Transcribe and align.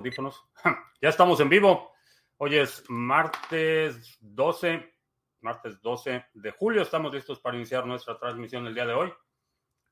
audífonos. 0.00 0.42
Ya 1.02 1.08
estamos 1.08 1.40
en 1.40 1.48
vivo. 1.48 1.92
Hoy 2.36 2.56
es 2.56 2.84
martes 2.88 4.18
12, 4.20 4.94
martes 5.40 5.80
12 5.80 6.26
de 6.34 6.50
julio. 6.50 6.82
Estamos 6.82 7.14
listos 7.14 7.40
para 7.40 7.56
iniciar 7.56 7.86
nuestra 7.86 8.18
transmisión 8.18 8.66
el 8.66 8.74
día 8.74 8.86
de 8.86 8.92
hoy. 8.92 9.12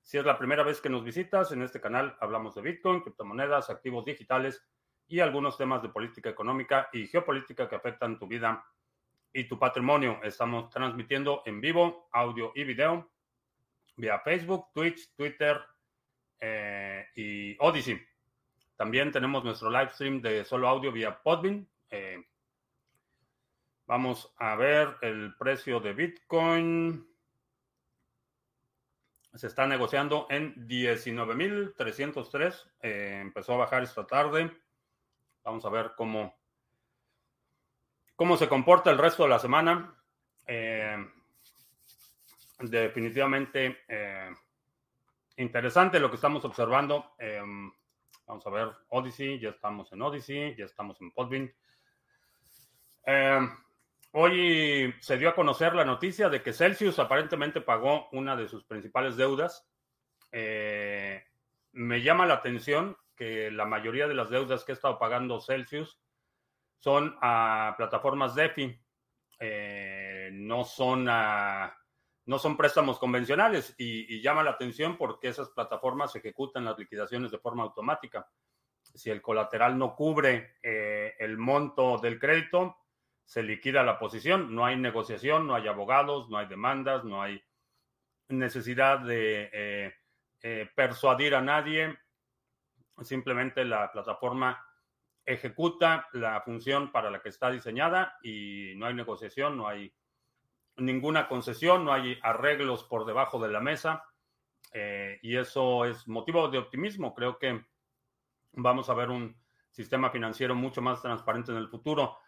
Si 0.03 0.19
es 0.19 0.25
la 0.25 0.39
primera 0.39 0.63
vez 0.63 0.81
que 0.83 0.91
nos 0.91 1.05
visitas, 1.05 1.53
en 1.53 1.63
este 1.63 1.81
canal 1.81 2.17
hablamos 2.21 2.55
de 2.55 2.63
Bitcoin, 2.63 3.01
criptomonedas, 3.01 3.71
activos 3.71 4.05
digitales 4.05 4.63
y 5.07 5.21
algunos 5.21 5.57
temas 5.57 5.83
de 5.83 5.89
política 5.89 6.29
económica 6.29 6.91
y 6.93 7.07
geopolítica 7.07 7.69
que 7.69 7.77
afectan 7.77 8.19
tu 8.19 8.27
vida 8.27 8.65
y 9.33 9.45
tu 9.45 9.59
patrimonio. 9.59 10.21
Estamos 10.23 10.69
transmitiendo 10.71 11.43
en 11.47 11.61
vivo, 11.61 12.09
audio 12.13 12.53
y 12.55 12.65
video, 12.65 13.11
vía 13.97 14.19
Facebook, 14.21 14.69
Twitch, 14.75 15.15
Twitter 15.15 15.59
eh, 16.41 17.07
y 17.15 17.57
Odyssey. 17.61 17.99
También 18.79 19.11
tenemos 19.11 19.43
nuestro 19.43 19.71
live 19.71 19.91
stream 19.91 20.23
de 20.23 20.45
solo 20.45 20.69
audio 20.69 20.93
vía 20.93 21.21
Podbean. 21.21 21.69
Eh, 21.91 22.25
vamos 23.87 24.33
a 24.37 24.55
ver 24.55 24.99
el 25.01 25.35
precio 25.37 25.81
de 25.81 25.95
Bitcoin. 25.95 27.05
Se 29.35 29.49
está 29.49 29.67
negociando 29.67 30.29
en 30.31 30.55
19.303. 30.69 32.71
Eh, 32.83 33.19
empezó 33.21 33.55
a 33.55 33.57
bajar 33.57 33.83
esta 33.83 34.07
tarde. 34.07 34.57
Vamos 35.43 35.65
a 35.65 35.71
ver 35.71 35.95
cómo, 35.97 36.39
cómo 38.15 38.37
se 38.37 38.49
comporta 38.49 38.93
el 38.93 38.99
resto 38.99 39.25
de 39.25 39.29
la 39.29 39.41
semana. 39.41 39.93
Eh, 40.47 41.05
definitivamente 42.61 43.85
interesante 45.37 45.99
lo 45.99 46.11
que 46.11 46.17
estamos 46.17 46.45
observando. 46.45 47.17
Vamos 48.29 48.47
a 48.47 48.51
ver 48.51 48.69
Odyssey, 48.91 49.41
ya 49.41 49.49
estamos 49.49 49.91
en 49.91 50.03
Odyssey, 50.03 50.55
ya 50.55 50.67
estamos 50.67 51.01
en 51.01 51.11
Podbean. 51.13 51.51
Eh, 53.07 53.49
hoy 54.13 54.95
se 55.01 55.17
dio 55.17 55.31
a 55.31 55.35
conocer 55.35 55.75
la 55.75 55.87
noticia 55.87 56.29
de 56.29 56.43
que 56.43 56.53
Celsius 56.53 56.99
aparentemente 56.99 57.63
pagó 57.63 58.11
una 58.13 58.37
de 58.37 58.47
sus 58.47 58.65
principales 58.65 59.17
deudas. 59.17 59.67
Eh, 60.31 61.25
me 61.73 62.03
llama 62.03 62.27
la 62.27 62.35
atención 62.35 62.99
que 63.17 63.51
la 63.51 63.65
mayoría 63.65 64.07
de 64.07 64.15
las 64.15 64.29
deudas 64.29 64.63
que 64.63 64.73
ha 64.73 64.75
estado 64.75 64.99
pagando 64.99 65.41
Celsius 65.41 65.99
son 66.81 67.17
a 67.23 67.77
plataformas 67.79 68.35
DeFi, 68.35 68.79
eh, 69.41 70.29
no 70.35 70.65
son 70.65 71.09
a 71.09 71.75
no 72.29 72.39
son 72.39 72.59
préstamos 72.59 72.99
convencionales 72.99 73.75
y, 73.79 74.21
llama 74.21 74.43
la 74.43 74.51
atención 74.51 74.99
porque 74.99 75.29
esas 75.29 75.49
plataformas 75.49 76.15
ejecutan 76.15 76.67
las 76.67 76.79
liquidaciones 76.79 77.31
de 77.31 77.39
forma 77.39 77.63
automática. 77.63 78.29
Si 78.83 79.09
el 79.09 79.23
colateral 79.23 79.79
no 79.79 79.97
cubre 79.97 80.59
eh, 80.63 81.15
el 81.21 81.39
monto 81.39 81.97
del 81.97 82.19
crédito, 82.19 82.77
se 83.25 83.43
liquida 83.43 83.83
la 83.83 83.99
posición. 83.99 84.55
No 84.55 84.67
hay 84.67 84.77
negociación, 84.77 85.47
no 85.47 85.55
hay 85.55 85.69
abogados, 85.69 86.29
no 86.29 86.37
hay 86.37 86.47
demandas, 86.47 87.03
no 87.03 87.23
hay 87.23 87.43
necesidad 88.29 88.99
de 88.99 89.49
eh, 89.51 89.95
eh, 90.43 90.69
persuadir 90.77 91.35
a 91.35 91.41
nadie. 91.41 91.99
Simplemente 93.01 93.65
la 93.65 93.91
plataforma 93.91 94.63
ejecuta 95.25 96.07
la 96.13 96.43
función 96.43 96.93
para 96.93 97.11
la 97.11 97.23
que 97.23 97.31
está 97.31 97.51
diseñada 97.51 98.19
y 98.23 98.75
no 98.77 98.85
hay 98.85 98.93
negociación, 98.93 99.57
no 99.57 99.67
hay 99.67 99.91
ninguna 100.79 101.29
concesión, 101.29 101.85
no 101.85 101.93
hay 101.93 102.19
arreglos 102.23 102.85
por 102.85 103.05
debajo 103.05 103.39
de 103.39 103.49
la 103.49 103.61
mesa 103.61 104.05
eh, 104.73 105.19
y 105.23 105.37
eso 105.37 105.85
es 105.85 106.07
motivo 106.09 106.49
de 106.49 106.59
optimismo. 106.59 107.15
Creo 107.15 107.39
que 107.39 107.65
vamos 108.53 108.89
a 108.89 108.95
ver 108.95 109.11
un 109.11 109.37
sistema 109.71 110.11
financiero 110.11 110.55
mucho 110.55 110.83
más 110.83 111.03
transparente 111.03 111.53
en 111.53 111.59
el 111.59 111.69
futuro. 111.69 112.19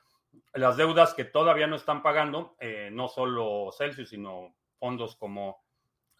Las 0.55 0.77
deudas 0.77 1.15
que 1.15 1.25
todavía 1.25 1.66
no 1.66 1.77
están 1.77 2.03
pagando, 2.03 2.56
eh, 2.60 2.91
no 2.93 3.09
solo 3.09 3.71
Celsius, 3.77 4.10
sino 4.10 4.55
fondos 4.78 5.16
como 5.16 5.65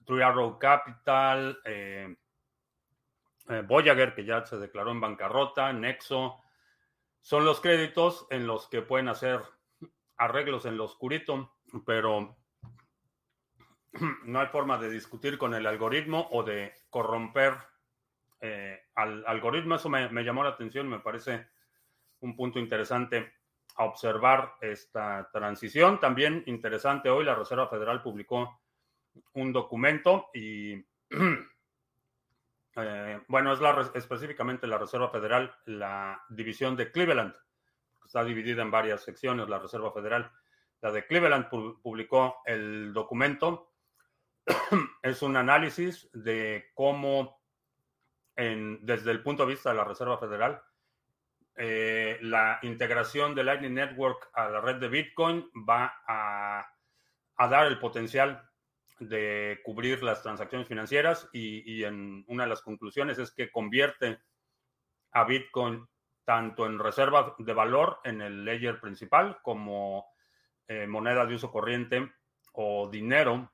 Three 0.04 0.22
Arrow 0.22 0.58
Capital, 0.58 1.58
eh, 1.64 2.16
Voyager, 3.66 4.14
que 4.14 4.24
ya 4.24 4.44
se 4.44 4.58
declaró 4.58 4.92
en 4.92 5.00
bancarrota, 5.00 5.72
Nexo, 5.72 6.36
son 7.20 7.44
los 7.44 7.60
créditos 7.60 8.26
en 8.30 8.46
los 8.46 8.69
que 8.69 8.82
pueden 8.82 9.08
hacer 9.08 9.40
arreglos 10.16 10.66
en 10.66 10.76
lo 10.76 10.84
oscurito 10.84 11.52
pero 11.84 12.36
no 14.25 14.41
hay 14.41 14.47
forma 14.48 14.78
de 14.78 14.91
discutir 14.91 15.38
con 15.38 15.54
el 15.54 15.66
algoritmo 15.66 16.28
o 16.32 16.42
de 16.42 16.72
corromper 16.88 17.54
eh, 18.41 18.81
al 18.94 19.25
algoritmo. 19.26 19.75
Eso 19.75 19.88
me, 19.88 20.25
llamó 20.25 20.44
la 20.44 20.50
atención, 20.50 20.88
me 20.88 21.00
parece 21.00 21.48
un 22.20 22.36
punto 22.36 22.58
interesante 22.58 23.32
a 23.76 23.84
observar 23.84 24.54
esta 24.60 25.28
transición. 25.32 26.00
También 26.00 26.42
interesante, 26.47 27.10
hoy 27.10 27.25
la 27.25 27.34
Reserva 27.34 27.69
Federal 27.69 28.02
publicó 28.02 28.60
un 29.34 29.52
documento 29.52 30.31
y, 30.34 30.75
eh, 32.76 33.20
bueno, 33.28 33.52
es 33.52 33.60
la, 33.60 33.91
específicamente 33.94 34.66
la 34.66 34.78
Reserva 34.78 35.10
Federal, 35.10 35.54
la 35.66 36.22
división 36.28 36.76
de 36.76 36.91
Cleveland, 36.91 37.34
está 38.04 38.25
dividida 38.25 38.62
en 38.62 38.70
varias 38.70 39.02
secciones, 39.02 39.48
la 39.48 39.58
Reserva 39.58 39.92
Federal 39.92 40.31
la 40.82 40.91
de 40.91 41.06
Cleveland 41.06 41.48
publicó 41.48 42.42
el 42.46 42.92
documento. 42.92 43.72
es 45.02 45.22
un 45.22 45.36
análisis 45.36 46.08
de 46.12 46.70
cómo, 46.74 47.41
desde 48.36 49.10
el 49.10 49.22
punto 49.22 49.44
de 49.44 49.52
vista 49.52 49.70
de 49.70 49.76
la 49.76 49.84
Reserva 49.84 50.19
Federal, 50.19 50.62
eh, 51.56 52.19
la 52.22 52.58
integración 52.62 53.34
de 53.34 53.44
Lightning 53.44 53.74
Network 53.74 54.30
a 54.32 54.48
la 54.48 54.60
red 54.60 54.76
de 54.76 54.88
Bitcoin 54.88 55.50
va 55.69 56.02
a, 56.06 56.66
dar 57.48 57.66
el 57.66 57.78
potencial 57.78 58.48
de 58.98 59.60
cubrir 59.64 60.02
las 60.02 60.22
transacciones 60.22 60.69
financieras 60.69 61.28
y, 61.32 61.70
y, 61.70 61.84
en 61.84 62.24
una 62.28 62.44
de 62.44 62.50
las 62.50 62.62
conclusiones 62.62 63.19
es 63.19 63.30
que 63.30 63.50
convierte 63.50 64.20
a 65.12 65.24
Bitcoin 65.24 65.86
tanto 66.24 66.66
en 66.66 66.78
reserva 66.78 67.34
de 67.38 67.52
valor 67.52 67.98
en 68.04 68.20
el 68.22 68.44
layer 68.44 68.80
principal 68.80 69.38
como 69.42 70.06
eh, 70.70 70.86
moneda 70.86 71.26
de 71.26 71.34
uso 71.34 71.50
corriente 71.50 72.12
o 72.53 72.88
dinero 72.88 73.53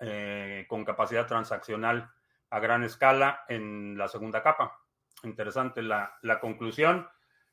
eh, 0.00 0.64
con 0.66 0.82
capacidad 0.82 1.26
transaccional 1.26 2.10
a 2.48 2.58
gran 2.58 2.84
escala 2.84 3.44
en 3.48 3.98
la 3.98 4.08
segunda 4.08 4.42
capa. 4.42 4.80
Interesante 5.24 5.82
la, 5.82 6.18
conclusión. 6.40 7.06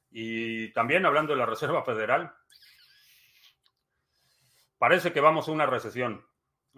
Y 0.10 0.72
también 0.72 1.06
hablando 1.06 1.34
de 1.34 1.40
la 1.40 1.46
Reserva 1.46 1.84
Federal, 1.84 2.34
parece 4.78 5.12
que 5.12 5.20
vamos 5.20 5.50
a 5.50 5.52
una 5.52 5.66
recesión. 5.66 6.26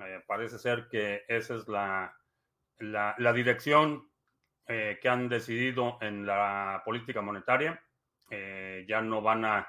Eh, 0.03 0.24
parece 0.25 0.58
ser 0.58 0.88
que 0.90 1.24
esa 1.28 1.53
es 1.53 1.68
la, 1.68 2.18
la, 2.80 3.31
dirección 3.31 4.09
que 4.66 5.08
han 5.08 5.30
decidido 5.30 6.00
en 6.02 6.25
la 6.25 6.81
política 6.84 7.22
monetaria. 7.22 7.80
ya 8.88 9.02
no 9.02 9.22
van 9.22 9.46
a 9.46 9.68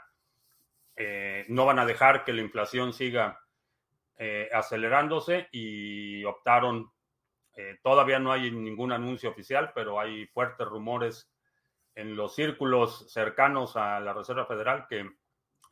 eh, 0.97 1.45
no 1.49 1.67
van 1.67 1.79
a 1.79 1.87
dejar 1.87 2.25
que 2.25 2.33
la 2.33 2.43
inflación 2.43 2.93
siga 2.93 3.41
eh, 4.17 4.49
acelerándose 4.53 5.49
y 5.51 6.25
optaron, 6.25 6.93
eh, 7.57 7.79
todavía 7.83 8.21
no 8.21 8.31
hay 8.31 8.51
ningún 8.53 8.93
anuncio 8.93 9.31
oficial, 9.31 9.73
pero 9.75 9.99
hay 9.99 10.27
fuertes 10.27 10.67
rumores 10.67 11.31
en 11.97 12.17
los 12.17 12.35
círculos 12.35 13.13
cercanos 13.13 13.77
a 13.77 13.99
la 14.01 14.13
Reserva 14.13 14.47
Federal 14.47 14.87
que 14.89 15.09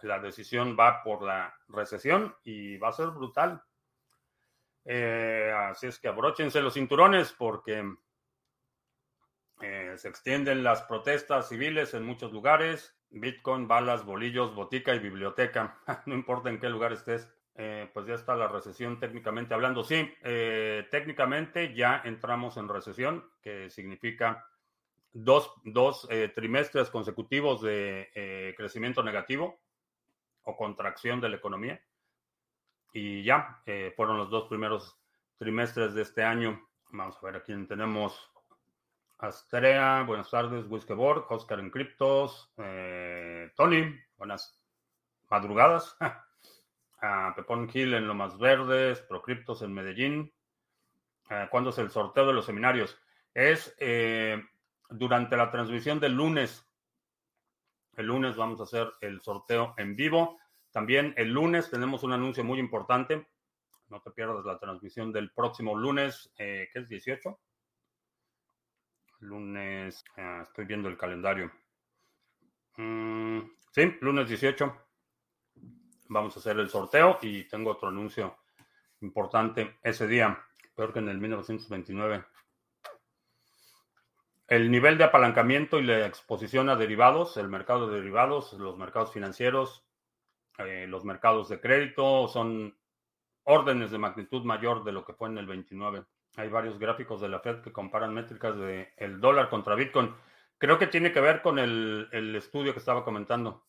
la 0.03 0.19
decisión 0.19 0.77
va 0.78 1.03
por 1.05 1.22
la 1.22 1.55
recesión 1.69 2.34
y 2.43 2.77
va 2.78 2.88
a 2.88 2.93
ser 2.93 3.09
brutal. 3.09 3.62
así 4.85 5.87
es 5.87 5.99
que 6.00 6.08
abróchense 6.08 6.61
los 6.61 6.75
cinturones 6.75 7.32
porque 7.32 7.88
se 9.61 10.08
extienden 10.08 10.64
las 10.64 10.82
protestas 10.82 11.49
civiles 11.49 11.94
en 11.94 12.05
muchos 12.05 12.32
lugares. 12.32 12.97
Bitcoin, 13.12 13.69
balas, 13.69 14.05
bolillos, 14.05 14.55
botica 14.55 14.94
y 14.94 14.99
biblioteca. 14.99 15.79
no 16.06 16.14
importa 16.14 16.50
en 16.50 16.59
qué 16.59 16.69
lugar 16.69 16.93
estés. 16.93 17.29
Eh, 17.55 17.91
pues 17.93 18.06
ya 18.06 18.14
está 18.14 18.35
la 18.35 18.49
recesión 18.49 18.99
técnicamente 18.99 19.53
hablando. 19.53 19.85
Sí, 19.85 20.11
eh, 20.23 20.88
técnicamente 20.91 21.75
ya 21.75 22.00
entramos 22.05 22.56
en 22.56 22.69
recesión, 22.69 23.31
que 23.43 23.69
significa 23.69 24.47
dos, 25.12 26.09
eh, 26.11 26.32
trimestres 26.35 26.88
consecutivos 26.88 27.61
de 27.61 28.55
crecimiento 28.56 29.03
negativo 29.03 29.61
o 30.44 30.56
contracción 30.56 31.20
de 31.20 31.29
la 31.29 31.37
economía. 31.37 31.82
Y 32.94 33.23
ya 33.23 33.62
fueron 33.97 34.19
los 34.19 34.31
dos 34.31 34.49
primeros 34.49 34.99
trimestres 35.38 35.94
de 35.94 36.03
este 36.03 36.25
año. 36.25 36.69
Vamos 36.91 37.17
a 37.17 37.26
ver 37.26 37.37
a 37.37 37.43
quién 37.43 37.67
tenemos. 37.67 38.31
Astrea, 39.23 40.03
buenas 40.03 40.29
tardes, 40.31 40.67
Whiskeyboard, 40.69 41.27
Oscar 41.29 41.61
en 41.61 41.71
Criptos, 41.71 42.53
eh, 42.57 43.53
Tony, 43.55 43.97
buenas 44.17 44.61
madrugadas. 45.31 45.97
Pepón 47.37 47.69
Gil 47.69 47.95
en 47.95 48.09
Lomas 48.09 48.37
Verdes, 48.37 49.01
Procryptos 49.03 49.63
en 49.63 49.73
Medellín. 49.73 50.35
Uh, 51.31 51.49
¿Cuándo 51.53 51.71
es 51.71 51.79
el 51.79 51.93
sorteo 51.93 52.27
de 52.27 52.33
los 52.33 52.47
seminarios? 52.47 52.99
Es 53.33 53.77
eh, 53.79 54.43
durante 54.91 55.37
la 55.37 55.53
transmisión 55.53 56.01
del 56.01 56.15
lunes. 56.15 56.69
El 57.97 58.07
lunes 58.07 58.35
vamos 58.35 58.59
a 58.59 58.65
hacer 58.65 58.93
el 59.01 59.21
sorteo 59.21 59.75
en 59.77 59.95
vivo. 59.95 60.41
También 60.73 61.15
el 61.17 61.29
lunes 61.29 61.71
tenemos 61.71 62.03
un 62.03 62.13
anuncio 62.13 62.43
muy 62.43 62.59
importante. 62.59 63.29
No 63.87 64.01
te 64.01 64.11
pierdas 64.11 64.45
la 64.45 64.59
transmisión 64.59 65.13
del 65.13 65.31
próximo 65.31 65.77
lunes, 65.77 66.29
eh, 66.39 66.69
que 66.73 66.81
es 66.81 66.89
18. 66.89 67.39
Lunes, 69.23 70.05
ah, 70.17 70.41
estoy 70.43 70.65
viendo 70.65 70.89
el 70.89 70.99
calendario. 70.99 71.53
Mm, 72.77 73.39
sí, 73.71 73.97
lunes 74.01 74.29
18. 74.29 74.77
Vamos 76.09 76.37
a 76.37 76.41
hacer 76.41 76.59
el 76.59 76.69
sorteo 76.69 77.19
y 77.23 77.45
tengo 77.45 77.71
otro 77.71 77.89
anuncio 77.89 78.37
importante 79.01 79.79
ese 79.85 80.09
día, 80.09 80.45
peor 80.75 80.93
que 80.93 80.99
en 80.99 81.09
el 81.09 81.19
1929. 81.19 82.25
El 84.49 84.71
nivel 84.73 84.99
de 84.99 85.05
apalancamiento 85.05 85.79
y 85.79 85.85
la 85.85 86.05
exposición 86.05 86.69
a 86.69 86.75
derivados, 86.75 87.37
el 87.37 87.49
mercado 87.49 87.89
de 87.89 87.99
derivados, 87.99 88.53
los 88.55 88.77
mercados 88.77 89.13
financieros, 89.13 89.87
eh, 90.59 90.87
los 90.89 91.05
mercados 91.05 91.49
de 91.49 91.61
crédito 91.61 92.27
son 92.27 92.77
órdenes 93.45 93.93
de 93.93 93.99
magnitud 93.99 94.45
mayor 94.45 94.83
de 94.83 94.93
lo 94.93 95.05
que 95.05 95.15
fue 95.15 95.29
en 95.29 95.39
el 95.39 95.47
29. 95.47 96.05
Hay 96.37 96.49
varios 96.49 96.79
gráficos 96.79 97.20
de 97.20 97.29
la 97.29 97.40
Fed 97.40 97.61
que 97.61 97.73
comparan 97.73 98.14
métricas 98.14 98.56
del 98.56 98.88
el 98.96 99.20
dólar 99.20 99.50
contra 99.50 99.75
Bitcoin. 99.75 100.14
Creo 100.56 100.79
que 100.79 100.87
tiene 100.87 101.12
que 101.12 101.20
ver 101.20 101.43
con 101.43 101.58
el, 101.58 102.08
estudio 102.37 102.73
que 102.73 102.79
estaba 102.79 103.05
comentando 103.05 103.67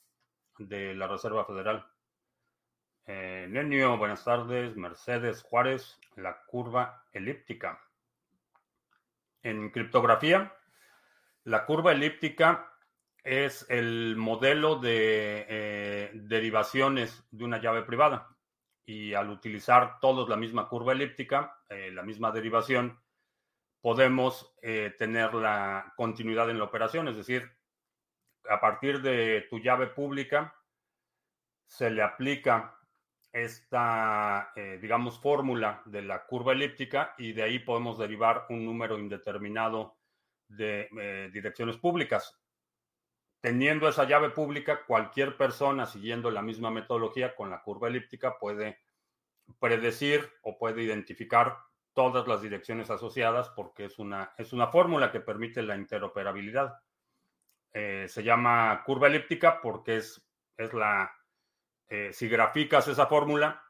de 0.57 0.95
la 0.95 1.07
Reserva 1.07 1.45
Federal. 1.45 1.85
Eh, 3.05 3.47
Nenio, 3.49 3.97
buenas 3.97 4.23
tardes. 4.23 4.77
Mercedes 4.77 5.41
Juárez, 5.43 5.99
la 6.15 6.43
curva 6.45 7.03
elíptica. 7.11 7.81
En 9.41 9.69
criptografía, 9.71 10.55
la 11.43 11.65
curva 11.65 11.91
elíptica 11.91 12.71
es 13.25 13.65
el 13.69 14.15
modelo 14.15 14.77
de 14.77 15.45
eh, 15.49 16.11
derivaciones 16.13 17.25
de 17.31 17.43
una 17.43 17.59
llave 17.59 17.81
privada 17.83 18.32
y 18.85 19.13
al 19.13 19.29
utilizar 19.29 19.99
todos 19.99 20.27
la 20.29 20.35
misma 20.35 20.67
curva 20.67 20.93
elíptica, 20.93 21.57
eh, 21.69 21.91
la 21.91 22.03
misma 22.03 22.31
derivación, 22.31 22.99
podemos 23.81 24.53
eh, 24.61 24.93
tener 24.97 25.33
la 25.33 25.93
continuidad 25.95 26.49
en 26.49 26.57
la 26.57 26.65
operación, 26.65 27.07
es 27.07 27.15
decir, 27.15 27.49
a 28.49 28.59
partir 28.59 29.01
de 29.01 29.45
tu 29.49 29.59
llave 29.59 29.87
pública 29.87 30.55
se 31.65 31.89
le 31.89 32.01
aplica 32.01 32.77
esta, 33.31 34.51
eh, 34.55 34.77
digamos, 34.81 35.19
fórmula 35.19 35.81
de 35.85 36.01
la 36.01 36.25
curva 36.25 36.53
elíptica 36.53 37.15
y 37.17 37.33
de 37.33 37.43
ahí 37.43 37.59
podemos 37.59 37.97
derivar 37.97 38.45
un 38.49 38.65
número 38.65 38.99
indeterminado 38.99 39.97
de 40.47 41.29
direcciones 41.33 41.77
públicas. 41.77 42.42
Teniendo 43.43 43.89
esa 43.89 44.05
llave 44.05 44.29
pública, 44.29 44.85
cualquier 44.85 45.35
persona 45.35 45.85
siguiendo 45.85 46.31
la 46.31 46.41
misma 46.41 46.71
metodología 46.71 47.35
con 47.35 47.49
la 47.49 47.61
curva 47.61 47.89
elíptica 47.89 48.39
puede 48.39 48.79
predecir 49.59 50.31
o 50.43 50.57
puede 50.57 50.81
identificar 50.81 51.57
todas 51.91 52.25
las 52.25 52.41
direcciones 52.41 52.89
asociadas 52.89 53.49
porque 53.49 53.83
es 53.83 53.99
una, 53.99 54.33
es 54.37 54.53
una 54.53 54.67
fórmula 54.67 55.11
que 55.11 55.19
permite 55.19 55.61
la 55.61 55.75
interoperabilidad. 55.75 56.79
Eh, 57.73 58.05
se 58.07 58.23
llama 58.23 58.81
curva 58.85 59.07
elíptica 59.07 59.59
porque 59.59 59.97
es, 59.97 60.25
es 60.55 60.73
la, 60.73 61.13
eh, 61.89 62.13
si 62.13 62.29
graficas 62.29 62.87
esa 62.87 63.07
fórmula, 63.07 63.61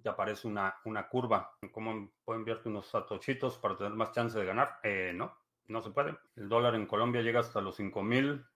te 0.00 0.08
aparece 0.08 0.46
una, 0.46 0.76
una 0.84 1.08
curva. 1.08 1.50
¿Cómo 1.72 2.12
puedo 2.24 2.38
enviarte 2.38 2.68
unos 2.68 2.86
satochitos 2.86 3.58
para 3.58 3.76
tener 3.76 3.94
más 3.94 4.12
chance 4.12 4.38
de 4.38 4.44
ganar? 4.44 4.78
Eh, 4.84 5.10
no, 5.16 5.36
no 5.66 5.82
se 5.82 5.90
puede. 5.90 6.16
El 6.36 6.48
dólar 6.48 6.76
en 6.76 6.86
Colombia 6.86 7.22
llega 7.22 7.40
hasta 7.40 7.60
los 7.60 7.74
5 7.74 8.04
mil. 8.04 8.46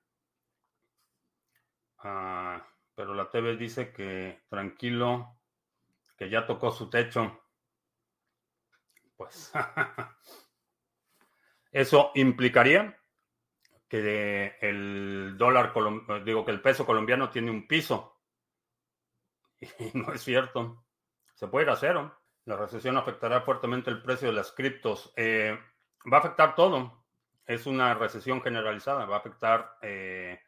Ah, 2.02 2.66
pero 2.94 3.14
la 3.14 3.30
TV 3.30 3.56
dice 3.56 3.92
que 3.92 4.42
tranquilo, 4.48 5.38
que 6.16 6.28
ya 6.28 6.46
tocó 6.46 6.72
su 6.72 6.90
techo. 6.90 7.40
Pues 9.16 9.52
eso 11.72 12.10
implicaría 12.14 12.98
que 13.88 14.56
el 14.60 15.36
dólar, 15.36 15.72
digo 16.24 16.44
que 16.44 16.50
el 16.50 16.62
peso 16.62 16.86
colombiano 16.86 17.30
tiene 17.30 17.50
un 17.50 17.66
piso. 17.66 18.20
Y 19.78 19.96
no 19.96 20.12
es 20.12 20.22
cierto. 20.22 20.84
Se 21.34 21.46
puede 21.46 21.66
ir 21.66 21.70
a 21.70 21.76
cero. 21.76 22.18
La 22.46 22.56
recesión 22.56 22.96
afectará 22.96 23.42
fuertemente 23.42 23.90
el 23.90 24.02
precio 24.02 24.28
de 24.28 24.34
las 24.34 24.50
criptos. 24.50 25.12
Eh, 25.16 25.56
va 26.12 26.16
a 26.16 26.20
afectar 26.20 26.56
todo. 26.56 27.04
Es 27.46 27.66
una 27.66 27.94
recesión 27.94 28.42
generalizada. 28.42 29.04
Va 29.04 29.16
a 29.16 29.18
afectar 29.20 29.76
eh, 29.82 30.40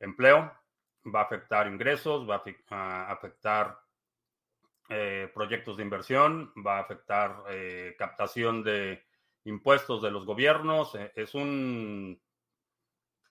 empleo, 0.00 0.52
va 1.14 1.20
a 1.20 1.24
afectar 1.24 1.66
ingresos, 1.66 2.28
va 2.28 2.42
a 2.70 3.12
afectar 3.12 3.78
eh, 4.88 5.30
proyectos 5.34 5.76
de 5.76 5.82
inversión, 5.82 6.52
va 6.66 6.78
a 6.78 6.80
afectar 6.80 7.42
eh, 7.50 7.94
captación 7.98 8.62
de 8.62 9.04
impuestos 9.44 10.02
de 10.02 10.10
los 10.10 10.24
gobiernos. 10.24 10.94
Eh, 10.94 11.12
es 11.14 11.34
un, 11.34 12.20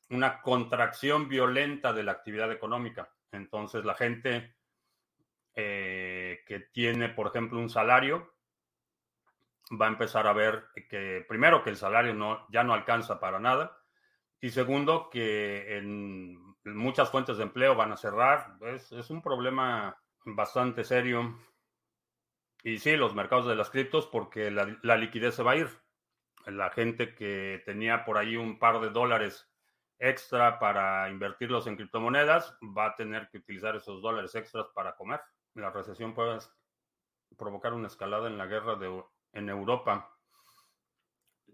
una 0.10 0.42
contracción 0.42 1.28
violenta 1.28 1.94
de 1.94 2.04
la 2.04 2.12
actividad 2.12 2.52
económica. 2.52 3.12
Entonces 3.32 3.86
la 3.86 3.96
gente 3.96 4.56
que 5.56 6.70
tiene, 6.72 7.10
por 7.10 7.26
ejemplo, 7.26 7.58
un 7.58 7.72
salario, 7.72 8.32
va 9.72 9.88
a 9.88 9.90
empezar 9.90 10.28
a 10.28 10.34
ver 10.34 10.66
que 10.88 11.26
primero 11.28 11.64
que 11.64 11.72
el 11.72 11.78
salario 11.78 12.14
no, 12.14 12.46
ya 12.50 12.64
no 12.64 12.76
alcanza 12.76 13.20
para 13.20 13.40
nada 13.40 13.76
y 14.40 14.50
segundo 14.50 15.10
que 15.10 15.78
en 15.78 16.47
muchas 16.74 17.10
fuentes 17.10 17.38
de 17.38 17.44
empleo 17.44 17.76
van 17.76 17.92
a 17.92 17.98
cerrar. 17.98 18.58
Es, 18.62 18.92
es 18.92 19.10
un 19.10 19.22
problema 19.22 19.98
bastante 20.26 20.84
serio. 20.84 21.38
Y 22.64 22.80
sí, 22.80 22.96
los 22.96 23.16
mercados 23.16 23.48
de 23.48 23.56
las 23.56 23.70
criptos, 23.70 24.08
porque 24.08 24.52
la, 24.52 24.78
la, 24.82 24.98
liquidez 24.98 25.36
se 25.36 25.44
va 25.44 25.52
a 25.52 25.58
ir. 25.58 25.70
La 26.46 26.70
gente 26.70 27.14
que 27.16 27.62
tenía 27.66 28.04
por 28.06 28.18
ahí 28.18 28.36
un 28.36 28.60
par 28.60 28.80
de 28.80 28.90
dólares 28.90 29.50
extra 30.00 30.60
para 30.60 31.10
invertirlos 31.10 31.68
en 31.68 31.76
criptomonedas 31.76 32.58
va 32.62 32.88
a 32.88 32.96
tener 32.96 33.30
que 33.30 33.40
utilizar 33.40 33.76
esos 33.76 34.02
dólares 34.02 34.36
extras 34.36 34.68
para 34.74 34.96
comer. 34.96 35.22
La 35.54 35.72
recesión 35.72 36.14
puede 36.14 36.40
provocar 37.38 37.74
una 37.74 37.88
escalada 37.88 38.28
en 38.28 38.38
la 38.38 38.46
guerra 38.46 38.76
de, 38.76 39.04
en 39.34 39.50
Europa. 39.50 40.14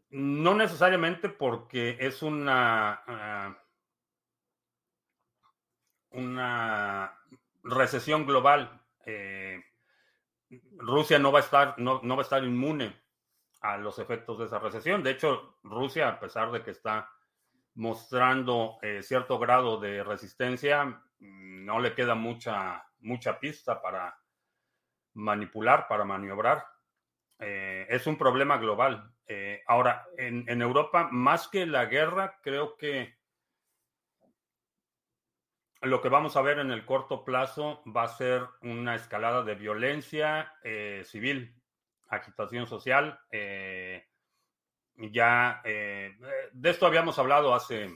No 0.09 0.53
necesariamente 0.53 1.29
porque 1.29 1.97
es 1.99 2.21
una, 2.21 3.01
uh, 3.07 3.62
una 6.13 7.13
recesión 7.63 8.25
global. 8.25 8.81
Eh, 9.05 9.63
Rusia 10.77 11.19
no 11.19 11.31
va 11.31 11.39
a 11.39 11.43
estar, 11.43 11.75
no, 11.79 12.01
no, 12.03 12.15
va 12.15 12.21
a 12.21 12.23
estar 12.23 12.43
inmune 12.43 12.95
a 13.61 13.77
los 13.77 13.99
efectos 13.99 14.39
de 14.39 14.45
esa 14.45 14.59
recesión. 14.59 15.03
De 15.03 15.11
hecho, 15.11 15.57
Rusia, 15.63 16.09
a 16.09 16.19
pesar 16.19 16.51
de 16.51 16.63
que 16.63 16.71
está 16.71 17.09
mostrando 17.75 18.77
eh, 18.81 19.01
cierto 19.01 19.39
grado 19.39 19.79
de 19.79 20.03
resistencia, 20.03 20.85
mm, 20.85 21.65
no 21.65 21.79
le 21.79 21.93
queda 21.93 22.15
mucha, 22.15 22.85
mucha 22.99 23.39
pista 23.39 23.81
para 23.81 24.17
manipular, 25.13 25.87
para 25.87 26.05
maniobrar. 26.05 26.65
Eh, 27.39 27.87
es 27.89 28.05
un 28.07 28.17
problema 28.17 28.57
global. 28.57 29.09
Ahora, 29.65 30.05
en, 30.15 30.45
en, 30.47 30.61
Europa, 30.61 31.09
más 31.11 31.47
que 31.47 31.65
la 31.65 31.85
guerra, 31.85 32.39
creo 32.43 32.77
que 32.77 33.17
lo 35.83 36.01
que 36.01 36.09
vamos 36.09 36.37
a 36.37 36.41
ver 36.41 36.59
en 36.59 36.71
el 36.71 36.85
corto 36.85 37.25
plazo 37.25 37.83
va 37.85 38.03
a 38.03 38.07
ser 38.07 38.47
una 38.61 38.95
escalada 38.95 39.43
de 39.43 39.55
violencia 39.55 40.53
eh, 40.63 41.03
civil, 41.05 41.53
agitación 42.07 42.67
social. 42.67 43.19
Eh, 43.29 44.07
ya 44.95 45.61
eh, 45.65 46.15
de 46.53 46.69
esto 46.69 46.85
habíamos 46.85 47.19
hablado 47.19 47.53
hace 47.53 47.89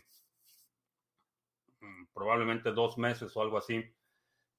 mm, 1.80 2.08
probablemente 2.14 2.72
dos 2.72 2.98
meses 2.98 3.36
o 3.38 3.42
algo 3.42 3.58
así, 3.58 3.84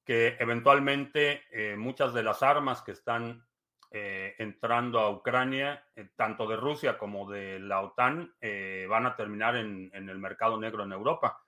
que 0.05 0.37
eventualmente 0.39 1.43
muchas 1.77 2.15
de 2.15 2.23
las 2.23 2.43
armas 2.43 2.81
que 2.81 2.93
están 2.93 3.47
entrando 3.91 5.01
a 5.01 5.11
Ucrania, 5.11 5.85
tanto 6.17 6.47
de 6.47 6.57
Rusia 6.57 6.97
como 6.97 7.31
de 7.31 7.59
la 7.59 7.83
OTAN, 7.83 8.35
van 8.89 9.05
a 9.05 9.17
terminar 9.17 9.57
en, 9.57 9.91
en 9.93 10.09
el 10.09 10.19
mercado 10.19 10.59
negro 10.59 10.85
en 10.85 10.93
Europa 10.93 11.43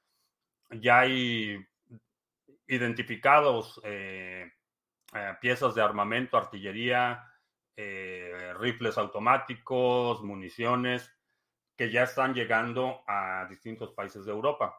ya 0.70 1.00
hay 1.00 1.66
identificados 2.66 3.80
eh, 3.84 4.52
eh, 5.12 5.34
piezas 5.40 5.74
de 5.74 5.82
armamento, 5.82 6.36
artillería, 6.36 7.26
eh, 7.76 8.54
rifles 8.58 8.96
automáticos, 8.96 10.22
municiones, 10.22 11.10
que 11.76 11.90
ya 11.90 12.04
están 12.04 12.34
llegando 12.34 13.02
a 13.06 13.46
distintos 13.48 13.92
países 13.92 14.24
de 14.24 14.32
Europa. 14.32 14.76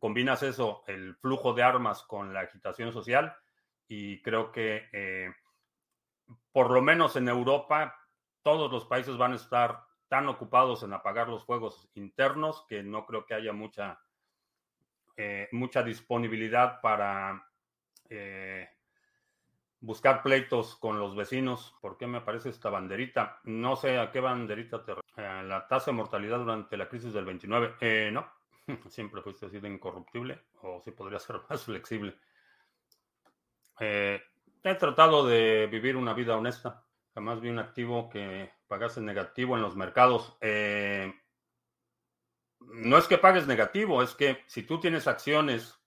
Combinas 0.00 0.42
eso, 0.42 0.82
el 0.86 1.14
flujo 1.16 1.52
de 1.52 1.62
armas 1.62 2.02
con 2.02 2.34
la 2.34 2.40
agitación 2.40 2.92
social, 2.92 3.34
y 3.88 4.20
creo 4.22 4.50
que 4.50 5.32
por 6.50 6.70
lo 6.70 6.82
menos 6.82 7.14
en 7.14 7.28
Europa 7.28 7.94
todos 8.42 8.70
los 8.72 8.84
países 8.84 9.16
van 9.16 9.32
a 9.32 9.36
estar 9.36 9.84
tan 10.08 10.28
ocupados 10.28 10.82
en 10.82 10.92
apagar 10.92 11.28
los 11.28 11.44
fuegos 11.44 11.88
internos 11.94 12.64
que 12.68 12.82
no 12.82 13.06
creo 13.06 13.24
que 13.24 13.34
haya 13.34 13.52
mucha 13.52 14.00
eh, 15.16 15.48
mucha 15.52 15.82
disponibilidad 15.82 16.80
para 16.80 17.48
eh, 18.08 18.68
buscar 19.80 20.22
pleitos 20.22 20.76
con 20.76 20.98
los 20.98 21.16
vecinos. 21.16 21.74
¿Por 21.80 21.96
qué 21.96 22.06
me 22.06 22.18
aparece 22.18 22.50
esta 22.50 22.70
banderita? 22.70 23.40
No 23.44 23.76
sé 23.76 23.98
a 23.98 24.10
qué 24.10 24.20
banderita 24.20 24.84
te... 24.84 24.92
Eh, 24.92 25.42
la 25.44 25.66
tasa 25.68 25.90
de 25.90 25.96
mortalidad 25.96 26.38
durante 26.38 26.76
la 26.76 26.88
crisis 26.88 27.12
del 27.12 27.24
29. 27.24 28.10
no, 28.12 28.30
siempre 28.88 29.22
fuiste 29.22 29.46
así 29.46 29.58
de 29.58 29.68
incorruptible 29.68 30.42
o 30.62 30.80
sí 30.80 30.90
podría 30.90 31.18
ser 31.18 31.36
más 31.48 31.64
flexible. 31.64 32.18
he 33.80 34.20
tratado 34.78 35.26
de 35.26 35.66
vivir 35.66 35.96
una 35.96 36.14
vida 36.14 36.36
honesta. 36.36 36.84
Jamás 37.14 37.40
vi 37.40 37.48
un 37.48 37.58
activo 37.58 38.10
que 38.10 38.50
pagase 38.68 39.00
negativo 39.00 39.56
en 39.56 39.62
los 39.62 39.74
mercados. 39.76 40.36
Eh, 40.40 41.10
no 42.72 42.98
es 42.98 43.06
que 43.06 43.18
pagues 43.18 43.46
negativo, 43.46 44.02
es 44.02 44.14
que 44.14 44.42
si 44.46 44.62
tú 44.62 44.80
tienes 44.80 45.06
acciones 45.06 45.78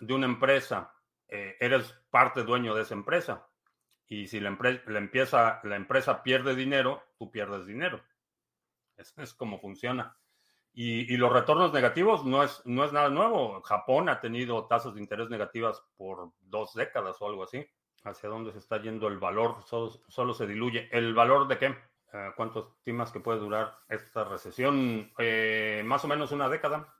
de 0.00 0.14
una 0.14 0.26
empresa, 0.26 0.94
eh, 1.28 1.56
eres 1.60 1.94
parte 2.10 2.44
dueño 2.44 2.74
de 2.74 2.82
esa 2.82 2.94
empresa. 2.94 3.48
Y 4.06 4.28
si 4.28 4.38
la, 4.38 4.50
empresa, 4.50 5.60
la, 5.64 5.76
empresa 5.76 6.22
pierde 6.22 6.54
dinero, 6.54 7.02
tú 7.18 7.30
pierdes 7.30 7.66
dinero. 7.66 8.02
Es, 8.96 9.14
es 9.16 9.34
como 9.34 9.58
funciona. 9.58 10.16
Y, 10.72 11.12
y, 11.12 11.16
los 11.16 11.32
retornos 11.32 11.72
negativos 11.72 12.24
no 12.24 12.42
es, 12.42 12.60
no 12.66 12.84
es 12.84 12.92
nada 12.92 13.08
nuevo. 13.08 13.62
Japón 13.62 14.08
ha 14.08 14.20
tenido 14.20 14.66
tasas 14.66 14.94
de 14.94 15.00
interés 15.00 15.30
negativas 15.30 15.82
por 15.96 16.32
dos 16.40 16.74
décadas 16.74 17.16
o 17.20 17.26
algo 17.26 17.44
así. 17.44 17.66
¿Hacia 18.02 18.28
dónde 18.28 18.52
se 18.52 18.58
está 18.58 18.80
yendo 18.82 19.08
el 19.08 19.18
valor? 19.18 19.62
Solo, 19.64 19.90
solo 20.08 20.34
se 20.34 20.46
diluye. 20.46 20.88
¿El 20.92 21.14
valor 21.14 21.48
de 21.48 21.58
qué? 21.58 21.74
Eh, 22.14 22.30
¿Cuánto 22.36 22.76
estimas 22.78 23.10
que 23.10 23.18
puede 23.18 23.40
durar 23.40 23.76
esta 23.88 24.22
recesión? 24.22 25.12
Eh, 25.18 25.82
más 25.84 26.04
o 26.04 26.08
menos 26.08 26.30
una 26.30 26.48
década. 26.48 26.94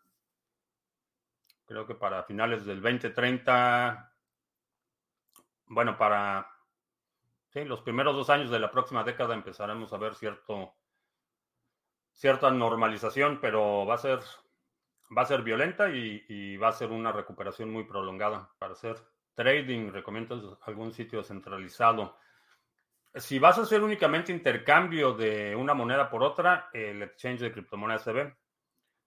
Creo 1.67 1.87
que 1.87 1.95
para 1.95 2.25
finales 2.25 2.67
del 2.67 2.83
2030, 2.83 4.13
bueno, 5.67 5.97
para 5.97 6.51
sí, 7.51 7.65
los 7.65 7.81
primeros 7.83 8.17
dos 8.17 8.29
años 8.29 8.51
de 8.51 8.59
la 8.59 8.73
próxima 8.73 9.05
década 9.05 9.35
empezaremos 9.35 9.93
a 9.93 9.99
ver 9.99 10.17
cierto, 10.17 10.75
cierta 12.13 12.51
normalización, 12.51 13.39
pero 13.41 13.87
va 13.87 13.95
a 13.95 13.99
ser, 13.99 14.19
va 15.17 15.23
a 15.23 15.27
ser 15.27 15.43
violenta 15.43 15.91
y, 15.91 16.25
y 16.29 16.57
va 16.57 16.69
a 16.69 16.73
ser 16.73 16.91
una 16.91 17.13
recuperación 17.13 17.71
muy 17.71 17.85
prolongada. 17.85 18.51
Para 18.59 18.73
hacer 18.73 18.97
trading, 19.37 19.93
¿recomiendas 19.93 20.43
algún 20.63 20.93
sitio 20.93 21.23
centralizado? 21.23 22.19
Si 23.17 23.39
vas 23.39 23.59
a 23.59 23.63
hacer 23.63 23.83
únicamente 23.83 24.33
intercambio 24.33 25.15
de 25.15 25.55
una 25.55 25.73
moneda 25.73 26.11
por 26.11 26.23
otra, 26.23 26.69
el 26.73 27.03
exchange 27.03 27.41
de 27.41 27.53
criptomonedas 27.53 28.03
se 28.03 28.13
ve. 28.13 28.35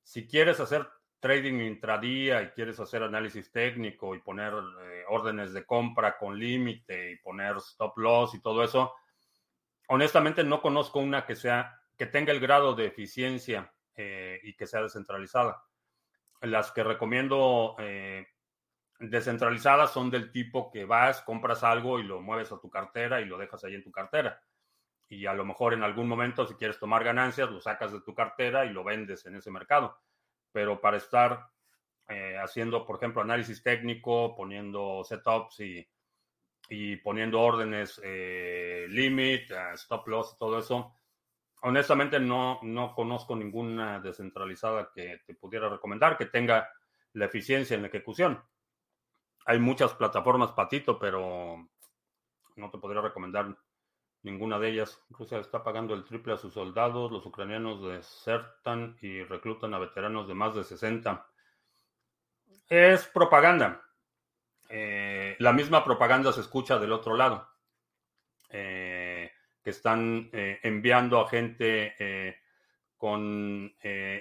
Si 0.01 0.25
quieres 0.25 0.59
hacer 0.61 0.87
trading 1.19 1.59
intradía 1.61 2.41
y 2.41 2.49
quieres 2.49 2.79
hacer 2.79 3.03
análisis 3.03 3.51
técnico 3.51 4.15
y 4.15 4.19
poner 4.19 4.53
eh, 4.53 5.03
órdenes 5.09 5.51
de 5.51 5.65
compra 5.65 6.17
con 6.17 6.39
límite 6.39 7.11
y 7.11 7.17
poner 7.17 7.57
stop 7.57 7.97
loss 7.97 8.33
y 8.35 8.41
todo 8.41 8.63
eso, 8.63 8.93
honestamente 9.89 10.43
no 10.43 10.61
conozco 10.61 10.99
una 10.99 11.25
que 11.25 11.35
sea 11.35 11.77
que 11.97 12.05
tenga 12.05 12.31
el 12.31 12.39
grado 12.39 12.75
de 12.75 12.85
eficiencia 12.85 13.73
eh, 13.95 14.39
y 14.43 14.55
que 14.55 14.67
sea 14.67 14.83
descentralizada. 14.83 15.63
Las 16.41 16.71
que 16.71 16.83
recomiendo 16.83 17.75
eh, 17.79 18.27
descentralizadas 18.99 19.91
son 19.91 20.09
del 20.09 20.31
tipo 20.31 20.71
que 20.71 20.85
vas, 20.85 21.21
compras 21.21 21.63
algo 21.63 21.99
y 21.99 22.03
lo 22.03 22.21
mueves 22.21 22.51
a 22.51 22.59
tu 22.59 22.69
cartera 22.69 23.21
y 23.21 23.25
lo 23.25 23.37
dejas 23.37 23.63
ahí 23.63 23.75
en 23.75 23.83
tu 23.83 23.91
cartera. 23.91 24.41
Y 25.09 25.25
a 25.25 25.33
lo 25.33 25.45
mejor 25.45 25.73
en 25.73 25.83
algún 25.83 26.07
momento, 26.07 26.45
si 26.45 26.55
quieres 26.55 26.79
tomar 26.79 27.03
ganancias, 27.03 27.49
lo 27.49 27.61
sacas 27.61 27.91
de 27.91 28.01
tu 28.01 28.13
cartera 28.13 28.65
y 28.65 28.69
lo 28.69 28.83
vendes 28.83 29.25
en 29.25 29.35
ese 29.35 29.51
mercado. 29.51 29.97
Pero 30.51 30.81
para 30.81 30.97
estar 30.97 31.47
eh, 32.09 32.37
haciendo, 32.37 32.85
por 32.85 32.97
ejemplo, 32.97 33.21
análisis 33.21 33.61
técnico, 33.63 34.35
poniendo 34.35 35.03
setups 35.03 35.59
y, 35.61 35.87
y 36.69 36.97
poniendo 36.97 37.41
órdenes 37.41 38.01
eh, 38.03 38.85
limit, 38.89 39.51
eh, 39.51 39.73
stop 39.73 40.07
loss 40.07 40.33
y 40.35 40.37
todo 40.39 40.59
eso, 40.59 40.93
honestamente 41.61 42.19
no, 42.19 42.59
no 42.63 42.93
conozco 42.93 43.35
ninguna 43.35 43.99
descentralizada 43.99 44.89
que 44.93 45.21
te 45.25 45.33
pudiera 45.35 45.69
recomendar 45.69 46.17
que 46.17 46.25
tenga 46.25 46.69
la 47.13 47.25
eficiencia 47.25 47.75
en 47.75 47.81
la 47.81 47.87
ejecución. 47.87 48.41
Hay 49.49 49.59
muchas 49.59 49.93
plataformas 49.93 50.51
patito, 50.51 50.99
pero 50.99 51.69
no 52.57 52.69
te 52.69 52.77
podría 52.77 53.01
recomendar 53.01 53.57
ninguna 54.21 54.59
de 54.59 54.71
ellas. 54.71 55.01
Rusia 55.09 55.39
está 55.39 55.63
pagando 55.63 55.93
el 55.93 56.03
triple 56.03 56.33
a 56.33 56.37
sus 56.37 56.53
soldados, 56.53 57.09
los 57.13 57.25
ucranianos 57.25 57.81
desertan 57.81 58.97
y 59.01 59.23
reclutan 59.23 59.73
a 59.73 59.79
veteranos 59.79 60.27
de 60.27 60.33
más 60.33 60.53
de 60.53 60.65
60. 60.65 61.25
Es 62.67 63.07
propaganda. 63.07 63.81
Eh, 64.67 65.37
la 65.39 65.53
misma 65.53 65.81
propaganda 65.81 66.33
se 66.33 66.41
escucha 66.41 66.77
del 66.77 66.91
otro 66.91 67.15
lado, 67.15 67.49
eh, 68.49 69.31
que 69.63 69.69
están 69.69 70.29
eh, 70.33 70.59
enviando 70.61 71.21
a 71.21 71.29
gente 71.29 72.43
con 72.97 73.73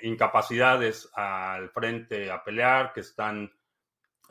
incapacidades 0.03 1.11
al 1.15 1.71
frente 1.71 2.31
a 2.31 2.45
pelear, 2.45 2.93
que 2.93 3.01
están 3.01 3.51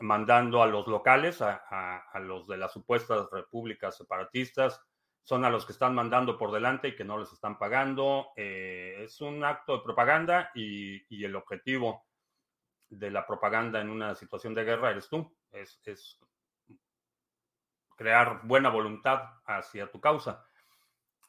mandando 0.00 0.62
a 0.62 0.66
los 0.66 0.86
locales, 0.86 1.40
a, 1.40 2.20
los 2.20 2.46
de 2.46 2.56
las 2.56 2.72
supuestas 2.72 3.28
repúblicas 3.30 3.96
separatistas, 3.96 4.80
son 5.22 5.44
a 5.44 5.50
los 5.50 5.66
que 5.66 5.72
están 5.72 5.94
mandando 5.94 6.38
por 6.38 6.52
delante 6.52 6.88
y 6.88 6.96
que 6.96 7.04
no 7.04 7.18
les 7.18 7.32
están 7.32 7.58
pagando. 7.58 8.28
Eh, 8.36 8.98
es 9.00 9.20
un 9.20 9.44
acto 9.44 9.76
de 9.76 9.82
propaganda 9.82 10.50
y, 10.54 11.24
el 11.24 11.34
objetivo 11.34 12.06
de 12.88 13.10
la 13.10 13.26
propaganda 13.26 13.80
en 13.80 13.90
una 13.90 14.14
situación 14.14 14.54
de 14.54 14.64
guerra 14.64 14.90
eres 14.90 15.08
tú. 15.08 15.36
Es, 15.50 15.80
crear 17.96 18.42
buena 18.44 18.68
voluntad 18.68 19.40
hacia 19.46 19.90
tu 19.90 20.00
causa. 20.00 20.46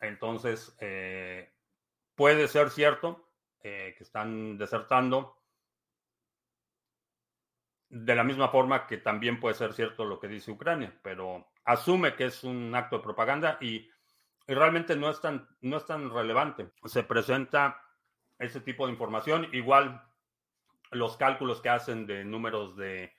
Entonces, 0.01 0.75
eh, 0.79 1.53
puede 2.13 2.47
ser 2.47 2.69
cierto 2.69 3.31
eh, 3.63 3.95
que 3.97 4.03
están 4.03 4.57
desertando, 4.57 5.36
de 7.89 8.15
la 8.15 8.23
misma 8.23 8.49
forma 8.49 8.85
que 8.85 8.97
también 8.97 9.39
puede 9.39 9.55
ser 9.55 9.73
cierto 9.73 10.05
lo 10.05 10.19
que 10.19 10.27
dice 10.27 10.51
Ucrania, 10.51 10.93
pero 11.01 11.47
asume 11.63 12.15
que 12.15 12.25
es 12.25 12.43
un 12.43 12.73
acto 12.75 12.97
de 12.97 13.03
propaganda 13.03 13.57
y, 13.61 13.89
realmente 14.47 14.95
no 14.95 15.09
es, 15.09 15.19
tan, 15.19 15.47
no 15.59 15.77
es 15.77 15.85
tan 15.85 16.09
relevante. 16.09 16.69
Se 16.85 17.03
presenta 17.03 17.81
ese 18.39 18.61
tipo 18.61 18.85
de 18.85 18.93
información, 18.93 19.49
igual 19.51 20.01
los 20.91 21.17
cálculos 21.17 21.61
que 21.61 21.69
hacen 21.69 22.07
de 22.07 22.23
números 22.23 22.77
de, 22.77 23.13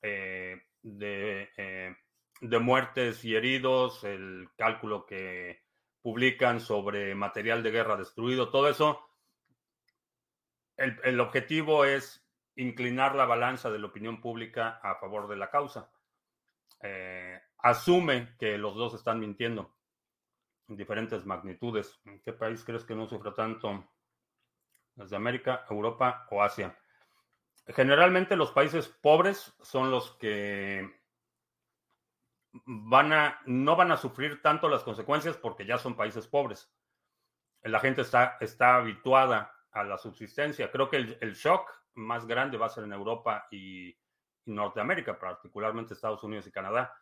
eh, 0.00 0.62
de, 0.80 1.50
eh, 1.58 1.94
de 2.40 2.58
muertes 2.58 3.22
y 3.26 3.34
heridos, 3.34 4.04
el 4.04 4.48
cálculo 4.56 5.04
que 5.04 5.62
publican 6.00 6.60
sobre 6.60 7.14
material 7.14 7.62
de 7.62 7.70
guerra 7.70 7.96
destruido, 7.96 8.50
todo 8.50 8.68
eso, 8.68 9.06
el, 10.78 10.98
el 11.04 11.20
objetivo 11.20 11.84
es 11.84 12.23
inclinar 12.56 13.14
la 13.14 13.24
balanza 13.24 13.70
de 13.70 13.78
la 13.78 13.86
opinión 13.86 14.20
pública 14.20 14.80
a 14.82 14.96
favor 14.96 15.28
de 15.28 15.36
la 15.36 15.50
causa. 15.50 15.90
Eh, 16.80 17.40
asume 17.58 18.36
que 18.38 18.58
los 18.58 18.74
dos 18.74 18.94
están 18.94 19.20
mintiendo 19.20 19.74
en 20.68 20.76
diferentes 20.76 21.24
magnitudes. 21.26 22.00
¿En 22.04 22.20
qué 22.20 22.32
país 22.32 22.64
crees 22.64 22.84
que 22.84 22.94
no 22.94 23.06
sufre 23.06 23.32
tanto? 23.32 23.88
¿Desde 24.94 25.16
América, 25.16 25.64
Europa 25.68 26.26
o 26.30 26.42
Asia? 26.42 26.78
Generalmente 27.66 28.36
los 28.36 28.52
países 28.52 28.88
pobres 28.88 29.54
son 29.62 29.90
los 29.90 30.12
que 30.16 31.02
van 32.66 33.12
a, 33.12 33.40
no 33.46 33.74
van 33.74 33.90
a 33.90 33.96
sufrir 33.96 34.42
tanto 34.42 34.68
las 34.68 34.84
consecuencias 34.84 35.36
porque 35.36 35.66
ya 35.66 35.78
son 35.78 35.96
países 35.96 36.28
pobres. 36.28 36.70
La 37.62 37.80
gente 37.80 38.02
está, 38.02 38.36
está 38.40 38.76
habituada 38.76 39.52
a 39.72 39.82
la 39.82 39.96
subsistencia. 39.96 40.70
Creo 40.70 40.90
que 40.90 40.98
el 40.98 41.34
shock 41.34 41.83
más 41.94 42.26
grande 42.26 42.58
va 42.58 42.66
a 42.66 42.70
ser 42.70 42.84
en 42.84 42.92
Europa 42.92 43.46
y, 43.50 43.96
Norteamérica, 44.46 45.18
particularmente 45.18 45.94
Estados 45.94 46.22
Unidos 46.22 46.46
y 46.46 46.52
Canadá. 46.52 46.94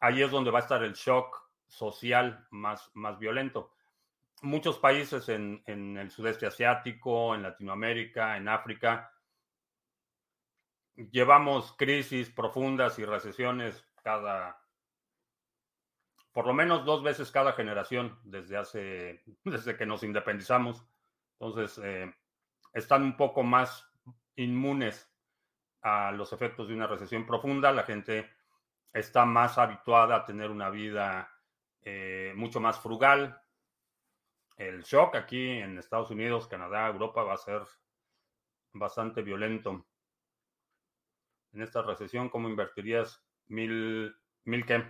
Ahí 0.00 0.22
es 0.22 0.30
donde 0.30 0.50
va 0.50 0.58
a 0.58 0.62
estar 0.62 0.82
el 0.82 0.94
shock 0.94 1.50
social 1.68 2.46
más, 2.50 2.90
más 2.94 3.18
violento. 3.18 3.72
Muchos 4.42 4.78
países 4.78 5.28
en, 5.28 5.62
en 5.66 5.96
el 5.98 6.10
sudeste 6.10 6.46
asiático, 6.46 7.34
en 7.34 7.42
Latinoamérica, 7.42 8.36
en 8.36 8.48
África, 8.48 9.12
llevamos 11.10 11.74
crisis 11.76 12.30
profundas 12.30 12.98
y 12.98 13.04
recesiones 13.04 13.84
cada, 14.02 14.60
por 16.32 16.46
lo 16.46 16.54
menos 16.54 16.84
dos 16.84 17.02
veces 17.02 17.30
cada 17.30 17.52
generación 17.52 18.18
desde 18.24 18.56
hace, 18.56 19.22
desde 19.44 19.76
que 19.76 19.86
nos 19.86 20.02
independizamos. 20.02 20.84
Entonces, 21.38 21.80
eh, 21.84 22.12
están 22.72 23.02
un 23.02 23.16
poco 23.16 23.42
más 23.42 23.89
inmunes 24.40 25.10
a 25.82 26.12
los 26.12 26.32
efectos 26.32 26.68
de 26.68 26.74
una 26.74 26.86
recesión 26.86 27.26
profunda. 27.26 27.72
La 27.72 27.84
gente 27.84 28.30
está 28.92 29.24
más 29.24 29.58
habituada 29.58 30.16
a 30.16 30.24
tener 30.24 30.50
una 30.50 30.70
vida 30.70 31.30
eh, 31.82 32.32
mucho 32.36 32.60
más 32.60 32.78
frugal. 32.80 33.40
El 34.56 34.82
shock 34.82 35.16
aquí 35.16 35.48
en 35.48 35.78
Estados 35.78 36.10
Unidos, 36.10 36.48
Canadá, 36.48 36.88
Europa 36.88 37.22
va 37.22 37.34
a 37.34 37.38
ser 37.38 37.62
bastante 38.72 39.22
violento. 39.22 39.86
en 41.52 41.62
esta 41.62 41.82
recesión, 41.82 42.28
¿cómo 42.28 42.48
invertirías 42.48 43.24
mil, 43.48 44.14
mil 44.44 44.64
qué? 44.64 44.84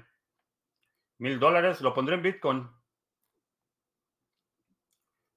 Mil 1.18 1.38
dólares, 1.38 1.80
lo 1.80 1.94
pondré 1.94 2.16
en 2.16 2.22
Bitcoin. 2.22 2.70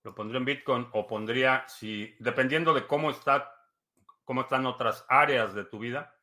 Lo 0.04 0.14
pondré 0.14 0.38
en 0.38 0.46
Bitcoin 0.46 0.88
o 0.92 1.08
pondría, 1.08 1.66
si, 1.68 2.14
dependiendo 2.20 2.74
de 2.74 2.86
cómo 2.86 3.10
está, 3.10 3.63
cómo 4.24 4.42
están 4.42 4.66
otras 4.66 5.06
áreas 5.10 5.54
de 5.54 5.66
tu 5.66 5.80
vida, 5.80 6.16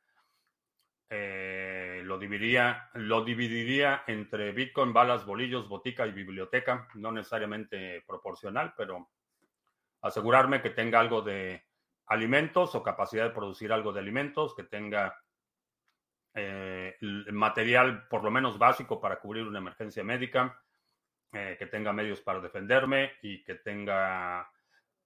eh, 1.08 2.02
lo 2.04 2.18
dividiría, 2.18 2.88
lo 2.94 3.24
dividiría 3.24 4.04
entre 4.06 4.52
Bitcoin, 4.52 4.92
balas, 4.92 5.26
bolillos, 5.26 5.68
botica 5.68 6.06
y 6.06 6.12
biblioteca, 6.12 6.88
no 6.94 7.10
necesariamente 7.10 8.02
proporcional, 8.06 8.74
pero 8.76 9.10
asegurarme 10.02 10.62
que 10.62 10.70
tenga 10.70 11.00
algo 11.00 11.22
de 11.22 11.66
alimentos 12.06 12.74
o 12.74 12.82
capacidad 12.82 13.24
de 13.24 13.34
producir 13.34 13.72
algo 13.72 13.92
de 13.92 14.00
alimentos, 14.00 14.54
que 14.54 14.64
tenga 14.64 15.20
eh, 16.34 16.96
material 17.32 18.06
por 18.08 18.22
lo 18.22 18.30
menos 18.30 18.56
básico 18.56 19.00
para 19.00 19.18
cubrir 19.18 19.46
una 19.46 19.58
emergencia 19.58 20.04
médica, 20.04 20.62
eh, 21.32 21.56
que 21.58 21.66
tenga 21.66 21.92
medios 21.92 22.20
para 22.20 22.40
defenderme 22.40 23.12
y 23.22 23.42
que 23.42 23.56
tenga 23.56 24.48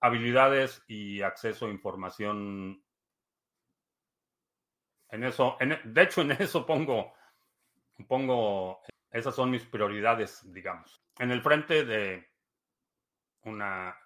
habilidades 0.00 0.84
y 0.86 1.22
acceso 1.22 1.66
a 1.66 1.70
información. 1.70 2.83
En 5.14 5.22
eso, 5.22 5.56
de 5.60 6.02
hecho, 6.02 6.22
en 6.22 6.32
eso 6.32 6.66
pongo, 6.66 7.14
pongo, 8.08 8.80
esas 9.12 9.32
son 9.32 9.48
mis 9.48 9.64
prioridades, 9.64 10.40
digamos. 10.52 11.00
En 11.20 11.30
el 11.30 11.40
frente 11.40 11.84
de 11.84 12.28
una 13.44 13.96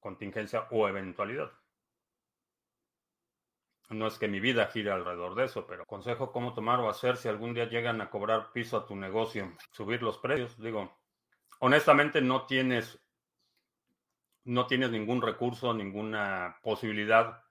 contingencia 0.00 0.66
o 0.72 0.88
eventualidad. 0.88 1.52
No 3.90 4.08
es 4.08 4.18
que 4.18 4.26
mi 4.26 4.40
vida 4.40 4.66
gire 4.66 4.90
alrededor 4.90 5.36
de 5.36 5.44
eso, 5.44 5.64
pero 5.64 5.86
consejo 5.86 6.32
cómo 6.32 6.54
tomar 6.54 6.80
o 6.80 6.90
hacer 6.90 7.16
si 7.16 7.28
algún 7.28 7.54
día 7.54 7.66
llegan 7.66 8.00
a 8.00 8.10
cobrar 8.10 8.50
piso 8.50 8.78
a 8.78 8.84
tu 8.84 8.96
negocio. 8.96 9.56
Subir 9.70 10.02
los 10.02 10.18
precios, 10.18 10.60
digo, 10.60 10.98
honestamente 11.60 12.20
no 12.20 12.46
tienes, 12.46 13.00
no 14.42 14.66
tienes 14.66 14.90
ningún 14.90 15.22
recurso, 15.22 15.72
ninguna 15.72 16.58
posibilidad 16.64 17.45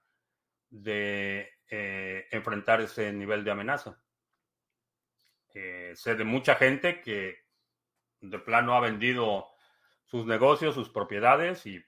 de 0.70 1.50
eh, 1.70 2.26
enfrentar 2.30 2.80
ese 2.80 3.12
nivel 3.12 3.44
de 3.44 3.50
amenaza. 3.50 4.00
Eh, 5.54 5.92
sé 5.96 6.14
de 6.14 6.24
mucha 6.24 6.54
gente 6.56 7.00
que 7.00 7.46
de 8.20 8.38
plano 8.38 8.74
ha 8.74 8.80
vendido 8.80 9.48
sus 10.04 10.26
negocios, 10.26 10.74
sus 10.74 10.90
propiedades 10.90 11.64
y 11.66 11.84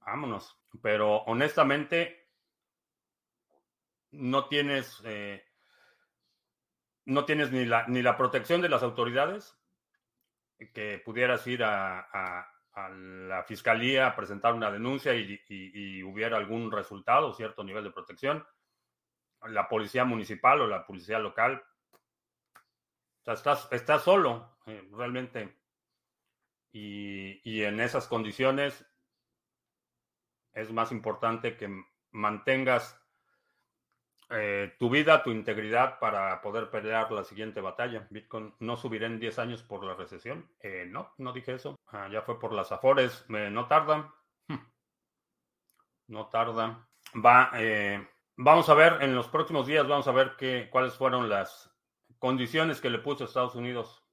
vámonos. 0.00 0.58
Pero 0.82 1.18
honestamente 1.24 2.28
no 4.12 4.48
tienes 4.48 5.00
eh, 5.04 5.44
no 7.06 7.24
tienes 7.24 7.50
ni 7.50 7.64
la, 7.64 7.86
ni 7.88 8.02
la 8.02 8.16
protección 8.16 8.60
de 8.60 8.68
las 8.68 8.82
autoridades 8.82 9.56
que 10.74 11.00
pudieras 11.04 11.46
ir 11.46 11.64
a, 11.64 12.46
la 12.76 13.42
fiscalía 13.44 14.06
a 14.06 14.16
presentar 14.16 14.54
una 14.54 14.70
denuncia 14.70 15.14
y, 15.14 16.02
hubiera 16.02 16.36
algún 16.36 16.70
resultado, 16.70 17.32
cierto 17.32 17.64
nivel 17.64 17.84
de 17.84 17.90
protección. 17.90 18.46
La 19.42 19.68
policía 19.68 20.04
municipal 20.04 20.60
o 20.60 20.66
la 20.66 20.86
policía 20.86 21.18
local. 21.18 21.62
O 22.52 23.24
sea, 23.24 23.34
estás, 23.34 23.68
estás 23.72 24.02
solo, 24.02 24.58
eh, 24.66 24.88
realmente. 24.92 25.58
Y, 26.72 27.40
y 27.42 27.64
en 27.64 27.80
esas 27.80 28.06
condiciones 28.06 28.86
es 30.52 30.72
más 30.72 30.92
importante 30.92 31.56
que 31.56 31.68
mantengas 32.12 32.99
eh, 34.32 34.74
tu 34.78 34.88
vida, 34.88 35.22
tu 35.22 35.30
integridad 35.30 35.98
para 35.98 36.40
poder 36.40 36.70
pelear 36.70 37.10
la 37.10 37.24
siguiente 37.24 37.60
batalla. 37.60 38.06
Bitcoin 38.10 38.54
no 38.60 38.76
subirá 38.76 39.06
en 39.06 39.18
10 39.18 39.38
años 39.40 39.62
por 39.62 39.82
la 39.84 39.94
recesión. 39.94 40.48
Eh, 40.60 40.86
no, 40.88 41.12
no 41.18 41.32
dije 41.32 41.54
eso. 41.54 41.76
Ah, 41.88 42.08
ya 42.10 42.22
fue 42.22 42.38
por 42.38 42.52
las 42.52 42.70
afores. 42.70 43.24
no 43.28 43.66
tarda. 43.66 44.14
Hmm. 44.46 44.58
No 46.08 46.28
tarda. 46.28 46.88
Va, 47.14 47.50
eh, 47.54 48.06
vamos 48.36 48.68
a 48.68 48.74
ver 48.74 49.02
en 49.02 49.16
los 49.16 49.26
próximos 49.26 49.66
días, 49.66 49.88
vamos 49.88 50.06
a 50.06 50.12
ver 50.12 50.36
qué, 50.38 50.68
cuáles 50.70 50.94
fueron 50.94 51.28
las 51.28 51.68
condiciones 52.20 52.80
que 52.80 52.90
le 52.90 52.98
puso 52.98 53.24
Estados 53.24 53.56
Unidos, 53.56 54.04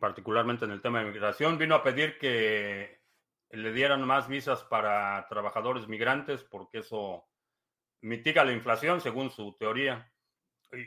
particularmente 0.00 0.64
en 0.64 0.70
el 0.70 0.80
tema 0.80 1.00
de 1.00 1.10
migración. 1.10 1.58
Vino 1.58 1.74
a 1.74 1.82
pedir 1.82 2.18
que 2.18 3.02
le 3.50 3.72
dieran 3.72 4.06
más 4.06 4.26
visas 4.26 4.64
para 4.64 5.26
trabajadores 5.28 5.86
migrantes 5.86 6.42
porque 6.44 6.78
eso 6.78 7.26
mitiga 8.04 8.44
la 8.44 8.52
inflación 8.52 9.00
según 9.00 9.30
su 9.30 9.54
teoría. 9.54 10.10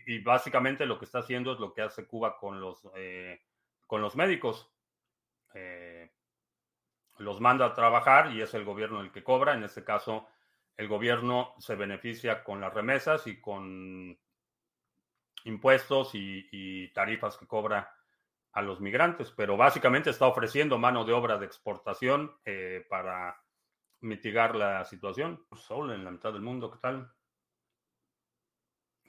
Y, 0.05 0.19
básicamente 0.19 0.85
lo 0.85 0.99
que 0.99 1.05
está 1.05 1.19
haciendo 1.19 1.53
es 1.53 1.59
lo 1.59 1.73
que 1.73 1.81
hace 1.81 2.05
Cuba 2.05 2.37
con 2.37 2.59
los, 2.59 2.87
eh, 2.95 3.41
con 3.85 4.01
los 4.01 4.15
médicos. 4.15 4.69
Eh, 5.53 6.11
los 7.17 7.41
manda 7.41 7.65
a 7.65 7.73
trabajar 7.73 8.31
y 8.33 8.41
es 8.41 8.53
el 8.53 8.65
gobierno 8.65 9.01
el 9.01 9.11
que 9.11 9.23
cobra. 9.23 9.53
En 9.53 9.63
este 9.63 9.83
caso, 9.83 10.27
el 10.75 10.87
gobierno 10.87 11.55
se 11.57 11.75
beneficia 11.75 12.43
con 12.43 12.61
las 12.61 12.73
remesas 12.73 13.25
y 13.27 13.41
con 13.41 14.17
impuestos 15.45 16.11
y, 16.13 16.89
tarifas 16.89 17.37
que 17.37 17.47
cobra 17.47 17.93
a 18.51 18.61
los 18.61 18.81
migrantes, 18.81 19.31
pero 19.31 19.55
básicamente 19.55 20.09
está 20.09 20.25
ofreciendo 20.25 20.77
mano 20.77 21.05
de 21.05 21.13
obra 21.13 21.37
de 21.37 21.45
exportación 21.45 22.35
eh, 22.43 22.85
para 22.89 23.39
mitigar 24.01 24.55
la 24.55 24.85
situación. 24.85 25.45
Sol 25.55 25.91
en 25.91 26.03
la 26.03 26.11
mitad 26.11 26.33
del 26.33 26.41
mundo, 26.41 26.71
¿qué 26.71 26.79
tal? 26.79 27.11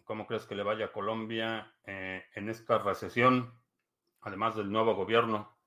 ¿Cómo 0.05 0.27
crees 0.27 0.46
que 0.46 0.55
le 0.55 0.62
vaya 0.62 0.87
a 0.87 0.92
Colombia 0.92 1.74
eh, 1.85 2.24
en 2.35 2.48
esta 2.48 2.79
recesión, 2.79 3.53
además 4.22 4.57
del 4.57 4.72
nuevo 4.72 4.94
gobierno? 4.94 5.59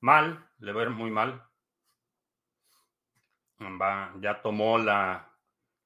Mal, 0.00 0.48
le 0.58 0.72
va 0.72 0.82
a 0.82 0.84
ir 0.84 0.90
muy 0.90 1.10
mal. 1.10 1.44
Va, 3.60 4.14
ya 4.20 4.40
tomó 4.40 4.78
la, 4.78 5.36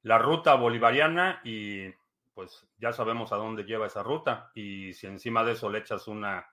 la 0.02 0.18
ruta 0.18 0.54
bolivariana 0.56 1.40
y 1.42 1.90
pues 2.34 2.68
ya 2.76 2.92
sabemos 2.92 3.32
a 3.32 3.36
dónde 3.36 3.64
lleva 3.64 3.86
esa 3.86 4.02
ruta. 4.02 4.50
Y 4.54 4.92
si 4.92 5.06
encima 5.06 5.42
de 5.42 5.52
eso 5.52 5.70
le 5.70 5.78
echas 5.78 6.06
una 6.06 6.46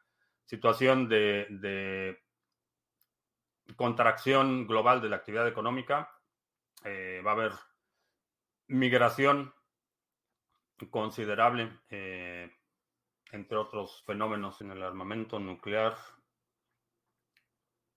situación 0.46 1.10
de, 1.10 1.48
de 1.50 2.24
contracción 3.76 4.66
global 4.66 5.02
de 5.02 5.10
la 5.10 5.18
actividad 5.18 5.48
económica, 5.48 6.10
eh, 6.84 7.22
va 7.26 7.32
a 7.32 7.34
haber 7.34 7.52
migración 8.68 9.54
considerable, 10.90 11.80
eh, 11.90 12.52
entre 13.32 13.58
otros 13.58 14.04
fenómenos 14.06 14.62
en 14.62 14.72
el 14.72 14.84
armamento 14.84 15.40
nuclear. 15.40 15.96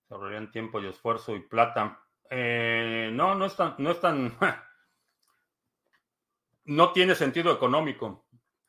Se 0.08 0.14
ahorrarían 0.14 0.50
tiempo 0.50 0.80
y 0.80 0.86
esfuerzo 0.86 1.36
y 1.36 1.40
plata. 1.40 2.02
Eh, 2.28 3.10
no, 3.12 3.34
no 3.34 3.46
es 3.46 3.56
tan, 3.56 3.76
no 3.78 3.90
es 3.90 4.00
tan, 4.00 4.36
no 6.64 6.92
tiene 6.92 7.14
sentido 7.14 7.52
económico. 7.52 8.26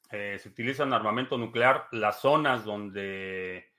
se 0.10 0.47
utilizan 0.47 0.93
armamento 0.93 1.38
nuclear 1.38 1.88
las 1.91 2.21
zonas 2.21 2.65
donde 2.65 3.71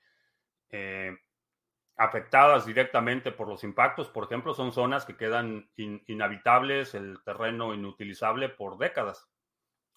afectadas 1.97 2.65
directamente 2.65 3.31
por 3.31 3.47
los 3.47 3.63
impactos, 3.63 4.09
por 4.09 4.25
ejemplo, 4.25 4.53
son 4.53 4.73
zonas 4.73 5.05
que 5.05 5.15
quedan 5.15 5.69
inhabitables, 5.77 6.93
el 6.93 7.23
terreno 7.23 7.73
inutilizable 7.73 8.49
por 8.49 8.77
décadas, 8.77 9.29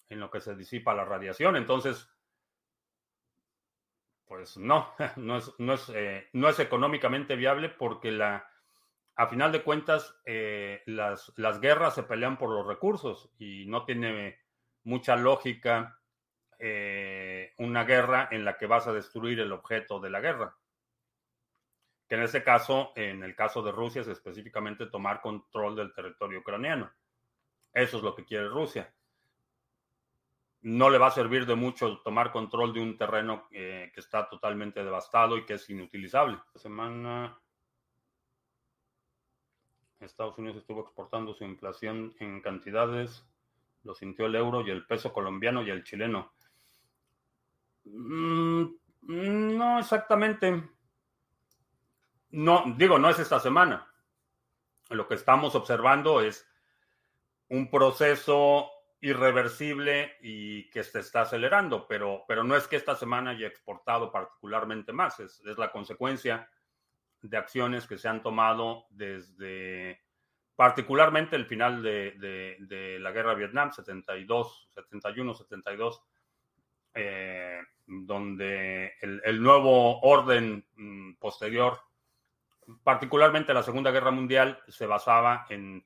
en 0.07 0.19
lo 0.19 0.31
que 0.31 0.39
se 0.39 0.55
disipa 0.55 0.93
la 0.93 1.05
radiación. 1.05 1.57
Entonces, 1.57 2.09
pues 4.25 4.57
no, 4.57 4.93
no 5.17 5.37
es, 5.37 5.51
no 5.57 5.73
es, 5.73 5.89
eh, 5.93 6.29
no 6.33 6.47
es 6.47 6.59
económicamente 6.59 7.35
viable 7.35 7.67
porque 7.67 8.11
la, 8.11 8.49
a 9.15 9.27
final 9.27 9.51
de 9.51 9.63
cuentas 9.63 10.15
eh, 10.25 10.81
las, 10.85 11.33
las, 11.35 11.59
guerras 11.59 11.95
se 11.95 12.03
pelean 12.03 12.37
por 12.37 12.49
los 12.49 12.65
recursos 12.65 13.29
y 13.37 13.65
no 13.65 13.83
tiene 13.83 14.39
mucha 14.83 15.17
lógica 15.17 15.99
eh, 16.59 17.53
una 17.57 17.83
guerra 17.83 18.29
en 18.31 18.45
la 18.45 18.57
que 18.57 18.67
vas 18.67 18.87
a 18.87 18.93
destruir 18.93 19.41
el 19.41 19.51
objeto 19.51 19.99
de 19.99 20.09
la 20.09 20.21
guerra 20.21 20.55
que 22.09 22.15
en 22.15 22.23
este 22.23 22.43
caso, 22.43 22.91
en 22.95 23.21
el 23.21 23.35
caso 23.35 23.61
de 23.61 23.71
Rusia, 23.71 24.01
es 24.01 24.07
específicamente 24.07 24.87
tomar 24.87 25.21
control 25.21 25.75
del 25.75 25.93
territorio 25.93 26.39
ucraniano. 26.39 26.91
Eso 27.71 27.97
es 27.97 28.03
lo 28.03 28.15
que 28.15 28.25
quiere 28.25 28.49
Rusia. 28.49 28.91
No 30.61 30.89
le 30.89 30.97
va 30.97 31.07
a 31.07 31.11
servir 31.11 31.45
de 31.45 31.53
mucho 31.53 31.99
tomar 31.99 32.31
control 32.31 32.73
de 32.73 32.81
un 32.81 32.97
terreno 32.97 33.47
eh, 33.51 33.91
que 33.93 33.99
está 33.99 34.27
totalmente 34.27 34.83
devastado 34.83 35.37
y 35.37 35.45
que 35.45 35.53
es 35.53 35.69
inutilizable. 35.69 36.39
Esta 36.47 36.59
semana 36.59 37.39
Estados 39.99 40.37
Unidos 40.39 40.57
estuvo 40.57 40.81
exportando 40.81 41.35
su 41.35 41.43
inflación 41.43 42.15
en 42.19 42.41
cantidades, 42.41 43.23
lo 43.83 43.93
sintió 43.93 44.25
el 44.25 44.35
euro 44.35 44.61
y 44.65 44.71
el 44.71 44.87
peso 44.87 45.13
colombiano 45.13 45.61
y 45.61 45.69
el 45.69 45.83
chileno. 45.83 46.33
Mm, 47.85 48.65
no 49.01 49.79
exactamente. 49.79 50.78
No, 52.31 52.63
digo, 52.77 52.99
no 52.99 53.09
es 53.09 53.19
esta 53.19 53.39
semana. 53.39 53.87
Lo 54.89 55.07
que 55.07 55.15
estamos 55.15 55.55
observando 55.55 56.21
es 56.21 56.47
un 57.49 57.69
proceso 57.69 58.69
irreversible 59.01 60.17
y 60.21 60.69
que 60.69 60.83
se 60.83 60.99
está 60.99 61.21
acelerando, 61.21 61.87
pero, 61.87 62.25
pero 62.27 62.43
no 62.43 62.55
es 62.55 62.67
que 62.67 62.75
esta 62.75 62.95
semana 62.95 63.31
haya 63.31 63.47
exportado 63.47 64.11
particularmente 64.11 64.91
más, 64.91 65.19
es, 65.19 65.41
es 65.45 65.57
la 65.57 65.71
consecuencia 65.71 66.49
de 67.21 67.37
acciones 67.37 67.87
que 67.87 67.97
se 67.97 68.07
han 68.07 68.21
tomado 68.21 68.85
desde 68.89 70.01
particularmente 70.55 71.37
el 71.37 71.45
final 71.45 71.81
de, 71.81 72.57
de, 72.59 72.99
la 72.99 73.11
guerra 73.11 73.31
de 73.31 73.37
Vietnam, 73.37 73.71
72, 73.71 74.69
71, 74.75 75.33
72, 75.33 76.03
eh, 76.93 77.61
donde 77.85 78.93
el, 79.01 79.21
el, 79.23 79.41
nuevo 79.41 80.01
orden 80.01 80.65
mm, 80.75 81.13
posterior, 81.13 81.79
particularmente 82.83 83.53
la 83.53 83.63
Segunda 83.63 83.91
Guerra 83.91 84.11
Mundial, 84.11 84.61
se 84.67 84.85
basaba 84.85 85.45
en 85.49 85.85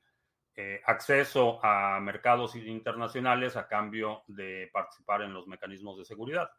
eh, 0.56 0.80
acceso 0.86 1.58
a 1.64 1.98
mercados 2.00 2.54
internacionales 2.54 3.56
a 3.56 3.66
cambio 3.66 4.22
de 4.28 4.70
participar 4.72 5.22
en 5.22 5.32
los 5.32 5.46
mecanismos 5.46 5.98
de 5.98 6.04
seguridad. 6.04 6.50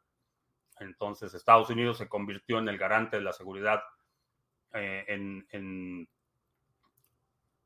Entonces 0.80 1.34
Estados 1.34 1.70
Unidos 1.70 1.98
se 1.98 2.10
convirtió 2.10 2.60
en 2.60 2.68
el 2.68 2.78
garante 2.78 3.18
de 3.18 3.24
la 3.24 3.32
seguridad 3.32 3.82
eh, 4.74 5.06
en, 5.08 5.48
en, 5.52 6.10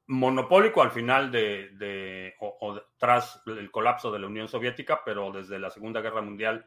monopólico 0.05 0.81
al 0.81 0.91
final 0.91 1.31
de, 1.31 2.35
o, 2.39 2.81
tras 2.97 3.41
el 3.45 3.71
colapso 3.71 4.11
de 4.11 4.19
la 4.19 4.27
Unión 4.27 4.47
Soviética, 4.47 5.01
pero 5.03 5.31
desde 5.31 5.59
la 5.59 5.69
Segunda 5.69 6.01
Guerra 6.01 6.21
Mundial 6.21 6.65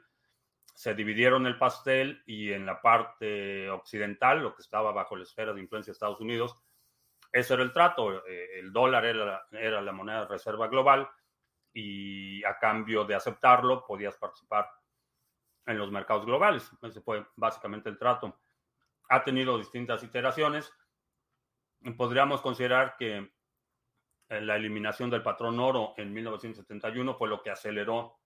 se 0.75 0.95
dividieron 0.95 1.47
el 1.47 1.59
pastel 1.59 2.23
y 2.27 2.53
en 2.53 2.67
la 2.67 2.81
parte 2.81 3.69
occidental, 3.71 4.43
lo 4.43 4.55
que 4.55 4.63
estaba 4.63 4.93
bajo 4.93 5.17
la 5.17 5.25
esfera 5.25 5.53
de 5.53 5.61
influencia 5.61 5.91
de 5.91 5.95
Estados 5.95 6.21
Unidos, 6.21 6.57
ese 7.33 7.55
era 7.55 7.63
el 7.63 7.73
trato. 7.73 8.27
Eh, 8.27 8.59
el 8.59 8.73
dólar 8.73 9.05
era, 9.05 9.47
era 9.51 9.81
la 9.81 9.93
moneda 9.93 10.21
de 10.21 10.29
reserva 10.29 10.69
global 10.69 11.09
y 11.73 12.45
a 12.45 12.59
cambio 12.59 13.05
de 13.05 13.15
aceptarlo 13.15 13.87
podías 13.87 14.17
participar 14.19 14.69
en 15.67 15.79
los 15.79 15.91
mercados 15.91 16.27
globales. 16.27 16.71
Ese 16.83 17.01
fue 17.01 17.27
básicamente 17.37 17.89
el 17.89 17.99
trato. 17.99 18.41
Ha 19.09 19.25
tenido 19.25 19.57
distintas 19.57 20.03
iteraciones. 20.03 20.71
Podríamos 21.97 22.43
considerar 22.43 22.97
que 22.97 23.33
eh, 24.29 24.41
la 24.41 24.57
eliminación 24.57 25.09
del 25.09 25.23
patrón 25.23 25.59
oro 25.59 25.95
en 25.97 26.13
1971 26.13 27.15
fue 27.15 27.29
lo 27.29 27.43
que 27.43 27.51
aceleró 27.51 28.22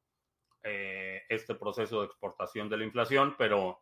eh, 0.66 1.22
este 1.28 1.54
proceso 1.54 2.00
de 2.00 2.06
exportación 2.06 2.68
de 2.68 2.76
la 2.76 2.84
inflación, 2.84 3.34
pero, 3.38 3.80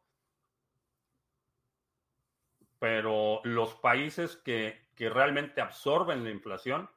pero 2.78 3.40
los 3.42 3.74
países 3.74 4.36
que 4.36 4.84
que 4.94 5.10
realmente 5.10 5.60
absorben 5.60 6.24
la 6.24 6.30
inflación 6.30 6.88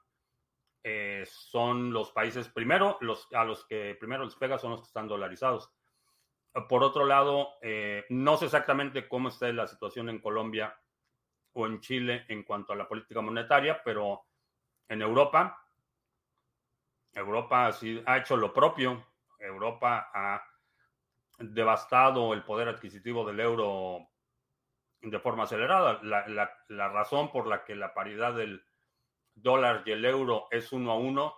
eh, 0.84 1.26
son 1.28 1.92
los 1.92 2.12
países, 2.12 2.48
primero, 2.48 2.98
los, 3.02 3.28
a 3.34 3.44
los 3.44 3.66
que 3.66 3.96
primero 4.00 4.24
les 4.24 4.36
pega 4.36 4.58
son 4.58 4.72
los 4.72 4.82
que 4.82 4.88
están 4.88 5.08
dolarizados. 5.08 5.72
Por 6.70 6.84
otro 6.84 7.06
lado, 7.06 7.50
eh, 7.62 8.06
no 8.10 8.38
sé 8.38 8.46
exactamente 8.46 9.08
cómo 9.08 9.30
está 9.30 9.52
la 9.52 9.68
situación 9.68 10.10
en 10.10 10.20
Colombia 10.20 10.76
o 11.54 11.68
en 11.68 11.82
Chile 11.82 12.26
en 12.30 12.44
cuanto 12.44 12.74
a 12.74 12.76
la 12.76 12.88
política 12.88 13.22
monetaria, 13.22 13.82
pero 13.84 14.24
en 14.88 15.02
Europa, 15.02 15.62
Europa 17.14 17.72
ha 18.06 18.18
hecho 18.18 18.38
lo 18.38 18.54
propio. 18.54 19.06
Europa 19.40 20.10
ha 20.14 20.44
devastado 21.40 22.34
el 22.34 22.44
poder 22.44 22.68
adquisitivo 22.68 23.26
del 23.26 23.40
euro 23.40 24.08
de 25.02 25.20
forma 25.20 25.44
acelerada. 25.44 26.00
La, 26.02 26.88
razón 26.90 27.32
por 27.32 27.48
la 27.48 27.64
que 27.64 27.76
la 27.76 27.94
paridad 27.94 28.34
del 28.34 28.64
dólar 29.36 29.84
y 29.86 29.92
el 29.92 30.06
euro 30.06 30.48
es 30.52 30.72
uno 30.72 30.92
a 30.92 30.96
uno 30.96 31.36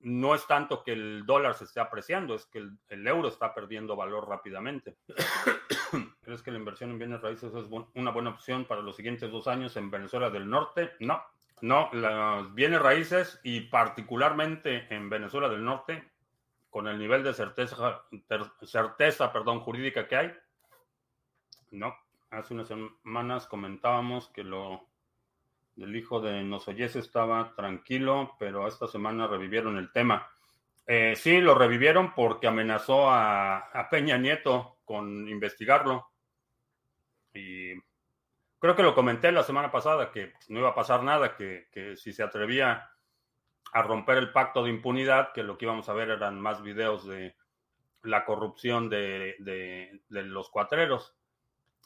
no 0.00 0.34
es 0.34 0.44
tanto 0.48 0.82
que 0.82 0.92
el 0.92 1.24
dólar 1.24 1.54
se 1.54 1.62
esté 1.62 1.78
apreciando, 1.78 2.34
es 2.34 2.44
que 2.46 2.58
el, 2.58 3.06
euro 3.06 3.28
está 3.28 3.54
perdiendo 3.54 3.94
valor 3.94 4.28
rápidamente. 4.28 4.96
¿Crees 6.22 6.42
que 6.42 6.50
la 6.50 6.58
inversión 6.58 6.90
en 6.90 6.98
bienes 6.98 7.20
raíces 7.20 7.54
es 7.54 7.66
una 7.94 8.10
buena 8.10 8.30
opción 8.30 8.64
para 8.64 8.82
los 8.82 8.96
siguientes 8.96 9.30
dos 9.30 9.46
años 9.46 9.76
en 9.76 9.92
Venezuela 9.92 10.28
del 10.28 10.50
Norte? 10.50 10.92
No, 10.98 11.22
no, 11.60 11.88
las 11.92 12.52
bienes 12.52 12.82
raíces 12.82 13.40
y 13.44 13.60
particularmente 13.60 14.92
en 14.92 15.08
Venezuela 15.08 15.48
del 15.48 15.64
Norte, 15.64 16.10
con 16.72 16.88
el 16.88 16.98
nivel 16.98 17.22
de 17.22 17.34
certeza, 17.34 18.02
certeza 18.62 19.30
perdón, 19.30 19.60
jurídica 19.60 20.08
que 20.08 20.16
hay, 20.16 20.32
no, 21.70 21.94
hace 22.30 22.54
unas 22.54 22.66
semanas 22.66 23.46
comentábamos 23.46 24.30
que 24.30 24.42
lo 24.42 24.88
del 25.76 25.94
hijo 25.94 26.22
de 26.22 26.42
Nosoyes 26.42 26.96
estaba 26.96 27.54
tranquilo, 27.54 28.36
pero 28.38 28.66
esta 28.66 28.86
semana 28.86 29.26
revivieron 29.26 29.76
el 29.76 29.92
tema. 29.92 30.26
Eh, 30.86 31.14
sí, 31.14 31.42
lo 31.42 31.54
revivieron 31.54 32.14
porque 32.14 32.46
amenazó 32.46 33.10
a, 33.10 33.58
a, 33.58 33.90
Peña 33.90 34.16
Nieto 34.16 34.78
con 34.86 35.28
investigarlo. 35.28 36.10
Y 37.34 37.74
creo 38.58 38.74
que 38.74 38.82
lo 38.82 38.94
comenté 38.94 39.30
la 39.30 39.42
semana 39.42 39.70
pasada, 39.70 40.10
que 40.10 40.32
no 40.48 40.60
iba 40.60 40.70
a 40.70 40.74
pasar 40.74 41.02
nada, 41.02 41.36
que, 41.36 41.68
que 41.70 41.96
si 41.96 42.14
se 42.14 42.22
atrevía 42.22 42.91
a 43.72 43.82
romper 43.82 44.18
el 44.18 44.32
pacto 44.32 44.62
de 44.62 44.70
impunidad, 44.70 45.32
que 45.32 45.42
lo 45.42 45.56
que 45.56 45.64
íbamos 45.64 45.88
a 45.88 45.94
ver 45.94 46.10
eran 46.10 46.38
más 46.38 46.62
videos 46.62 47.06
de 47.06 47.34
la 48.02 48.24
corrupción 48.24 48.90
de, 48.90 49.36
los 50.08 50.50
cuatreros. 50.50 51.16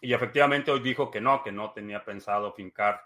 Y 0.01 0.13
efectivamente 0.13 0.71
hoy 0.73 0.81
dijo 0.81 1.11
que 1.11 1.21
no, 1.21 1.43
que 1.43 1.53
no 1.53 1.73
tenía 1.73 2.05
pensado 2.05 2.53
fincar 2.53 3.03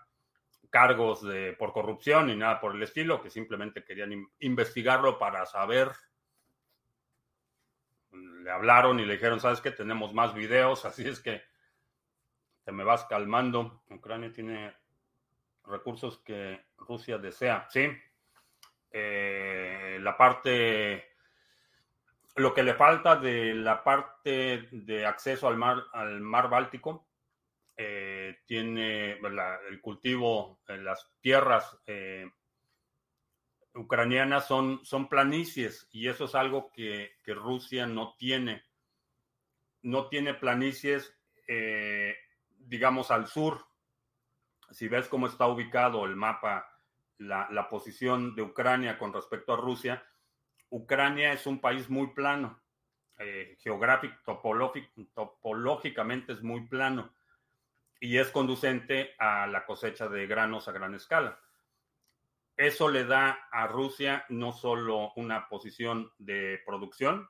cargos 0.71 1.23
de, 1.23 1.53
por 1.53 1.73
corrupción 1.73 2.29
ni 2.29 2.37
nada 2.37 2.61
por 2.61 2.75
el 2.75 2.83
estilo, 2.83 3.23
que 3.23 3.29
simplemente 3.29 3.85
querían 3.85 4.27
investigarlo 4.39 5.19
para 5.19 5.45
saber. 5.45 5.91
Le 8.13 8.51
hablaron 8.51 8.99
y 8.99 9.05
le 9.05 9.15
dijeron, 9.15 9.41
sabes 9.41 9.61
que 9.61 9.73
tenemos 9.73 10.15
más 10.15 10.33
videos, 10.33 10.85
así 10.87 11.07
es 11.07 11.21
que 11.21 11.43
te 12.65 12.73
me 12.73 12.85
vas 12.85 13.05
calmando. 13.05 13.83
Ucrania 13.91 14.33
tiene 14.33 14.75
recursos 15.67 16.19
que 16.19 16.65
Rusia 16.79 17.19
desea, 17.19 17.67
sí. 17.69 17.91
Eh, 18.93 19.99
la 20.01 20.17
parte 20.17 21.11
lo 22.37 22.55
que 22.55 22.63
le 22.63 22.75
falta 22.75 23.17
de 23.17 23.55
la 23.55 23.83
parte 23.85 24.69
de 24.71 25.07
acceso 25.07 25.49
al 25.49 25.57
mar, 25.57 25.85
al 25.93 26.21
mar 26.21 26.49
Báltico, 26.49 27.07
eh, 27.77 28.39
tiene 28.47 29.13
el 29.13 29.81
cultivo, 29.81 30.61
en 30.69 30.85
las 30.85 31.11
tierras 31.21 31.79
eh, 31.87 32.31
ucranianas 33.75 34.47
son, 34.47 34.85
son 34.85 35.09
planicies 35.09 35.89
y 35.91 36.09
eso 36.09 36.25
es 36.25 36.35
algo 36.35 36.71
que, 36.73 37.13
que 37.25 37.35
Rusia 37.35 37.87
no 37.87 38.15
tiene. 38.19 38.65
No 39.83 40.09
tiene 40.09 40.35
planicies, 40.35 41.15
eh, 41.49 42.15
digamos, 42.59 43.11
al 43.11 43.27
sur. 43.27 43.67
Si 44.71 44.89
ves 44.89 45.09
cómo 45.09 45.27
está 45.27 45.47
ubicado 45.47 46.05
el 46.05 46.17
mapa, 46.17 46.69
la, 47.21 47.69
posición 47.69 48.35
de 48.35 48.43
Ucrania 48.43 48.99
con 48.99 49.13
respecto 49.13 49.53
a 49.53 49.57
Rusia, 49.57 50.03
Ucrania 50.71 51.33
es 51.33 51.47
un 51.47 51.61
país 51.61 51.91
muy 51.91 52.09
plano, 52.09 52.61
eh, 53.19 53.57
geográfico, 53.61 54.15
topológicamente 55.15 56.33
es 56.33 56.43
muy 56.43 56.67
plano 56.67 57.13
y 58.01 58.17
es 58.17 58.31
conducente 58.31 59.15
a 59.19 59.47
la 59.47 59.67
cosecha 59.67 60.09
de 60.09 60.27
granos 60.27 60.67
a 60.69 60.73
gran 60.73 60.95
escala. 60.95 61.39
Eso 62.57 62.89
le 62.89 63.05
da 63.05 63.49
a 63.51 63.67
Rusia 63.67 64.25
no 64.31 64.53
solo 64.53 65.13
una 65.17 65.49
posición 65.49 66.11
de 66.19 66.63
producción, 66.65 67.29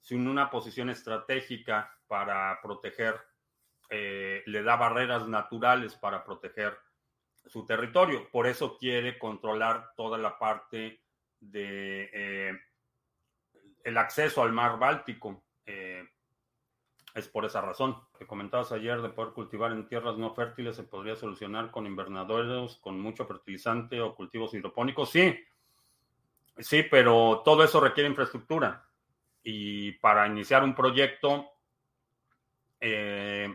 sino 0.00 0.30
una 0.30 0.50
posición 0.50 0.90
estratégica 0.90 1.96
para 2.08 2.60
proteger, 2.60 3.20
eh, 3.88 4.42
le 4.46 4.62
da 4.64 4.76
barreras 4.76 5.28
naturales 5.28 5.94
para 5.94 6.24
proteger 6.24 6.76
su 7.46 7.66
territorio. 7.66 8.30
Por 8.30 8.46
eso 8.46 8.76
quiere 8.78 9.18
controlar 9.18 9.92
toda 9.96 10.18
la 10.18 10.38
parte 10.38 11.00
de 11.40 12.10
eh, 12.12 12.60
el 13.84 13.98
acceso 13.98 14.42
al 14.42 14.52
mar 14.52 14.78
Báltico. 14.78 15.42
Eh, 15.66 16.04
es 17.14 17.28
por 17.28 17.44
esa 17.44 17.60
razón. 17.60 17.96
Que 18.18 18.26
comentabas 18.26 18.72
ayer 18.72 19.00
de 19.02 19.10
poder 19.10 19.32
cultivar 19.32 19.72
en 19.72 19.86
tierras 19.86 20.16
no 20.16 20.34
fértiles 20.34 20.76
se 20.76 20.84
podría 20.84 21.16
solucionar 21.16 21.70
con 21.70 21.86
invernaderos, 21.86 22.76
con 22.78 22.98
mucho 22.98 23.26
fertilizante 23.26 24.00
o 24.00 24.14
cultivos 24.14 24.54
hidropónicos. 24.54 25.10
Sí, 25.10 25.38
sí, 26.58 26.84
pero 26.84 27.42
todo 27.44 27.64
eso 27.64 27.80
requiere 27.80 28.08
infraestructura. 28.08 28.86
Y 29.42 29.92
para 29.92 30.26
iniciar 30.26 30.62
un 30.62 30.74
proyecto, 30.74 31.50
eh, 32.80 33.54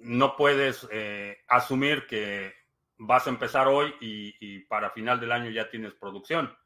no 0.00 0.36
puedes 0.36 0.88
eh, 0.90 1.38
asumir 1.48 2.06
que 2.06 2.54
vas 2.98 3.26
a 3.26 3.30
empezar 3.30 3.68
hoy 3.68 3.94
y, 4.00 4.60
para 4.60 4.90
final 4.90 5.20
del 5.20 5.32
año 5.32 5.50
ya 5.50 5.68
tienes 5.68 5.94
producción. 5.94 6.56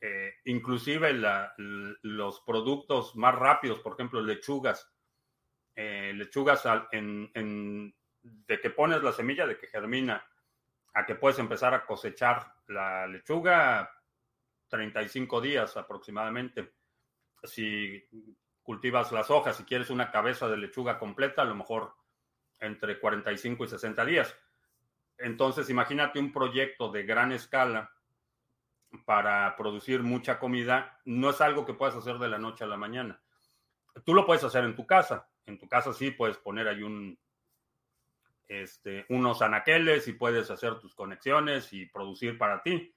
Eh, 0.00 0.34
inclusive 0.44 1.12
los 2.02 2.40
productos 2.40 3.16
más 3.16 3.34
rápidos, 3.34 3.80
por 3.80 3.94
ejemplo, 3.94 4.20
lechugas, 4.20 4.92
eh, 5.74 6.12
lechugas 6.14 6.64
de 6.92 8.60
que 8.60 8.70
pones 8.70 9.02
la 9.02 9.12
semilla, 9.12 9.46
de 9.46 9.58
que 9.58 9.66
germina, 9.66 10.24
a 10.94 11.04
que 11.04 11.14
puedes 11.14 11.38
empezar 11.38 11.74
a 11.74 11.84
cosechar 11.84 12.54
La 12.68 13.06
lechuga, 13.06 13.90
35 14.68 15.40
días 15.40 15.76
aproximadamente. 15.76 16.74
Si 17.42 18.02
cultivas 18.62 19.12
las 19.12 19.30
hojas, 19.30 19.56
si 19.56 19.64
quieres 19.64 19.90
una 19.90 20.10
cabeza 20.10 20.48
de 20.48 20.56
lechuga 20.56 20.98
completa, 20.98 21.42
a 21.42 21.44
lo 21.44 21.54
mejor 21.54 21.94
entre 22.60 22.98
45 22.98 23.64
y 23.64 23.68
60 23.68 24.04
días. 24.04 24.36
Entonces, 25.18 25.70
imagínate 25.70 26.18
un 26.18 26.32
proyecto 26.32 26.90
de 26.90 27.04
gran 27.04 27.32
escala 27.32 27.92
para 29.04 29.56
producir 29.56 30.02
mucha 30.02 30.38
comida. 30.38 31.00
No 31.04 31.30
es 31.30 31.40
algo 31.40 31.64
que 31.64 31.74
puedas 31.74 31.96
hacer 31.96 32.18
de 32.18 32.28
la 32.28 32.38
noche 32.38 32.64
a 32.64 32.68
la 32.68 32.76
mañana. 32.76 33.20
Tú 34.04 34.14
lo 34.14 34.26
puedes 34.26 34.44
hacer 34.44 34.64
en 34.64 34.76
tu 34.76 34.86
casa. 34.86 35.28
En 35.46 35.58
tu 35.58 35.68
casa 35.68 35.92
sí 35.92 36.10
puedes 36.10 36.36
poner 36.38 36.68
ahí 36.68 36.82
un, 36.82 37.18
este, 38.48 39.06
unos 39.08 39.42
anaqueles 39.42 40.08
y 40.08 40.12
puedes 40.12 40.50
hacer 40.50 40.78
tus 40.78 40.94
conexiones 40.94 41.72
y 41.72 41.86
producir 41.86 42.36
para 42.36 42.62
ti. 42.62 42.94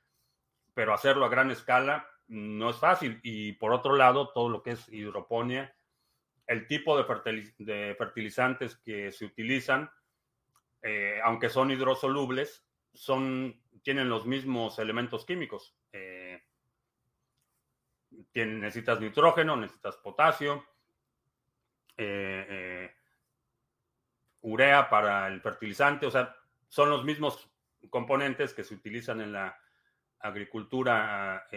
Pero 0.73 0.93
hacerlo 0.93 1.25
a 1.25 1.29
gran 1.29 1.51
escala 1.51 2.07
no 2.27 2.69
es 2.69 2.77
fácil. 2.77 3.19
Y 3.23 3.53
por 3.53 3.71
otro 3.73 3.95
lado, 3.95 4.29
todo 4.33 4.49
lo 4.49 4.61
que 4.61 4.71
es 4.71 4.87
hidroponía, 4.89 5.75
el 6.49 6.65
tipo 6.65 6.97
de, 6.97 7.95
fertilizantes 7.95 8.75
que 8.77 9.11
se 9.11 9.23
utilizan, 9.23 9.87
eh, 10.81 11.19
aunque 11.23 11.47
son 11.47 11.69
hidrosolubles, 11.69 12.65
son, 12.91 13.61
tienen 13.83 14.09
los 14.09 14.25
mismos 14.25 14.79
elementos 14.79 15.27
químicos. 15.27 15.75
Eh, 15.93 16.41
necesitas 18.33 18.99
nitrógeno, 18.99 19.57
necesitas 19.57 19.97
potasio, 19.97 20.65
eh, 21.95 22.95
urea 24.41 24.89
para 24.89 25.27
el 25.27 25.41
fertilizante, 25.41 26.07
o 26.07 26.11
sea, 26.11 26.35
son 26.67 26.89
los 26.89 27.05
mismos 27.05 27.47
componentes 27.91 28.55
que 28.55 28.63
se 28.63 28.73
utilizan 28.73 29.21
en 29.21 29.33
la 29.33 29.55
agricultura 30.17 31.47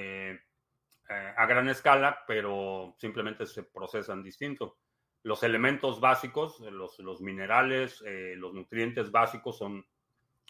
a 1.37 1.47
gran 1.47 1.69
escala, 1.69 2.25
pero 2.27 2.95
simplemente 2.99 3.47
se 3.47 3.63
procesan 3.65 4.23
distinto. 4.23 4.79
Los 5.23 5.43
elementos 5.43 6.01
básicos, 6.01 6.61
los, 6.61 6.99
los 6.99 7.21
minerales, 7.21 8.03
eh, 8.07 8.35
los 8.37 8.53
nutrientes 8.55 9.11
básicos 9.11 9.59
son 9.59 9.87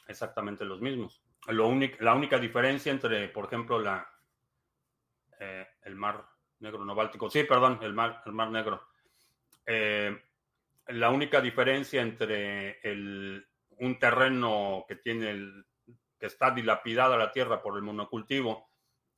exactamente 0.09 0.65
los 0.65 0.81
mismos. 0.81 1.23
Lo 1.49 1.71
la 2.01 2.15
única 2.15 2.39
diferencia 2.39 2.93
entre, 2.93 3.29
por 3.29 3.47
ejemplo, 3.47 3.79
la, 3.79 4.09
eh, 5.41 5.67
el 5.83 5.97
mar 5.97 6.25
negro 6.61 6.85
no 6.85 6.95
báltico, 6.95 7.29
sí, 7.29 7.45
perdón, 7.45 7.81
el 7.83 7.93
mar, 7.93 8.23
el 8.25 8.33
mar 8.33 8.51
negro. 8.51 8.83
Eh, 9.67 10.17
la 10.89 11.11
única 11.11 11.41
diferencia 11.41 12.01
entre 12.01 12.81
el, 12.81 13.47
un 13.79 13.99
terreno 13.99 14.85
que 14.89 14.97
tiene 14.97 15.31
el, 15.31 15.67
que 16.19 16.27
está 16.27 16.51
dilapidada 16.53 17.17
la 17.17 17.33
tierra 17.33 17.63
por 17.63 17.77
el 17.77 17.83
monocultivo 17.83 18.72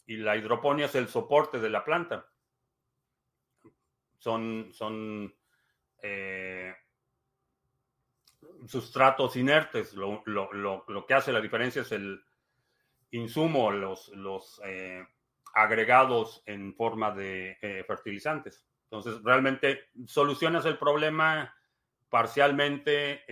y 0.07 0.17
la 0.17 0.37
hidroponía 0.37 0.87
es 0.87 0.95
el 0.95 1.09
soporte 1.09 1.59
de 1.59 1.71
la 1.71 1.85
planta. 1.85 2.27
Son, 4.19 4.71
son 4.73 5.35
eh, 6.03 6.75
sustratos 8.67 9.37
inertes. 9.37 9.95
Lo, 9.95 10.23
que 11.07 11.15
hace 11.15 11.33
la 11.33 11.41
diferencia 11.41 11.83
es 11.83 11.93
el 11.93 12.23
insumo, 13.11 13.71
los, 13.71 14.09
los 14.09 14.61
eh, 14.65 15.07
agregados 15.55 16.43
en 16.47 16.75
forma 16.75 17.11
de 17.11 17.57
eh, 17.61 17.85
fertilizantes. 17.87 18.67
Entonces, 18.85 19.23
realmente 19.23 19.89
solucionas 20.07 20.67
el 20.67 20.79
problema 20.79 21.55
parcialmente. 22.09 23.25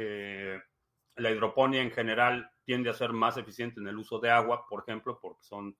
la 1.17 1.31
hidroponía 1.31 1.83
en 1.83 1.91
general 1.91 2.51
tiende 2.65 2.91
a 2.91 2.95
ser 2.95 3.13
más 3.13 3.37
eficiente 3.37 3.81
en 3.81 3.87
el 3.87 3.99
uso 3.99 4.19
de 4.19 4.31
agua, 4.31 4.67
por 4.69 4.83
ejemplo, 4.83 5.19
porque 5.21 5.45
son 5.45 5.77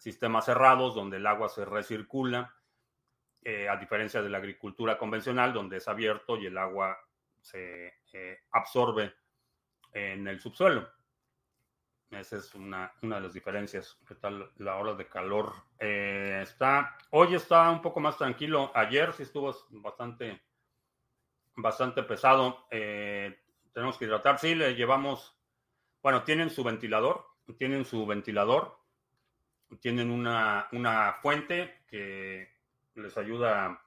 sistemas 0.00 0.46
cerrados 0.46 0.94
donde 0.94 1.18
el 1.18 1.26
agua 1.26 1.50
se 1.50 1.64
recircula, 1.64 2.56
eh, 3.42 3.68
a 3.68 3.76
diferencia 3.76 4.22
de 4.22 4.30
la 4.30 4.38
agricultura 4.38 4.96
convencional 4.96 5.52
donde 5.52 5.76
es 5.76 5.86
abierto 5.88 6.38
y 6.38 6.46
el 6.46 6.56
agua 6.56 6.98
se 7.42 8.00
eh, 8.14 8.38
absorbe 8.52 9.14
en 9.92 10.26
el 10.26 10.40
subsuelo. 10.40 10.88
Esa 12.10 12.38
es 12.38 12.54
una, 12.54 12.90
una, 13.02 13.16
de 13.16 13.22
las 13.22 13.34
diferencias. 13.34 13.98
¿Qué 14.08 14.14
tal 14.14 14.50
la 14.56 14.76
hora 14.76 14.94
de 14.94 15.06
calor? 15.06 15.52
Eh, 15.78 16.40
está, 16.42 16.96
hoy 17.10 17.34
está 17.34 17.70
un 17.70 17.82
poco 17.82 18.00
más 18.00 18.16
tranquilo. 18.16 18.72
Ayer 18.74 19.12
sí 19.12 19.24
estuvo 19.24 19.54
bastante, 19.70 20.40
bastante 21.56 22.02
pesado. 22.04 22.66
tenemos 22.70 23.98
que 23.98 24.06
hidratar. 24.06 24.38
Sí, 24.38 24.54
le 24.54 24.74
llevamos, 24.74 25.38
bueno, 26.02 26.24
tienen 26.24 26.48
su 26.48 26.64
ventilador, 26.64 27.26
tienen 27.58 27.84
su 27.84 28.06
ventilador 28.06 28.79
tienen 29.78 30.10
una, 30.10 31.18
fuente 31.22 31.82
que 31.88 32.48
les 32.94 33.16
ayuda 33.16 33.66
a 33.66 33.82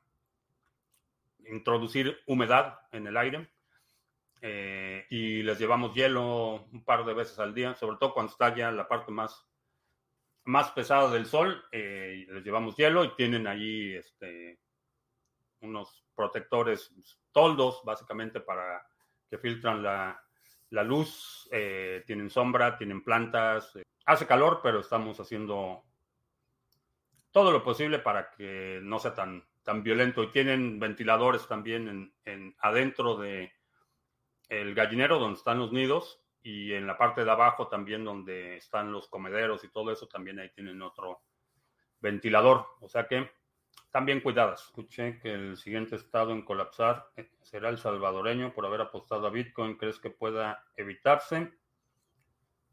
introducir 1.46 2.22
humedad 2.26 2.80
en 2.92 3.08
el 3.08 3.18
aire 3.18 3.50
eh, 4.42 5.06
y 5.10 5.44
les 5.44 5.60
llevamos 5.60 5.94
hielo 5.94 6.66
un 6.72 6.84
par 6.84 7.06
de 7.06 7.14
veces 7.14 7.40
al 7.40 7.54
día, 7.54 7.76
sobre 7.76 7.98
todo 7.98 8.14
cuando 8.14 8.32
está 8.32 8.56
ya 8.56 8.72
la 8.72 8.88
parte 8.88 9.12
más, 9.12 9.46
más 10.46 10.72
pesada 10.72 11.10
del 11.12 11.26
sol, 11.26 11.64
eh, 11.72 12.26
les 12.30 12.44
llevamos 12.44 12.76
hielo 12.78 13.04
y 13.04 13.16
tienen 13.16 13.48
allí 13.48 13.94
este, 13.94 14.60
unos 15.62 16.06
protectores 16.16 16.94
toldos 17.32 17.82
básicamente 17.84 18.40
para 18.40 18.86
que 19.30 19.38
filtran 19.38 19.82
la, 19.82 20.23
luz, 20.82 21.48
eh, 21.52 22.04
tienen 22.08 22.32
sombra, 22.32 22.78
tienen 22.78 23.04
plantas, 23.04 23.78
hace 24.06 24.26
calor, 24.26 24.62
pero 24.64 24.80
estamos 24.80 25.20
haciendo 25.20 25.84
todo 27.30 27.52
lo 27.52 27.64
posible 27.64 28.00
para 28.00 28.32
que 28.32 28.80
no 28.82 28.98
sea 28.98 29.14
tan, 29.14 29.46
tan 29.62 29.84
violento. 29.84 30.24
Y 30.24 30.32
tienen 30.32 30.80
ventiladores 30.80 31.48
también 31.48 32.12
en, 32.26 32.56
adentro 32.60 33.18
de 33.18 33.52
gallinero 34.50 35.20
donde 35.20 35.38
están 35.38 35.60
los 35.60 35.72
nidos 35.72 36.24
y 36.44 36.74
en 36.74 36.86
la 36.86 36.98
parte 36.98 37.24
de 37.24 37.32
abajo 37.32 37.68
también 37.68 38.04
donde 38.04 38.58
están 38.58 38.92
los 38.92 39.08
comederos 39.08 39.64
y 39.64 39.70
todo 39.70 39.92
eso 39.92 40.08
también 40.08 40.40
ahí 40.40 40.50
tienen 40.50 40.82
otro 40.82 41.22
ventilador. 42.00 42.68
O 42.82 42.90
sea 42.90 43.08
que 43.08 43.32
también 43.94 44.22
cuidadas. 44.22 44.64
Escuché 44.64 45.20
que 45.20 45.32
el 45.34 45.56
siguiente 45.56 45.96
estado 45.96 46.32
en 46.32 46.42
colapsar 46.42 47.10
eh, 47.16 47.30
será 47.42 47.70
el 47.70 47.78
salvadoreño 47.78 48.52
por 48.52 48.66
haber 48.66 48.82
apostado 48.82 49.28
a 49.28 49.30
Bitcoin. 49.30 49.78
¿Crees 49.78 50.00
que 50.00 50.10
pueda 50.10 50.66
evitarse? 50.76 51.54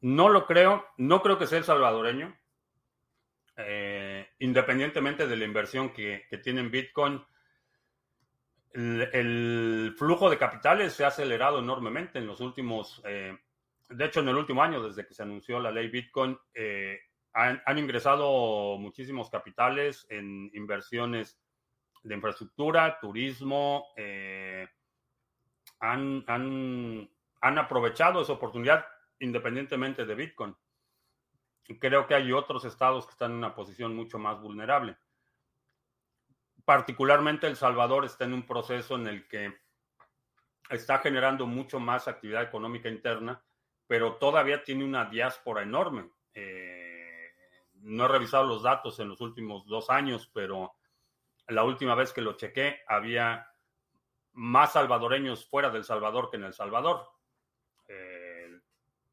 No 0.00 0.30
lo 0.30 0.46
creo, 0.46 0.86
no 0.96 1.20
creo 1.20 1.38
que 1.38 1.46
sea 1.46 1.58
el 1.58 1.64
salvadoreño. 1.64 2.34
Eh, 3.54 4.26
independientemente 4.38 5.26
de 5.26 5.36
la 5.36 5.44
inversión 5.44 5.92
que, 5.92 6.26
tiene 6.42 6.60
en 6.60 6.70
Bitcoin, 6.70 7.22
el, 8.72 9.94
flujo 9.98 10.30
de 10.30 10.38
capitales 10.38 10.94
se 10.94 11.04
ha 11.04 11.08
acelerado 11.08 11.58
enormemente 11.58 12.18
en 12.18 12.26
los 12.26 12.40
últimos, 12.40 13.02
eh, 13.04 13.36
de 13.90 14.04
hecho 14.06 14.20
en 14.20 14.28
el 14.28 14.36
último 14.36 14.62
año, 14.62 14.82
desde 14.82 15.06
que 15.06 15.12
se 15.12 15.22
anunció 15.22 15.60
la 15.60 15.70
ley 15.70 15.88
Bitcoin, 15.88 16.38
han, 17.32 17.78
ingresado 17.78 18.76
muchísimos 18.78 19.30
capitales 19.30 20.06
en 20.10 20.50
inversiones 20.54 21.40
de 22.02 22.14
infraestructura, 22.14 22.98
turismo, 23.00 23.86
han, 25.80 26.24
han 26.26 27.58
aprovechado 27.58 28.22
esa 28.22 28.32
oportunidad 28.32 28.86
independientemente 29.20 30.04
de 30.04 30.14
Bitcoin. 30.14 30.56
Creo 31.78 32.06
que 32.06 32.14
hay 32.14 32.32
otros 32.32 32.64
estados 32.64 33.06
que 33.06 33.12
están 33.12 33.32
en 33.32 33.38
una 33.38 33.54
posición 33.54 33.94
mucho 33.94 34.18
más 34.18 34.40
vulnerable. 34.40 34.96
Particularmente 36.64 37.46
El 37.46 37.56
Salvador 37.56 38.04
está 38.04 38.24
en 38.24 38.34
un 38.34 38.46
proceso 38.46 38.96
en 38.96 39.06
el 39.06 39.28
que 39.28 39.54
está 40.68 40.98
generando 40.98 41.46
mucho 41.46 41.78
más 41.80 42.08
actividad 42.08 42.42
económica 42.42 42.88
interna, 42.88 43.42
pero 43.86 44.16
todavía 44.16 44.62
tiene 44.62 44.84
una 44.84 45.04
diáspora 45.04 45.62
enorme. 45.62 46.10
Eh, 46.34 46.89
no 47.82 48.04
he 48.04 48.08
revisado 48.08 48.44
los 48.44 48.62
datos 48.62 48.98
en 49.00 49.08
los 49.08 49.20
últimos 49.20 49.66
dos 49.66 49.90
años, 49.90 50.30
pero 50.32 50.72
la 51.48 51.64
última 51.64 51.94
vez 51.94 52.12
que 52.12 52.20
lo 52.20 52.34
chequé 52.34 52.80
había 52.86 53.46
más 54.32 54.72
salvadoreños 54.72 55.46
fuera 55.46 55.70
del 55.70 55.84
Salvador 55.84 56.30
que 56.30 56.36
en 56.36 56.44
El 56.44 56.54
Salvador. 56.54 57.08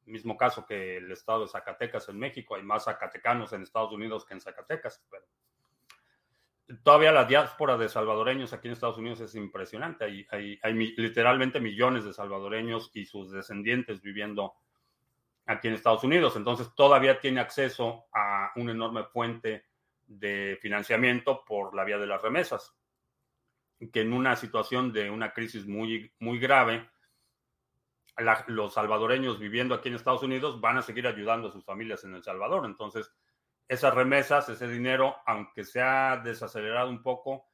Mismo 0.07 0.37
caso 0.37 0.65
que 0.65 0.97
el 0.97 1.11
estado 1.11 1.41
de 1.41 1.49
Zacatecas 1.49 2.07
en 2.07 2.17
México. 2.17 2.55
Hay 2.55 2.63
más 2.63 2.85
zacatecanos 2.85 3.51
en 3.51 3.63
Estados 3.63 3.91
Unidos 3.91 4.25
que 4.25 4.35
en 4.35 4.41
Zacatecas. 4.41 5.03
Pero 5.09 5.25
todavía 6.81 7.11
la 7.11 7.25
diáspora 7.25 7.77
de 7.77 7.89
salvadoreños 7.89 8.53
aquí 8.53 8.69
en 8.69 8.73
Estados 8.73 8.97
Unidos 8.97 9.19
es 9.19 9.35
impresionante. 9.35 10.05
Hay, 10.05 10.25
hay, 10.31 10.59
hay 10.63 10.73
literalmente 10.73 11.59
millones 11.59 12.05
de 12.05 12.13
salvadoreños 12.13 12.89
y 12.93 13.05
sus 13.05 13.31
descendientes 13.31 14.01
viviendo 14.01 14.53
aquí 15.47 15.67
en 15.67 15.73
Estados 15.73 16.03
Unidos. 16.03 16.35
Entonces 16.35 16.69
todavía 16.75 17.19
tiene 17.19 17.41
acceso 17.41 18.05
a 18.13 18.51
una 18.55 18.73
enorme 18.73 19.05
fuente 19.05 19.65
de 20.05 20.57
financiamiento 20.61 21.43
por 21.45 21.73
la 21.73 21.83
vía 21.83 21.97
de 21.97 22.07
las 22.07 22.21
remesas, 22.21 22.75
que 23.91 24.01
en 24.01 24.13
una 24.13 24.35
situación 24.35 24.91
de 24.93 25.09
una 25.09 25.33
crisis 25.33 25.65
muy, 25.65 26.13
muy 26.19 26.39
grave, 26.39 26.89
los 28.47 28.73
salvadoreños 28.73 29.39
viviendo 29.39 29.75
aquí 29.75 29.89
en 29.89 29.95
Estados 29.95 30.23
Unidos 30.23 30.59
van 30.59 30.77
a 30.77 30.81
seguir 30.81 31.07
ayudando 31.07 31.49
a 31.49 31.51
sus 31.51 31.63
familias 31.63 32.03
en 32.03 32.15
El 32.15 32.23
Salvador. 32.23 32.65
Entonces, 32.65 33.13
esas 33.67 33.93
remesas, 33.93 34.49
ese 34.49 34.67
dinero, 34.67 35.17
aunque 35.25 35.63
se 35.63 35.81
ha 35.81 36.17
desacelerado 36.17 36.89
un 36.89 37.03
poco, 37.03 37.45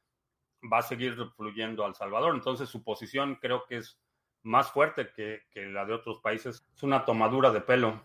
va 0.72 0.78
a 0.78 0.82
seguir 0.82 1.16
fluyendo 1.36 1.84
al 1.84 1.94
Salvador. 1.94 2.34
Entonces, 2.34 2.68
su 2.68 2.82
posición 2.82 3.36
creo 3.36 3.66
que 3.66 3.78
es 3.78 4.00
más 4.44 4.70
fuerte 4.70 5.10
que, 5.14 5.42
que 5.50 5.66
la 5.66 5.84
de 5.84 5.94
otros 5.94 6.20
países. 6.20 6.64
Es 6.74 6.82
una 6.82 7.04
tomadura 7.04 7.50
de 7.50 7.60
pelo. 7.60 8.04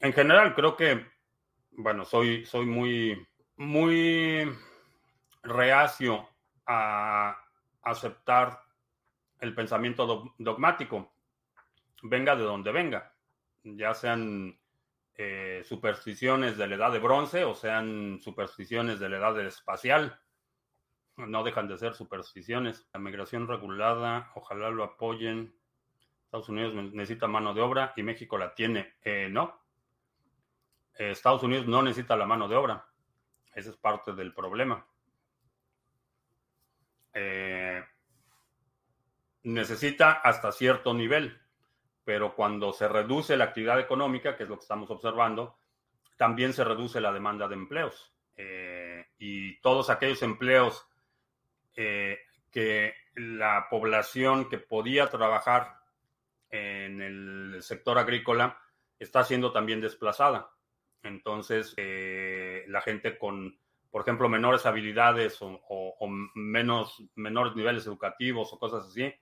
En 0.00 0.12
general, 0.12 0.54
creo 0.54 0.76
que, 0.76 1.06
bueno, 1.70 2.04
soy, 2.04 2.44
soy 2.44 2.66
muy, 2.66 3.26
muy 3.56 4.50
reacio 5.42 6.28
a 6.66 7.36
aceptar 7.82 8.62
el 9.40 9.54
pensamiento 9.54 10.32
dogmático, 10.38 11.12
venga 12.02 12.36
de 12.36 12.42
donde 12.42 12.72
venga, 12.72 13.12
ya 13.62 13.94
sean 13.94 14.58
eh, 15.14 15.62
supersticiones 15.64 16.56
de 16.56 16.66
la 16.66 16.74
edad 16.76 16.92
de 16.92 16.98
bronce 16.98 17.44
o 17.44 17.54
sean 17.54 18.20
supersticiones 18.20 19.00
de 19.00 19.08
la 19.08 19.18
edad 19.18 19.40
espacial. 19.40 20.18
No 21.18 21.42
dejan 21.42 21.68
de 21.68 21.76
ser 21.76 21.94
supersticiones. 21.94 22.88
La 22.92 23.00
migración 23.00 23.46
regulada, 23.46 24.30
ojalá 24.34 24.70
lo 24.70 24.84
apoyen. 24.84 25.54
Estados 26.24 26.48
Unidos 26.48 26.74
necesita 26.74 27.26
mano 27.26 27.54
de 27.54 27.60
obra 27.60 27.92
y 27.96 28.02
México 28.02 28.38
la 28.38 28.54
tiene. 28.54 28.94
Eh, 29.02 29.28
no. 29.30 29.60
Eh, 30.94 31.10
Estados 31.10 31.42
Unidos 31.42 31.66
no 31.66 31.82
necesita 31.82 32.16
la 32.16 32.26
mano 32.26 32.48
de 32.48 32.56
obra. 32.56 32.86
Ese 33.54 33.70
es 33.70 33.76
parte 33.76 34.12
del 34.12 34.32
problema. 34.32 34.86
necesita 39.42 40.12
hasta 40.12 40.52
cierto 40.52 40.94
nivel 40.94 41.40
pero 42.08 42.34
cuando 42.34 42.72
se 42.72 42.88
reduce 42.88 43.36
la 43.36 43.44
actividad 43.44 43.78
económica, 43.78 44.34
que 44.34 44.44
es 44.44 44.48
lo 44.48 44.56
que 44.56 44.62
estamos 44.62 44.90
observando, 44.90 45.58
también 46.16 46.54
se 46.54 46.64
reduce 46.64 47.02
la 47.02 47.12
demanda 47.12 47.46
de 47.48 47.54
empleos. 47.54 48.14
Eh, 48.34 49.08
y 49.18 49.60
todos 49.60 49.90
aquellos 49.90 50.22
empleos 50.22 50.87
eh, 51.80 52.18
que 52.50 52.92
la 53.14 53.68
población 53.70 54.48
que 54.48 54.58
podía 54.58 55.08
trabajar 55.08 55.78
en 56.50 57.00
el 57.00 57.62
sector 57.62 57.98
agrícola 57.98 58.60
está 58.98 59.22
siendo 59.22 59.52
también 59.52 59.80
desplazada. 59.80 60.50
Entonces, 61.04 61.74
eh, 61.76 62.64
la 62.66 62.80
gente 62.80 63.16
con, 63.16 63.60
por 63.92 64.02
ejemplo, 64.02 64.28
menores 64.28 64.66
habilidades 64.66 65.38
o, 65.40 66.08
menos, 66.34 67.00
menores 67.14 67.54
niveles 67.54 67.86
educativos 67.86 68.52
o 68.52 68.58
cosas 68.58 68.84
así, 68.88 69.14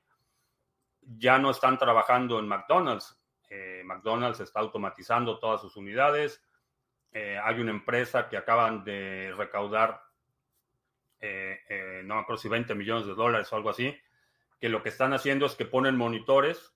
ya 1.02 1.38
no 1.38 1.50
están 1.50 1.76
trabajando 1.76 2.38
en 2.38 2.48
McDonald's. 2.48 3.20
Eh, 3.50 3.82
McDonald's 3.84 4.40
está 4.40 4.60
automatizando 4.60 5.38
todas 5.38 5.60
sus 5.60 5.76
unidades. 5.76 6.42
Hay 7.12 7.60
una 7.60 7.70
empresa 7.70 8.28
que 8.28 8.36
acaban 8.36 8.84
de 8.84 9.32
recaudar, 9.36 10.05
eh, 11.20 12.02
no 12.04 12.16
me 12.16 12.20
acuerdo 12.20 12.40
si 12.40 12.48
20 12.48 12.74
millones 12.74 13.06
de 13.06 13.14
dólares 13.14 13.52
o 13.52 13.56
algo 13.56 13.70
así, 13.70 13.96
que 14.60 14.68
lo 14.68 14.82
que 14.82 14.88
están 14.88 15.12
haciendo 15.12 15.46
es 15.46 15.54
que 15.54 15.64
ponen 15.64 15.96
monitores 15.96 16.74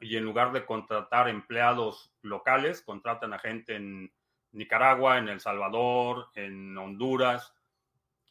y 0.00 0.16
en 0.16 0.24
lugar 0.24 0.52
de 0.52 0.64
contratar 0.64 1.28
empleados 1.28 2.12
locales, 2.22 2.82
contratan 2.82 3.32
a 3.32 3.38
gente 3.38 3.74
en 3.76 4.12
Nicaragua, 4.52 5.18
en 5.18 5.28
El 5.28 5.40
Salvador, 5.40 6.28
en 6.34 6.76
Honduras, 6.76 7.54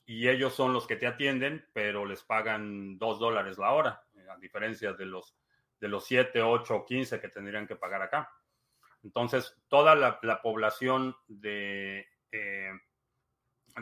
y 0.05 0.29
ellos 0.29 0.53
son 0.53 0.71
los 0.71 0.87
que 0.87 0.95
te 0.95 1.07
atienden, 1.07 1.67
pero 1.73 2.05
les 2.05 2.23
pagan 2.23 2.97
dos 2.97 3.19
dólares 3.19 3.57
la 3.57 3.71
hora 3.71 4.07
a 4.29 4.37
diferencia 4.37 4.93
de 4.93 5.05
los, 5.05 5.35
de 5.79 5.87
los 5.87 6.05
7, 6.05 6.41
8 6.41 6.85
15 6.85 7.19
que 7.19 7.29
tendrían 7.29 7.67
que 7.67 7.75
pagar 7.75 8.01
acá. 8.01 8.31
Entonces, 9.03 9.55
toda 9.67 9.95
la, 9.95 10.41
población 10.41 11.15
de, 11.27 12.07
eh, 12.31 12.71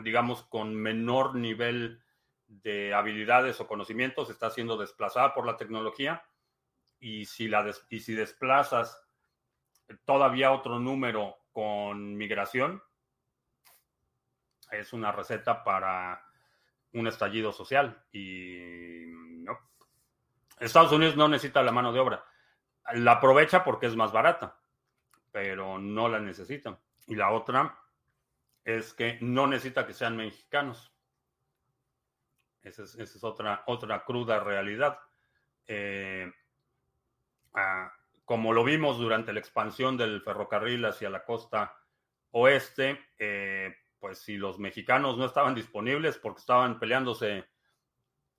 digamos, 0.02 0.42
con 0.44 0.74
menor 0.74 1.34
nivel 1.34 2.02
de 2.46 2.94
habilidades 2.94 3.60
o 3.60 3.66
conocimientos 3.66 4.30
está 4.30 4.50
siendo 4.50 4.76
desplazada 4.76 5.34
por 5.34 5.46
la 5.46 5.56
tecnología 5.56 6.24
y 7.00 7.24
si, 7.26 7.48
la 7.48 7.68
y 7.88 8.00
si 8.00 8.14
desplazas 8.14 9.02
todavía 10.04 10.52
otro 10.52 10.78
número 10.78 11.36
con 11.52 12.16
migración, 12.16 12.82
es 14.70 14.92
una 14.92 15.12
receta 15.12 15.64
para 15.64 16.24
un 16.92 17.06
estallido 17.06 17.52
social 17.52 18.04
y 18.12 19.06
no, 19.42 19.58
Estados 20.58 20.92
Unidos 20.92 21.16
no 21.16 21.28
necesita 21.28 21.62
la 21.62 21.72
mano 21.72 21.92
de 21.92 22.00
obra. 22.00 22.24
La 22.94 23.12
aprovecha 23.12 23.64
porque 23.64 23.86
es 23.86 23.96
más 23.96 24.12
barata, 24.12 24.58
pero 25.32 25.78
no 25.78 26.08
la 26.08 26.20
necesita. 26.20 26.78
Y 27.06 27.14
la 27.14 27.30
otra 27.32 27.76
es 28.66 28.92
que 28.94 29.16
no 29.20 29.46
necesita 29.46 29.86
que 29.86 29.94
sean 29.94 30.16
mexicanos. 30.16 30.92
Esa 32.62 32.82
es, 32.82 33.22
otra, 33.22 33.62
otra 33.68 34.04
cruda 34.04 34.40
realidad. 34.40 34.98
Eh, 35.68 36.30
ah, 37.54 37.92
como 38.24 38.52
lo 38.52 38.64
vimos 38.64 38.98
durante 38.98 39.32
la 39.32 39.38
expansión 39.38 39.96
del 39.96 40.20
ferrocarril 40.20 40.84
hacia 40.84 41.08
la 41.08 41.24
costa 41.24 41.76
oeste, 42.32 42.98
eh, 43.20 43.72
pues 44.00 44.18
si 44.18 44.36
los 44.36 44.58
mexicanos 44.58 45.16
no 45.16 45.26
estaban 45.26 45.54
disponibles 45.54 46.18
porque 46.18 46.40
estaban 46.40 46.80
peleándose 46.80 47.44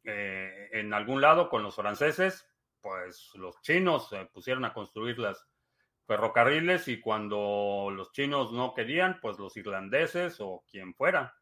eh, 0.03 0.69
en 0.73 0.93
algún 0.93 1.21
lado 1.21 1.47
con 1.47 1.63
los 1.63 1.77
franceses, 1.77 2.45
pues 2.81 3.31
los 3.35 3.61
chinos 3.61 4.09
se 4.09 4.25
pusieron 4.25 4.65
a 4.65 4.73
construir 4.73 5.19
las 5.19 5.47
ferrocarriles 6.07 6.87
y 6.87 6.99
cuando 6.99 7.89
los 7.93 8.11
chinos 8.11 8.51
no 8.53 8.73
querían, 8.73 9.19
pues 9.21 9.37
los 9.37 9.55
irlandeses 9.57 10.37
o 10.39 10.63
quien 10.69 10.95
fuera. 10.95 11.35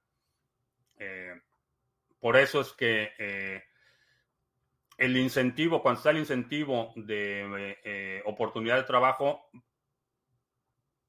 Eh, 0.98 1.40
por 2.20 2.36
eso 2.36 2.62
es 2.62 2.74
que 2.74 3.14
eh, 3.18 3.64
el 4.98 5.16
incentivo, 5.16 5.82
cuando 5.82 6.00
está 6.00 6.10
el 6.10 6.18
incentivo 6.18 6.92
de 6.96 8.22
oportunidad 8.26 8.78
de 8.78 8.84
trabajo, 8.84 9.50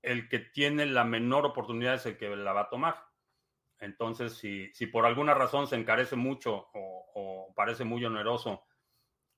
el 0.03 0.29
que 0.29 0.38
tiene 0.38 0.87
la 0.87 1.05
menor 1.05 1.45
oportunidad 1.47 1.95
es 1.95 2.07
el 2.07 2.16
que 2.16 2.29
la 2.37 2.53
va 2.53 2.62
a 2.62 2.69
tomar. 2.69 3.07
Entonces, 3.81 4.35
si, 4.35 4.73
si 4.73 4.87
por 4.87 5.05
alguna 5.05 5.35
razón 5.35 5.66
se 5.66 5.77
encarece 5.77 6.16
mucho 6.16 6.69
o, 6.73 7.53
parece 7.55 7.85
muy 7.85 8.05
oneroso 8.05 8.62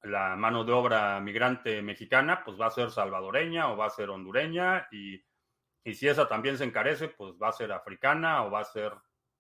la 0.02 0.36
mano 0.36 0.64
de 0.64 0.72
obra 0.72 1.20
migrante 1.20 1.82
mexicana, 1.82 2.44
pues 2.44 2.60
va 2.60 2.66
a 2.66 2.70
ser 2.70 2.90
salvadoreña 2.90 3.70
o 3.70 3.76
va 3.76 3.86
a 3.86 3.90
ser 3.90 4.10
hondureña 4.10 4.88
y, 4.90 5.24
si 5.94 6.06
esa 6.06 6.28
también 6.28 6.58
se 6.58 6.64
encarece, 6.64 7.08
pues 7.08 7.32
va 7.42 7.48
a 7.48 7.52
ser 7.52 7.72
africana 7.72 8.44
o 8.44 8.50
va 8.50 8.60
a 8.60 8.64
ser 8.64 8.92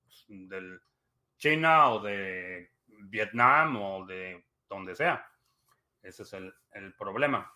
pues, 0.02 0.24
del 0.28 0.80
China 1.36 1.90
o 1.90 2.00
de 2.00 2.70
Vietnam 2.86 3.76
o 3.76 4.06
de 4.06 4.46
donde 4.66 4.94
sea. 4.94 5.30
Ese 6.02 6.22
es 6.22 6.32
el, 6.32 6.54
el 6.72 6.94
problema. 6.94 7.52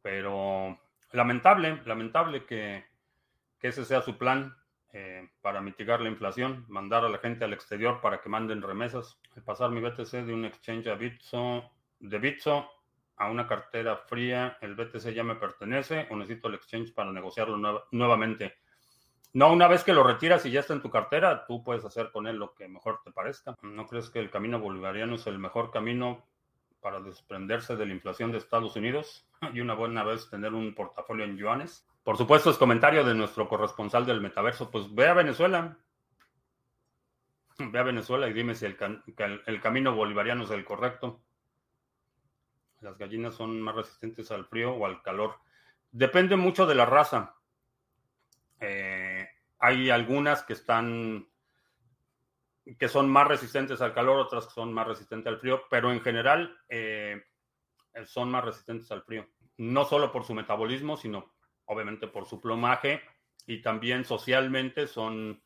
Pero 0.00 0.80
lamentable, 1.12 1.82
lamentable 1.84 2.46
que, 2.46 2.86
que 3.58 3.68
ese 3.68 3.84
sea 3.84 4.00
su 4.00 4.16
plan 4.16 4.56
eh, 4.92 5.28
para 5.42 5.60
mitigar 5.60 6.00
la 6.00 6.08
inflación, 6.08 6.64
mandar 6.68 7.04
a 7.04 7.10
la 7.10 7.18
gente 7.18 7.44
al 7.44 7.52
exterior 7.52 8.00
para 8.00 8.22
que 8.22 8.30
manden 8.30 8.62
remesas, 8.62 9.20
pasar 9.40 9.70
mi 9.70 9.80
BTC 9.80 10.24
de 10.24 10.34
un 10.34 10.44
exchange 10.44 10.88
a 10.88 10.94
Bitso, 10.94 11.70
de 12.00 12.18
Bitso 12.18 12.68
a 13.16 13.30
una 13.30 13.46
cartera 13.46 13.96
fría, 13.96 14.56
el 14.60 14.74
BTC 14.74 15.12
ya 15.12 15.24
me 15.24 15.34
pertenece 15.34 16.06
o 16.10 16.16
necesito 16.16 16.48
el 16.48 16.54
exchange 16.54 16.94
para 16.94 17.12
negociarlo 17.12 17.86
nuevamente. 17.90 18.58
No, 19.34 19.52
una 19.52 19.68
vez 19.68 19.84
que 19.84 19.92
lo 19.92 20.02
retiras 20.02 20.46
y 20.46 20.50
ya 20.50 20.60
está 20.60 20.72
en 20.72 20.82
tu 20.82 20.90
cartera, 20.90 21.44
tú 21.46 21.62
puedes 21.62 21.84
hacer 21.84 22.10
con 22.12 22.26
él 22.26 22.36
lo 22.36 22.54
que 22.54 22.66
mejor 22.68 23.00
te 23.04 23.10
parezca. 23.10 23.54
¿No 23.62 23.86
crees 23.86 24.08
que 24.08 24.20
el 24.20 24.30
camino 24.30 24.58
bolivariano 24.58 25.16
es 25.16 25.26
el 25.26 25.38
mejor 25.38 25.70
camino 25.70 26.24
para 26.80 27.00
desprenderse 27.00 27.76
de 27.76 27.86
la 27.86 27.92
inflación 27.92 28.32
de 28.32 28.38
Estados 28.38 28.76
Unidos 28.76 29.26
y 29.52 29.60
una 29.60 29.74
buena 29.74 30.02
vez 30.04 30.30
tener 30.30 30.54
un 30.54 30.74
portafolio 30.74 31.24
en 31.24 31.36
yuanes? 31.36 31.86
Por 32.04 32.16
supuesto, 32.16 32.50
es 32.50 32.56
comentario 32.56 33.04
de 33.04 33.14
nuestro 33.14 33.48
corresponsal 33.48 34.06
del 34.06 34.20
metaverso. 34.20 34.70
Pues 34.70 34.92
ve 34.94 35.08
a 35.08 35.14
Venezuela. 35.14 35.76
Ve 37.72 37.78
a 37.78 37.82
Venezuela 37.82 38.28
y 38.28 38.32
dime 38.32 38.54
si 38.54 38.66
el, 38.66 39.60
camino 39.60 39.94
bolivariano 39.94 40.44
es 40.44 40.50
el 40.50 40.64
correcto. 40.64 41.22
Las 42.80 42.96
gallinas 42.96 43.34
son 43.34 43.60
más 43.60 43.74
resistentes 43.74 44.30
al 44.30 44.46
frío 44.46 44.72
o 44.74 44.86
al 44.86 45.02
calor. 45.02 45.40
Depende 45.90 46.36
mucho 46.36 46.66
de 46.66 46.74
la 46.74 46.86
raza. 46.86 47.34
Eh, 48.60 49.28
hay 49.58 49.90
algunas 49.90 50.42
que 50.42 50.52
están 50.52 51.28
que 52.78 52.88
son 52.88 53.08
más 53.08 53.26
resistentes 53.26 53.80
al 53.80 53.94
calor, 53.94 54.18
otras 54.18 54.46
que 54.46 54.52
son 54.52 54.74
más 54.74 54.86
resistentes 54.86 55.32
al 55.32 55.40
frío, 55.40 55.62
pero 55.70 55.90
en 55.90 56.02
general 56.02 56.58
eh, 56.68 57.24
son 58.04 58.30
más 58.30 58.44
resistentes 58.44 58.90
al 58.92 59.02
frío. 59.02 59.26
No 59.56 59.84
solo 59.84 60.12
por 60.12 60.24
su 60.24 60.34
metabolismo, 60.34 60.96
sino 60.96 61.32
obviamente 61.64 62.08
por 62.08 62.26
su 62.26 62.40
plumaje 62.40 63.02
y 63.46 63.62
también 63.62 64.04
socialmente 64.04 64.86
son, 64.86 65.42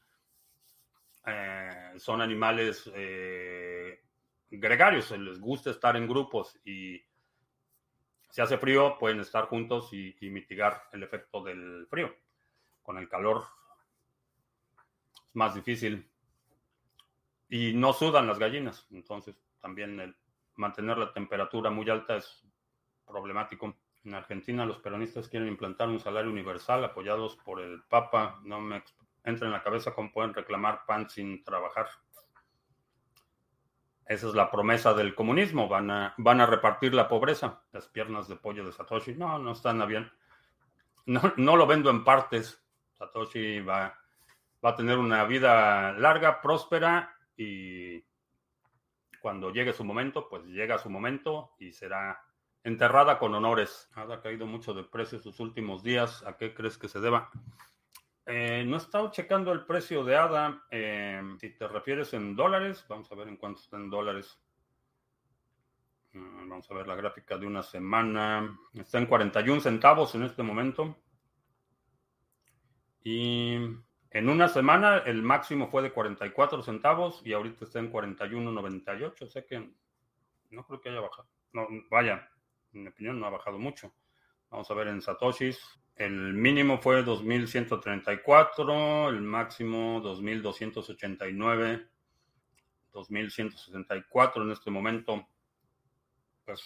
eh, 1.24 1.92
son 1.98 2.20
animales 2.20 2.90
eh, 2.94 4.02
gregarios, 4.50 5.10
les 5.12 5.38
gusta 5.38 5.70
estar 5.70 5.96
en 5.96 6.08
grupos 6.08 6.58
y 6.64 7.00
Si 8.30 8.40
hace 8.40 8.56
frío, 8.56 8.96
pueden 8.98 9.20
estar 9.20 9.44
juntos 9.44 9.92
y, 9.92 10.16
mitigar 10.22 10.88
el 10.92 11.02
efecto 11.02 11.42
del 11.42 11.86
frío. 11.90 12.14
Con 12.82 12.96
el 12.96 13.06
calor 13.08 13.44
es 15.26 15.36
más 15.36 15.54
difícil. 15.54 16.10
Y 17.50 17.74
no 17.74 17.92
sudan 17.92 18.26
las 18.26 18.38
gallinas. 18.38 18.86
Entonces, 18.90 19.36
también 19.60 20.00
el 20.00 20.16
mantener 20.56 20.96
la 20.96 21.12
temperatura 21.12 21.70
muy 21.70 21.88
alta 21.90 22.16
es 22.16 22.42
problemático. 23.06 23.76
En 24.04 24.14
Argentina, 24.14 24.64
los 24.64 24.78
peronistas 24.78 25.28
quieren 25.28 25.48
implantar 25.48 25.88
un 25.88 26.00
salario 26.00 26.30
universal 26.30 26.82
apoyados 26.84 27.36
por 27.36 27.60
el 27.60 27.82
Papa. 27.82 28.40
No 28.44 28.62
me 28.62 28.82
entra 29.24 29.46
en 29.46 29.52
la 29.52 29.62
cabeza 29.62 29.94
cómo 29.94 30.12
pueden 30.12 30.34
reclamar 30.34 30.84
pan 30.86 31.08
sin 31.08 31.42
trabajar. 31.44 31.88
Esa 34.06 34.28
es 34.28 34.34
la 34.34 34.50
promesa 34.50 34.94
del 34.94 35.14
comunismo. 35.14 35.68
Van 35.68 35.90
a, 35.90 36.14
van 36.18 36.40
a 36.40 36.46
repartir 36.46 36.92
la 36.92 37.08
pobreza. 37.08 37.62
Las 37.72 37.88
piernas 37.88 38.28
de 38.28 38.36
pollo 38.36 38.64
de 38.64 38.72
Satoshi. 38.72 39.14
No, 39.14 39.38
no 39.38 39.52
están 39.52 39.86
bien. 39.86 40.10
No, 41.06 41.20
no 41.36 41.56
lo 41.56 41.66
vendo 41.66 41.90
en 41.90 42.04
partes. 42.04 42.62
Satoshi 42.92 43.60
va, 43.60 43.98
va 44.64 44.70
a 44.70 44.76
tener 44.76 44.98
una 44.98 45.24
vida 45.24 45.92
larga, 45.92 46.40
próspera 46.40 47.16
y 47.36 48.04
cuando 49.20 49.50
llegue 49.50 49.72
su 49.72 49.84
momento, 49.84 50.28
pues 50.28 50.44
llega 50.46 50.78
su 50.78 50.90
momento 50.90 51.54
y 51.58 51.72
será 51.72 52.24
enterrada 52.64 53.18
con 53.18 53.34
honores. 53.34 53.90
Ha 53.94 54.20
caído 54.20 54.46
mucho 54.46 54.74
de 54.74 54.84
precio 54.84 55.18
sus 55.18 55.40
últimos 55.40 55.82
días. 55.82 56.24
¿A 56.26 56.36
qué 56.36 56.54
crees 56.54 56.76
que 56.76 56.88
se 56.88 57.00
deba? 57.00 57.30
Eh, 58.26 58.64
no 58.66 58.76
he 58.76 58.78
estado 58.78 59.10
checando 59.10 59.52
el 59.52 59.64
precio 59.66 60.04
de 60.04 60.16
ADA. 60.16 60.64
Eh, 60.70 61.22
si 61.38 61.50
te 61.50 61.66
refieres 61.66 62.12
en 62.14 62.36
dólares, 62.36 62.84
vamos 62.88 63.10
a 63.10 63.14
ver 63.14 63.28
en 63.28 63.36
cuánto 63.36 63.60
está 63.60 63.76
en 63.76 63.90
dólares. 63.90 64.38
Mm, 66.12 66.48
vamos 66.48 66.70
a 66.70 66.74
ver 66.74 66.86
la 66.86 66.94
gráfica 66.94 67.36
de 67.36 67.46
una 67.46 67.62
semana. 67.62 68.58
Está 68.74 68.98
en 68.98 69.06
41 69.06 69.60
centavos 69.60 70.14
en 70.14 70.22
este 70.22 70.42
momento. 70.42 70.96
Y 73.02 73.54
en 74.10 74.28
una 74.28 74.46
semana 74.48 74.98
el 74.98 75.22
máximo 75.22 75.68
fue 75.68 75.82
de 75.82 75.92
44 75.92 76.62
centavos 76.62 77.22
y 77.24 77.32
ahorita 77.32 77.64
está 77.64 77.80
en 77.80 77.90
41.98. 77.90 79.22
O 79.22 79.26
sea 79.26 79.44
que 79.44 79.74
no 80.50 80.64
creo 80.66 80.80
que 80.80 80.90
haya 80.90 81.00
bajado. 81.00 81.28
No, 81.52 81.66
vaya, 81.90 82.30
en 82.72 82.82
mi 82.82 82.88
opinión 82.88 83.18
no 83.18 83.26
ha 83.26 83.30
bajado 83.30 83.58
mucho. 83.58 83.92
Vamos 84.50 84.70
a 84.70 84.74
ver 84.74 84.88
en 84.88 85.02
Satoshis. 85.02 85.81
El 85.96 86.34
mínimo 86.34 86.78
fue 86.78 87.02
2134, 87.02 89.10
el 89.10 89.20
máximo 89.20 90.00
2289, 90.00 91.86
2164 92.92 94.42
en 94.42 94.50
este 94.50 94.70
momento. 94.70 95.28
Pues, 96.44 96.62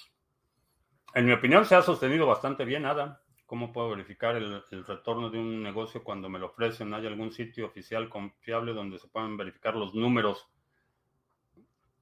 en 1.14 1.26
mi 1.26 1.32
opinión, 1.32 1.64
se 1.64 1.74
ha 1.74 1.82
sostenido 1.82 2.26
bastante 2.26 2.64
bien, 2.64 2.86
Ada. 2.86 3.22
¿Cómo 3.46 3.72
puedo 3.72 3.90
verificar 3.90 4.36
el, 4.36 4.64
retorno 4.86 5.30
de 5.30 5.38
un 5.38 5.62
negocio 5.62 6.02
cuando 6.02 6.28
me 6.28 6.38
lo 6.38 6.46
ofrecen? 6.46 6.92
¿Hay 6.94 7.06
algún 7.06 7.30
sitio 7.30 7.66
oficial 7.66 8.08
confiable 8.08 8.74
donde 8.74 8.98
se 8.98 9.08
puedan 9.08 9.36
verificar 9.36 9.76
los 9.76 9.94
números? 9.94 10.48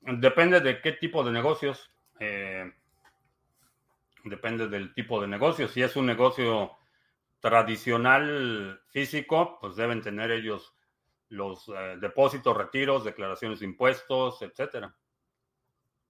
Depende 0.01 0.61
de 0.61 0.81
qué 0.81 0.93
tipo 0.93 1.23
de 1.23 1.33
negocios. 1.33 1.91
Eh, 2.19 2.73
depende 4.25 4.69
del 4.69 4.95
tipo 4.95 5.21
de 5.21 5.29
negocio. 5.29 5.69
Si 5.69 5.83
es 5.83 5.97
un 5.97 6.07
negocio 6.07 6.73
tradicional 7.45 8.81
físico, 8.89 9.59
pues 9.61 9.77
deben 9.77 10.01
tener 10.01 10.31
ellos 10.31 10.75
los 11.29 11.69
eh, 11.69 11.99
depósitos, 12.01 12.57
retiros, 12.57 13.05
declaraciones 13.05 13.61
de 13.61 13.67
impuestos, 13.67 14.41
etcétera. 14.41 14.97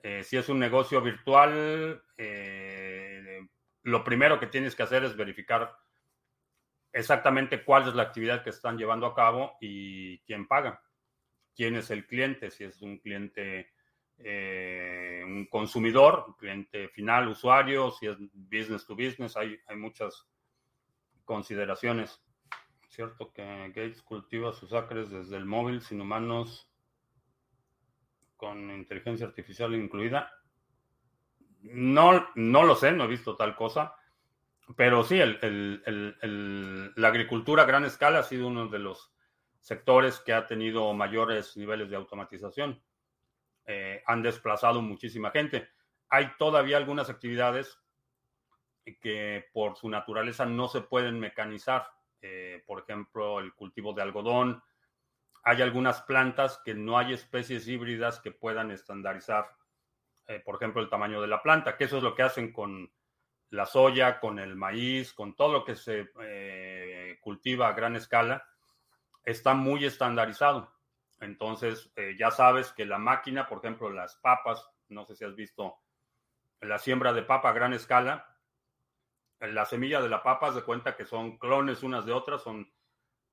Eh, 0.00 0.22
si 0.22 0.36
es 0.36 0.48
un 0.48 0.60
negocio 0.60 1.00
virtual, 1.00 2.04
eh, 2.16 3.44
lo 3.82 4.04
primero 4.04 4.38
que 4.38 4.46
tienes 4.46 4.76
que 4.76 4.84
hacer 4.84 5.02
es 5.02 5.16
verificar 5.16 5.76
exactamente 6.92 7.64
cuál 7.64 7.88
es 7.88 7.96
la 7.96 8.04
actividad 8.04 8.44
que 8.44 8.50
están 8.50 8.78
llevando 8.78 9.06
a 9.06 9.14
cabo 9.16 9.56
y 9.60 10.20
quién 10.20 10.46
paga, 10.46 10.84
quién 11.56 11.74
es 11.74 11.90
el 11.90 12.06
cliente, 12.06 12.52
si 12.52 12.62
es 12.62 12.80
un 12.80 12.98
cliente, 12.98 13.72
un 14.16 15.48
consumidor, 15.50 16.36
cliente 16.38 16.88
final, 16.90 17.26
usuario, 17.26 17.90
si 17.90 18.06
es 18.06 18.16
business 18.32 18.86
to 18.86 18.94
business, 18.94 19.36
hay, 19.36 19.58
hay 19.66 19.74
muchas 19.74 20.28
consideraciones. 21.24 22.22
Cierto 22.88 23.32
que 23.32 23.42
Gates 23.68 24.02
cultiva 24.02 24.52
sus 24.52 24.72
acres 24.72 25.10
desde 25.10 25.36
el 25.36 25.46
móvil 25.46 25.80
sin 25.80 26.00
humanos 26.00 26.70
con 28.36 28.70
inteligencia 28.70 29.26
artificial 29.26 29.74
incluida. 29.74 30.30
No, 31.62 32.28
no 32.34 32.62
lo 32.62 32.76
sé, 32.76 32.92
no 32.92 33.04
he 33.04 33.08
visto 33.08 33.36
tal 33.36 33.56
cosa. 33.56 33.96
Pero 34.76 35.02
sí, 35.02 35.18
la 35.18 37.08
agricultura 37.08 37.64
a 37.64 37.66
gran 37.66 37.84
escala 37.84 38.20
ha 38.20 38.22
sido 38.22 38.46
uno 38.46 38.68
de 38.68 38.78
los 38.78 39.12
sectores 39.60 40.20
que 40.20 40.32
ha 40.32 40.46
tenido 40.46 40.92
mayores 40.94 41.56
niveles 41.56 41.90
de 41.90 41.96
automatización. 41.96 42.82
Eh, 43.66 44.02
han 44.06 44.22
desplazado 44.22 44.82
muchísima 44.82 45.30
gente. 45.30 45.68
Hay 46.08 46.32
todavía 46.38 46.76
algunas 46.76 47.10
actividades 47.10 47.78
que 48.92 49.48
por 49.52 49.76
su 49.76 49.88
naturaleza 49.88 50.44
no 50.44 50.68
se 50.68 50.82
pueden 50.82 51.18
mecanizar. 51.18 51.88
Eh, 52.26 52.62
por 52.66 52.80
ejemplo, 52.80 53.38
el 53.38 53.52
cultivo 53.54 53.92
de 53.92 54.00
algodón. 54.00 54.62
Hay 55.42 55.60
algunas 55.60 56.00
plantas 56.02 56.58
que 56.64 56.74
no 56.74 56.96
hay 56.96 57.12
especies 57.12 57.68
híbridas 57.68 58.18
que 58.18 58.32
puedan 58.32 58.70
estandarizar, 58.70 59.54
eh, 60.26 60.40
por 60.40 60.54
ejemplo, 60.54 60.80
el 60.80 60.88
tamaño 60.88 61.20
de 61.20 61.26
la 61.26 61.42
planta, 61.42 61.76
que 61.76 61.84
eso 61.84 61.98
es 61.98 62.02
lo 62.02 62.14
que 62.14 62.22
hacen 62.22 62.50
con 62.50 62.90
la 63.50 63.66
soya, 63.66 64.20
con 64.20 64.38
el 64.38 64.56
maíz, 64.56 65.12
con 65.12 65.36
todo 65.36 65.52
lo 65.52 65.64
que 65.66 65.76
se 65.76 66.12
eh, 66.22 67.18
cultiva 67.20 67.68
a 67.68 67.74
gran 67.74 67.94
escala, 67.94 68.46
está 69.22 69.52
muy 69.52 69.84
estandarizado. 69.84 70.72
Entonces, 71.20 71.92
ya 72.18 72.30
sabes 72.30 72.72
que 72.72 72.84
la 72.84 72.98
máquina, 72.98 73.46
por 73.46 73.58
ejemplo, 73.58 73.88
las 73.90 74.16
papas, 74.16 74.68
no 74.88 75.04
sé 75.04 75.14
si 75.14 75.24
has 75.24 75.34
visto 75.34 75.76
la 76.60 76.78
siembra 76.78 77.12
de 77.12 77.22
papa 77.22 77.50
a 77.50 77.52
gran 77.52 77.72
escala, 77.72 78.33
la 79.52 79.64
semilla 79.64 80.00
de 80.00 80.08
la 80.08 80.22
papa 80.22 80.50
de 80.50 80.62
cuenta 80.62 80.96
que 80.96 81.04
son 81.04 81.38
clones 81.38 81.82
unas 81.82 82.06
de 82.06 82.12
otras, 82.12 82.42
son 82.42 82.70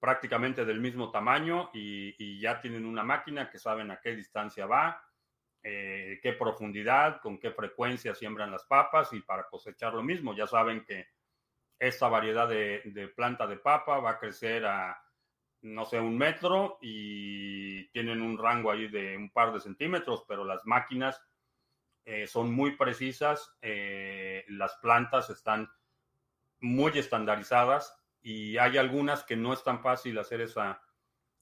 prácticamente 0.01 0.65
del 0.65 0.81
mismo 0.81 1.11
tamaño 1.11 1.69
y, 1.73 2.39
ya 2.39 2.59
tienen 2.59 2.85
una 2.85 3.03
máquina 3.03 3.49
que 3.49 3.59
saben 3.59 3.91
a 3.91 3.99
qué 4.01 4.15
distancia 4.15 4.65
va, 4.65 4.99
eh, 5.61 6.19
qué 6.23 6.33
profundidad, 6.33 7.21
con 7.21 7.37
qué 7.37 7.51
frecuencia 7.51 8.15
siembran 8.15 8.51
las 8.51 8.65
papas 8.65 9.13
y 9.13 9.21
para 9.21 9.47
cosechar 9.47 9.93
lo 9.93 10.01
mismo. 10.01 10.35
Ya 10.35 10.47
saben 10.47 10.83
que 10.83 11.09
esta 11.77 12.07
variedad 12.09 12.47
de, 12.49 13.13
planta 13.15 13.45
de 13.45 13.57
papa 13.57 13.99
va 13.99 14.11
a 14.11 14.19
crecer 14.19 14.65
a, 14.65 14.99
no 15.61 15.85
sé, 15.85 15.99
un 15.99 16.17
metro 16.17 16.79
y 16.81 17.87
tienen 17.91 18.23
un 18.23 18.39
rango 18.39 18.71
ahí 18.71 18.87
de 18.87 19.15
un 19.15 19.29
par 19.29 19.53
de 19.53 19.59
centímetros, 19.59 20.25
pero 20.27 20.43
las 20.43 20.65
máquinas 20.65 21.21
eh, 22.05 22.25
son 22.25 22.51
muy 22.51 22.75
precisas, 22.75 23.55
eh, 23.61 24.45
las 24.47 24.75
plantas 24.77 25.29
están 25.29 25.69
muy 26.61 26.97
estandarizadas 26.97 27.95
y 28.21 28.57
hay 28.57 28.77
algunas 28.77 29.23
que 29.23 29.35
no 29.35 29.53
es 29.53 29.63
tan 29.63 29.81
fácil 29.81 30.17
hacer 30.19 30.41
esa 30.41 30.81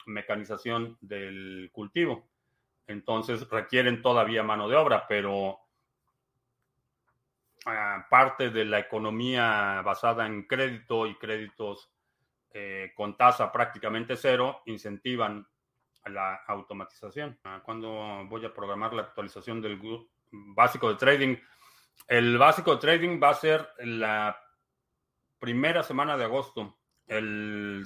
mecanización 0.06 0.98
del 1.02 1.70
cultivo. 1.72 2.30
Entonces 2.88 3.48
requieren 3.50 4.02
todavía 4.02 4.42
mano 4.42 4.68
de 4.68 4.76
obra, 4.76 5.06
pero 5.08 5.60
ah, 7.66 8.08
parte 8.10 8.50
de 8.50 8.66
la 8.66 8.80
economía 8.80 9.82
basada 9.84 10.26
en 10.26 10.48
crédito 10.48 11.06
y 11.06 11.16
créditos 11.16 11.92
eh, 12.52 12.94
con 12.96 13.16
tasa 13.16 13.52
prácticamente 13.52 14.16
cero 14.16 14.64
incentivan 14.66 15.48
la 16.06 16.36
automatización. 16.48 17.40
Ah, 17.44 17.62
cuando 17.64 18.26
voy 18.28 18.46
a 18.46 18.54
programar 18.54 18.94
la 18.94 19.04
actualización 19.04 19.62
del 19.62 19.80
básico 20.32 20.90
de 20.90 20.96
trading? 20.96 21.36
El 22.08 22.38
básico 22.38 22.74
de 22.74 22.82
trading 22.82 23.20
va 23.22 23.30
a 23.30 23.36
ser 23.36 23.70
la 23.80 24.36
primera 25.40 25.84
semana 25.84 26.18
de 26.18 26.26
agosto, 26.26 26.78
el 27.08 27.86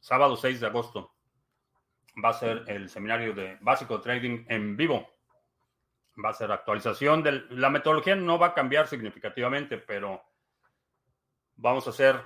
sábado 0.00 0.36
6 0.36 0.60
de 0.60 0.66
agosto, 0.66 1.12
va 2.22 2.30
a 2.30 2.34
ser 2.34 2.64
el 2.66 2.88
seminario 2.88 3.32
de 3.34 3.56
básico 3.60 4.00
trading 4.00 4.44
en 4.48 4.76
vivo. 4.76 5.08
Va 6.22 6.30
a 6.30 6.34
ser 6.34 6.52
actualización 6.52 7.22
de 7.22 7.44
la 7.50 7.70
metodología, 7.70 8.14
no 8.14 8.38
va 8.38 8.48
a 8.48 8.54
cambiar 8.54 8.86
significativamente, 8.86 9.78
pero 9.78 10.22
vamos 11.56 11.86
a 11.86 11.90
hacer 11.90 12.20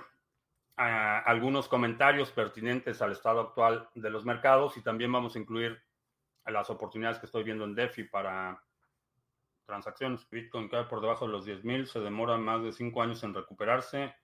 ah, 0.75 1.19
algunos 1.25 1.69
comentarios 1.69 2.31
pertinentes 2.31 3.01
al 3.01 3.13
estado 3.13 3.39
actual 3.39 3.89
de 3.95 4.09
los 4.09 4.25
mercados 4.25 4.75
y 4.75 4.81
también 4.81 5.11
vamos 5.11 5.35
a 5.35 5.39
incluir 5.39 5.81
las 6.45 6.69
oportunidades 6.69 7.19
que 7.19 7.25
estoy 7.25 7.43
viendo 7.43 7.65
en 7.65 7.75
DeFi 7.75 8.05
para 8.05 8.61
transacciones. 9.67 10.27
Bitcoin 10.29 10.69
cae 10.69 10.85
por 10.85 11.01
debajo 11.01 11.27
de 11.27 11.33
los 11.33 11.45
10.000, 11.45 11.85
se 11.85 11.99
demora 11.99 12.37
más 12.37 12.63
de 12.63 12.71
5 12.71 13.03
años 13.03 13.21
en 13.23 13.35
recuperarse 13.35 14.15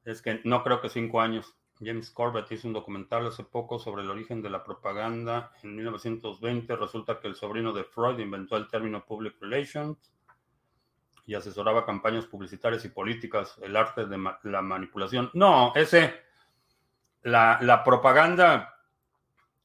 Es 0.06 0.22
que 0.22 0.40
no 0.46 0.64
creo 0.64 0.80
que 0.82 0.90
cinco 0.90 1.22
años. 1.22 1.54
James 1.80 2.10
Corbett 2.10 2.52
hizo 2.52 2.68
un 2.68 2.74
documental 2.74 3.28
hace 3.28 3.44
poco 3.44 3.78
sobre 3.78 4.02
el 4.02 4.10
origen 4.10 4.42
de 4.42 4.50
la 4.50 4.64
propaganda. 4.64 5.52
En 5.62 5.76
1920 5.76 6.76
resulta 6.76 7.20
que 7.20 7.28
el 7.28 7.36
sobrino 7.36 7.72
de 7.74 7.84
Freud 7.84 8.18
inventó 8.20 8.58
el 8.58 8.68
término 8.68 9.06
public 9.06 9.40
relations 9.42 10.12
y 11.28 11.36
asesoraba 11.36 11.86
campañas 11.86 12.26
publicitarias 12.26 12.84
y 12.86 12.90
políticas, 12.90 13.60
el 13.62 13.76
arte 13.76 14.06
de 14.06 14.18
la 14.44 14.62
manipulación. 14.64 15.30
No, 15.34 15.74
ese, 15.76 16.16
la, 17.24 17.60
la, 17.62 17.84
propaganda 17.84 18.74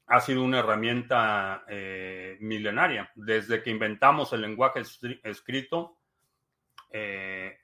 ha 0.07 0.19
sido 0.19 0.43
una 0.43 0.59
herramienta 0.59 1.63
eh, 1.67 2.37
milenaria. 2.41 3.11
Desde 3.15 3.63
que 3.63 3.71
inventamos 3.71 4.33
el 4.33 4.41
lenguaje 4.41 4.81
escrito, 5.23 5.97
eh, 6.91 7.57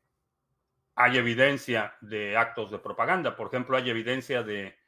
hay 0.96 1.18
evidencia 1.18 1.96
de 2.02 2.38
actos 2.38 2.72
de 2.72 2.80
propaganda. 2.80 3.36
Por 3.36 3.48
ejemplo, 3.48 3.78
hay 3.78 3.90
evidencia 3.90 4.44
de 4.44 4.80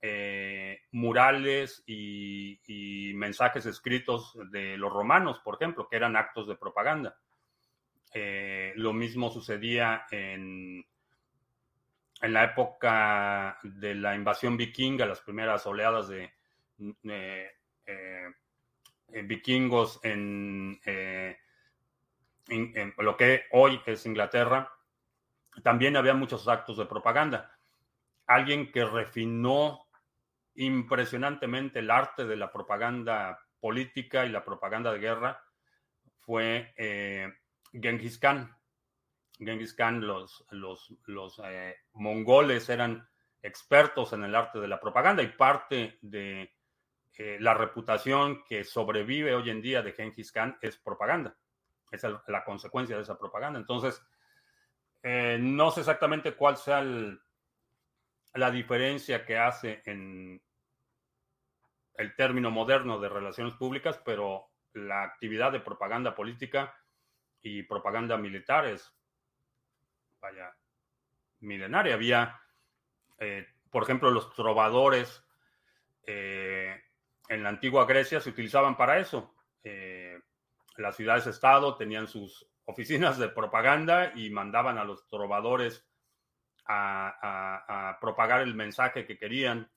eh, 0.00 0.80
murales 0.90 1.84
y, 1.86 3.12
mensajes 3.14 3.66
escritos 3.66 4.36
de 4.50 4.76
los 4.76 4.92
romanos, 4.92 5.38
por 5.44 5.54
ejemplo, 5.54 5.86
que 5.88 5.96
eran 5.96 6.16
actos 6.16 6.48
de 6.48 6.56
propaganda. 6.56 7.16
Eh, 8.14 8.72
lo 8.76 8.92
mismo 8.92 9.30
sucedía 9.30 10.06
en, 10.10 10.84
en 12.20 12.32
la 12.32 12.44
época 12.44 13.58
de 13.62 13.94
la 13.94 14.14
invasión 14.14 14.56
vikinga, 14.56 15.06
las 15.06 15.20
primeras 15.20 15.66
oleadas 15.66 16.08
de 16.08 16.30
eh, 19.12 19.22
vikingos 19.24 20.00
en, 20.02 20.80
lo 22.98 23.16
que 23.16 23.44
hoy 23.52 23.80
es 23.86 24.06
Inglaterra 24.06 24.72
también 25.62 25.96
había 25.96 26.14
muchos 26.14 26.48
actos 26.48 26.78
de 26.78 26.86
propaganda. 26.86 27.58
Alguien 28.26 28.72
que 28.72 28.84
refinó 28.84 29.86
impresionantemente 30.54 31.80
el 31.80 31.90
arte 31.90 32.24
de 32.24 32.36
la 32.36 32.50
propaganda 32.50 33.38
política 33.60 34.24
y 34.24 34.30
la 34.30 34.44
propaganda 34.44 34.92
de 34.92 34.98
guerra 34.98 35.42
fue 36.16 36.72
eh, 36.76 37.30
Genghis 37.72 38.18
Khan. 38.18 38.54
Genghis 39.38 39.74
Khan, 39.74 40.06
los, 40.06 40.44
los, 40.50 40.94
los 41.06 41.40
eh, 41.44 41.76
mongoles 41.94 42.68
eran 42.68 43.08
expertos 43.42 44.12
en 44.12 44.24
el 44.24 44.34
arte 44.34 44.60
de 44.60 44.68
la 44.68 44.80
propaganda 44.80 45.22
y 45.22 45.28
parte 45.28 45.98
de 46.00 46.52
eh, 47.18 47.36
la 47.40 47.54
reputación 47.54 48.44
que 48.44 48.64
sobrevive 48.64 49.34
hoy 49.34 49.50
en 49.50 49.60
día 49.60 49.82
de 49.82 49.92
Genghis 49.92 50.32
Khan 50.32 50.58
es 50.60 50.76
propaganda. 50.78 51.36
Es 51.90 52.04
la 52.26 52.44
consecuencia 52.44 52.96
de 52.96 53.02
esa 53.02 53.18
propaganda. 53.18 53.58
Entonces, 53.58 54.02
eh, 55.02 55.38
no 55.40 55.70
sé 55.70 55.80
exactamente 55.80 56.32
cuál 56.34 56.56
sea 56.56 56.82
la 58.34 58.50
diferencia 58.50 59.26
que 59.26 59.36
hace 59.36 59.82
en 59.84 60.40
el 61.96 62.16
término 62.16 62.50
moderno 62.50 62.98
de 62.98 63.08
relaciones 63.08 63.54
públicas, 63.54 64.00
pero 64.04 64.48
la 64.72 65.02
actividad 65.02 65.52
de 65.52 65.60
propaganda 65.60 66.14
política 66.14 66.74
y 67.42 67.62
propaganda 67.64 68.16
militar 68.16 68.66
es, 68.66 68.92
vaya, 70.20 70.54
milenaria. 71.40 71.94
Había, 71.94 72.40
eh, 73.18 73.46
por 73.70 73.82
ejemplo, 73.82 74.10
los 74.10 74.34
trovadores 74.34 75.24
eh, 76.06 76.80
en 77.28 77.42
la 77.42 77.48
antigua 77.48 77.84
Grecia 77.86 78.20
se 78.20 78.30
utilizaban 78.30 78.76
para 78.76 78.98
eso. 78.98 79.34
las 80.76 80.96
ciudades-estado 80.96 81.76
tenían 81.76 82.08
sus 82.08 82.46
oficinas 82.64 83.18
de 83.18 83.28
propaganda 83.28 84.12
y 84.14 84.30
mandaban 84.30 84.78
a 84.78 84.84
los 84.84 85.06
trovadores 85.08 85.86
a, 86.66 87.98
propagar 88.00 88.42
el 88.42 88.54
mensaje 88.54 89.06
que 89.06 89.18
querían 89.18 89.70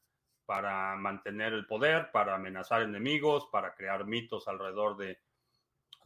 para 0.45 0.95
mantener 0.95 1.53
el 1.53 1.65
poder, 1.65 2.11
para 2.11 2.35
amenazar 2.35 2.83
enemigos, 2.83 3.47
para 3.51 3.73
crear 3.75 4.05
mitos 4.05 4.47
alrededor 4.47 4.97
de 4.97 5.19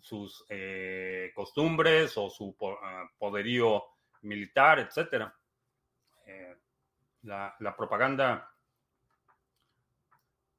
sus 0.02 0.46
eh, 0.50 1.32
costumbres 1.36 2.18
o 2.18 2.30
su 2.30 2.56
ah, 2.82 3.10
poderío 3.18 3.84
militar, 4.22 4.80
etc. 4.80 5.28
Eh, 6.26 6.56
la, 7.24 7.76
propaganda 7.78 8.52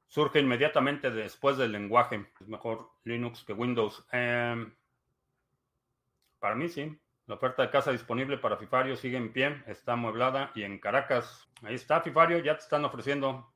surge 0.07 0.41
inmediatamente 0.41 1.11
después 1.11 1.57
del 1.57 1.73
lenguaje. 1.73 2.27
Es 2.41 2.49
mejor 2.49 2.91
Linux 3.05 3.45
que 3.45 3.53
Windows. 3.53 4.05
Em, 4.13 4.75
para 6.39 6.55
mí 6.55 6.69
sí. 6.69 6.99
La 7.27 7.37
oferta 7.37 7.63
de 7.63 7.71
casa 7.71 7.93
disponible 7.93 8.39
para 8.39 8.57
Fifario 8.57 8.97
sigue 8.97 9.17
en 9.17 9.33
pie, 9.33 9.63
está 9.69 9.93
amueblada 9.93 10.51
y 10.57 10.65
en 10.65 10.81
Caracas. 10.81 11.49
Ahí 11.63 11.77
está, 11.77 12.01
Fifario, 12.01 12.41
ya 12.41 12.57
te 12.57 12.63
están 12.63 12.85
ofreciendo 12.85 13.53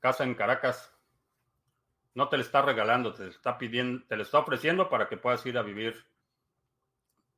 casa 0.00 0.24
en 0.24 0.34
Caracas. 0.34 0.95
No 2.16 2.30
te 2.30 2.38
le 2.38 2.44
está 2.44 2.62
regalando, 2.62 3.12
te 3.12 3.28
está 3.28 3.58
pidiendo, 3.58 4.06
te 4.06 4.16
le 4.16 4.22
está 4.22 4.38
ofreciendo 4.38 4.88
para 4.88 5.06
que 5.06 5.18
puedas 5.18 5.44
ir 5.44 5.58
a 5.58 5.62
vivir 5.62 6.06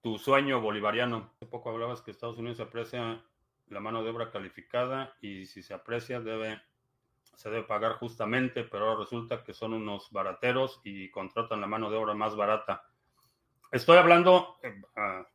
tu 0.00 0.18
sueño 0.18 0.60
bolivariano. 0.60 1.32
Hace 1.34 1.46
poco 1.46 1.70
hablabas 1.70 2.00
que 2.00 2.12
Estados 2.12 2.38
Unidos 2.38 2.60
aprecia 2.60 3.20
la 3.66 3.80
mano 3.80 4.04
de 4.04 4.10
obra 4.10 4.30
calificada 4.30 5.16
y 5.20 5.46
si 5.46 5.64
se 5.64 5.74
aprecia 5.74 6.20
debe 6.20 6.62
se 7.34 7.50
debe 7.50 7.64
pagar 7.64 7.94
justamente, 7.94 8.62
pero 8.62 8.88
ahora 8.88 9.00
resulta 9.00 9.42
que 9.42 9.52
son 9.52 9.74
unos 9.74 10.12
barateros 10.12 10.80
y 10.84 11.10
contratan 11.10 11.60
la 11.60 11.66
mano 11.66 11.90
de 11.90 11.96
obra 11.96 12.14
más 12.14 12.36
barata. 12.36 12.84
Estoy 13.72 13.98
hablando, 13.98 14.58
eh, 14.62 14.80
ah, 14.94 15.26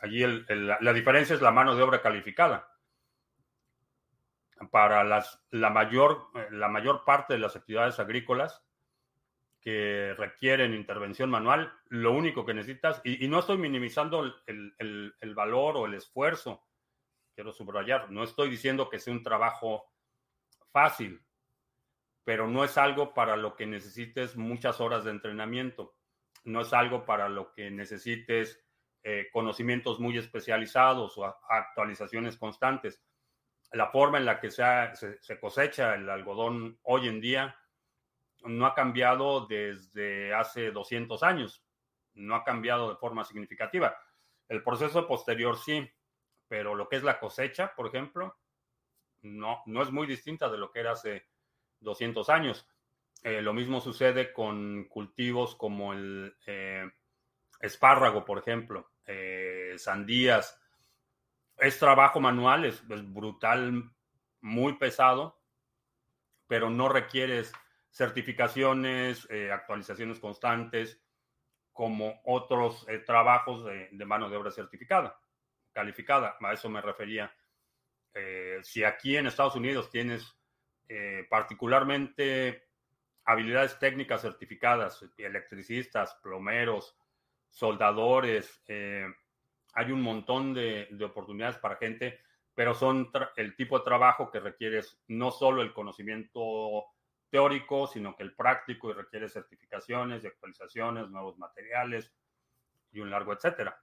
allí 0.00 0.24
la 0.48 0.92
diferencia 0.92 1.34
es 1.34 1.42
la 1.42 1.50
mano 1.50 1.74
de 1.74 1.82
obra 1.82 2.00
calificada. 2.00 2.68
Para 4.70 5.02
las, 5.02 5.44
la, 5.50 5.70
mayor, 5.70 6.28
eh, 6.36 6.46
la 6.52 6.68
mayor 6.68 7.04
parte 7.04 7.34
de 7.34 7.40
las 7.40 7.56
actividades 7.56 7.98
agrícolas 7.98 8.64
que 9.62 10.14
requieren 10.18 10.74
intervención 10.74 11.30
manual, 11.30 11.72
lo 11.86 12.12
único 12.12 12.44
que 12.44 12.52
necesitas, 12.52 13.00
y, 13.04 13.26
no 13.28 13.38
estoy 13.38 13.56
minimizando 13.56 14.24
el, 14.46 14.74
el 15.20 15.34
valor 15.34 15.76
o 15.76 15.86
el 15.86 15.94
esfuerzo, 15.94 16.66
quiero 17.34 17.52
subrayar, 17.52 18.10
no 18.10 18.24
estoy 18.24 18.50
diciendo 18.50 18.90
que 18.90 18.98
sea 18.98 19.14
un 19.14 19.22
trabajo 19.22 19.84
fácil, 20.72 21.24
pero 22.24 22.48
no 22.48 22.64
es 22.64 22.76
algo 22.76 23.14
para 23.14 23.36
lo 23.36 23.56
que 23.56 23.66
necesites 23.66 24.36
muchas 24.36 24.80
horas 24.80 25.04
de 25.04 25.12
entrenamiento 25.12 25.94
no 26.44 26.62
es 26.62 26.72
algo 26.72 27.04
para 27.04 27.28
lo 27.28 27.52
que 27.52 27.70
necesites 27.70 28.60
eh, 29.04 29.28
conocimientos 29.32 30.00
muy 30.00 30.18
especializados 30.18 31.16
o 31.18 31.24
actualizaciones 31.48 32.36
constantes. 32.36 33.02
La 33.72 33.90
forma 33.90 34.18
en 34.18 34.26
la 34.26 34.40
que 34.40 34.50
se, 34.50 35.40
cosecha 35.40 35.94
el 35.94 36.08
algodón 36.08 36.78
hoy 36.82 37.08
en 37.08 37.20
día 37.20 37.56
no 38.44 38.66
ha 38.66 38.74
cambiado 38.74 39.46
desde 39.46 40.34
hace 40.34 40.70
200 40.70 41.22
años, 41.22 41.64
no 42.14 42.34
ha 42.34 42.44
cambiado 42.44 42.90
de 42.90 42.96
forma 42.96 43.24
significativa. 43.24 43.96
El 44.48 44.62
proceso 44.62 45.06
posterior 45.06 45.56
sí, 45.58 45.88
pero 46.48 46.74
lo 46.74 46.88
que 46.88 46.96
es 46.96 47.02
la 47.02 47.18
cosecha, 47.18 47.74
por 47.74 47.86
ejemplo, 47.86 48.36
no, 49.22 49.62
no 49.66 49.82
es 49.82 49.90
muy 49.90 50.06
distinta 50.06 50.48
de 50.50 50.58
lo 50.58 50.70
que 50.70 50.80
era 50.80 50.92
hace 50.92 51.26
200 51.80 52.28
años. 52.28 52.68
Eh, 53.22 53.40
lo 53.40 53.52
mismo 53.52 53.80
sucede 53.80 54.32
con 54.32 54.84
cultivos 54.88 55.54
como 55.54 55.92
el 55.92 56.36
eh, 56.46 56.90
espárrago, 57.60 58.24
por 58.24 58.38
ejemplo, 58.38 58.90
eh, 59.06 59.74
sandías. 59.76 60.60
Es 61.56 61.78
trabajo 61.78 62.20
manual, 62.20 62.64
es, 62.64 62.82
brutal, 62.86 63.92
muy 64.40 64.72
pesado, 64.74 65.40
pero 66.48 66.68
no 66.68 66.88
requieres 66.88 67.52
certificaciones, 67.92 69.28
actualizaciones 69.52 70.18
constantes, 70.18 71.00
como 71.72 72.20
otros 72.24 72.84
trabajos 73.06 73.64
de, 73.64 73.88
de, 73.92 74.04
mano 74.04 74.28
de 74.28 74.36
obra 74.36 74.50
certificada, 74.50 75.16
calificada. 75.72 76.36
A 76.40 76.52
eso 76.52 76.68
me 76.68 76.80
refería. 76.80 77.32
si 78.62 78.82
aquí 78.82 79.16
en 79.16 79.26
Estados 79.26 79.54
Unidos 79.54 79.90
tienes 79.90 80.36
particularmente 81.30 82.64
habilidades 83.24 83.78
técnicas 83.78 84.22
certificadas, 84.22 85.04
electricistas, 85.16 86.14
plomeros, 86.22 86.96
soldadores. 87.52 88.62
Eh, 88.66 89.06
hay 89.74 89.92
un 89.92 90.02
montón 90.02 90.54
de, 90.54 90.88
oportunidades 91.04 91.58
para 91.58 91.76
gente, 91.76 92.20
pero 92.54 92.74
son 92.74 93.10
el 93.36 93.56
tipo 93.56 93.78
de 93.78 93.84
trabajo 93.84 94.30
que 94.30 94.40
requieres 94.40 95.00
no 95.08 95.30
solo 95.30 95.62
el 95.62 95.72
conocimiento 95.72 96.84
teórico, 97.32 97.88
sino 97.88 98.14
que 98.14 98.22
el 98.22 98.34
práctico 98.34 98.90
y 98.90 98.92
requiere 98.92 99.28
certificaciones 99.28 100.22
y 100.22 100.26
actualizaciones, 100.28 101.08
nuevos 101.08 101.38
materiales 101.38 102.12
y 102.92 103.00
un 103.00 103.10
largo 103.10 103.32
etcétera. 103.32 103.82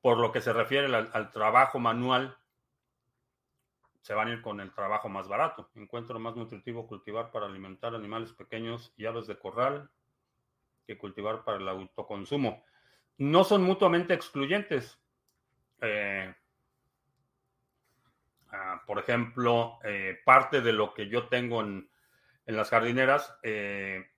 Por 0.00 0.18
lo 0.18 0.30
que 0.30 0.40
se 0.40 0.52
refiere 0.52 0.94
al 0.94 1.30
trabajo 1.30 1.80
manual, 1.80 2.36
se 4.02 4.14
van 4.14 4.28
a 4.28 4.32
ir 4.32 4.42
con 4.42 4.60
el 4.60 4.72
trabajo 4.72 5.08
más 5.08 5.26
barato. 5.26 5.70
Encuentro 5.74 6.20
más 6.20 6.36
nutritivo 6.36 6.86
cultivar 6.86 7.32
para 7.32 7.46
alimentar 7.46 7.94
animales 7.94 8.32
pequeños 8.32 8.92
y 8.96 9.06
aves 9.06 9.26
de 9.26 9.38
corral 9.38 9.90
que 10.86 10.96
cultivar 10.96 11.44
para 11.44 11.58
el 11.58 11.68
autoconsumo. 11.68 12.64
No 13.16 13.44
son 13.44 13.64
mutuamente 13.64 14.14
excluyentes. 14.14 15.00
Eh, 15.80 16.32
Ah, 18.50 18.82
por 18.86 18.98
ejemplo, 18.98 19.78
eh, 19.84 20.18
parte 20.24 20.62
de 20.62 20.72
lo 20.72 20.94
que 20.94 21.08
yo 21.08 21.28
tengo 21.28 21.60
en, 21.60 21.90
las 22.56 22.70
jardineras, 22.70 23.36
eh, 23.42 24.10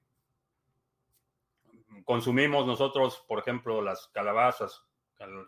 consumimos 2.04 2.66
nosotros, 2.66 3.24
por 3.26 3.40
ejemplo, 3.40 3.82
las 3.82 4.08
calabazas, 4.08 4.84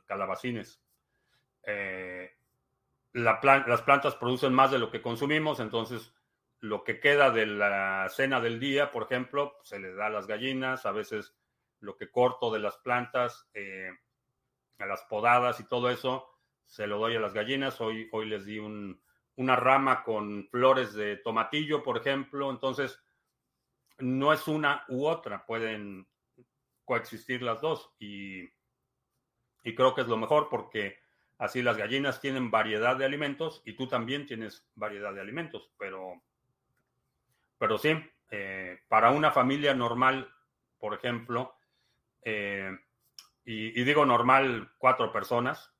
calabacines. 0.06 0.82
Eh, 1.64 2.30
las 3.12 3.82
plantas 3.82 4.16
producen 4.16 4.52
más 4.52 4.70
de 4.70 4.78
lo 4.78 4.90
que 4.90 5.02
consumimos, 5.02 5.60
entonces 5.60 6.12
lo 6.60 6.84
que 6.84 7.00
queda 7.00 7.30
de 7.30 7.46
la 7.46 8.08
cena 8.08 8.40
del 8.40 8.58
día, 8.58 8.90
por 8.90 9.04
ejemplo, 9.04 9.58
se 9.62 9.78
le 9.78 9.94
da 9.94 10.06
a 10.06 10.10
las 10.10 10.26
gallinas, 10.26 10.86
a 10.86 10.92
veces 10.92 11.34
lo 11.80 11.96
que 11.96 12.10
corto 12.10 12.52
de 12.52 12.60
las 12.60 12.78
plantas, 12.78 13.48
a 14.78 14.86
las 14.86 15.02
podadas 15.02 15.60
y 15.60 15.64
todo 15.64 15.90
eso, 15.90 16.28
se 16.66 16.86
lo 16.86 16.98
doy 16.98 17.16
a 17.16 17.20
las 17.20 17.34
gallinas. 17.34 17.80
Hoy, 17.80 18.08
hoy 18.12 18.26
les 18.26 18.44
di 18.44 18.58
una 19.36 19.56
rama 19.56 20.02
con 20.04 20.48
flores 20.50 20.92
de 20.94 21.16
tomatillo, 21.16 21.82
por 21.82 21.98
ejemplo. 21.98 22.50
Entonces, 22.50 23.02
no 23.98 24.32
es 24.32 24.46
una 24.48 24.84
u 24.88 25.06
otra, 25.06 25.46
pueden 25.46 26.06
coexistir 26.84 27.42
las 27.42 27.60
dos. 27.60 27.92
Y, 27.98 28.42
y 29.62 29.74
creo 29.74 29.94
que 29.94 30.02
es 30.02 30.08
lo 30.08 30.16
mejor 30.16 30.48
porque 30.48 30.98
así 31.38 31.62
las 31.62 31.76
gallinas 31.76 32.20
tienen 32.20 32.50
variedad 32.50 32.96
de 32.96 33.04
alimentos 33.04 33.62
y 33.64 33.74
tú 33.74 33.86
también 33.88 34.26
tienes 34.26 34.68
variedad 34.74 35.14
de 35.14 35.20
alimentos. 35.20 35.70
Pero, 35.78 36.22
pero 37.58 37.78
sí, 37.78 37.94
eh, 38.30 38.80
para 38.88 39.10
una 39.10 39.30
familia 39.30 39.74
normal, 39.74 40.32
por 40.78 40.94
ejemplo, 40.94 41.54
eh, 42.24 42.70
y, 43.44 43.80
y, 43.80 43.84
digo 43.84 44.06
normal, 44.06 44.70
cuatro 44.78 45.12
personas, 45.12 45.72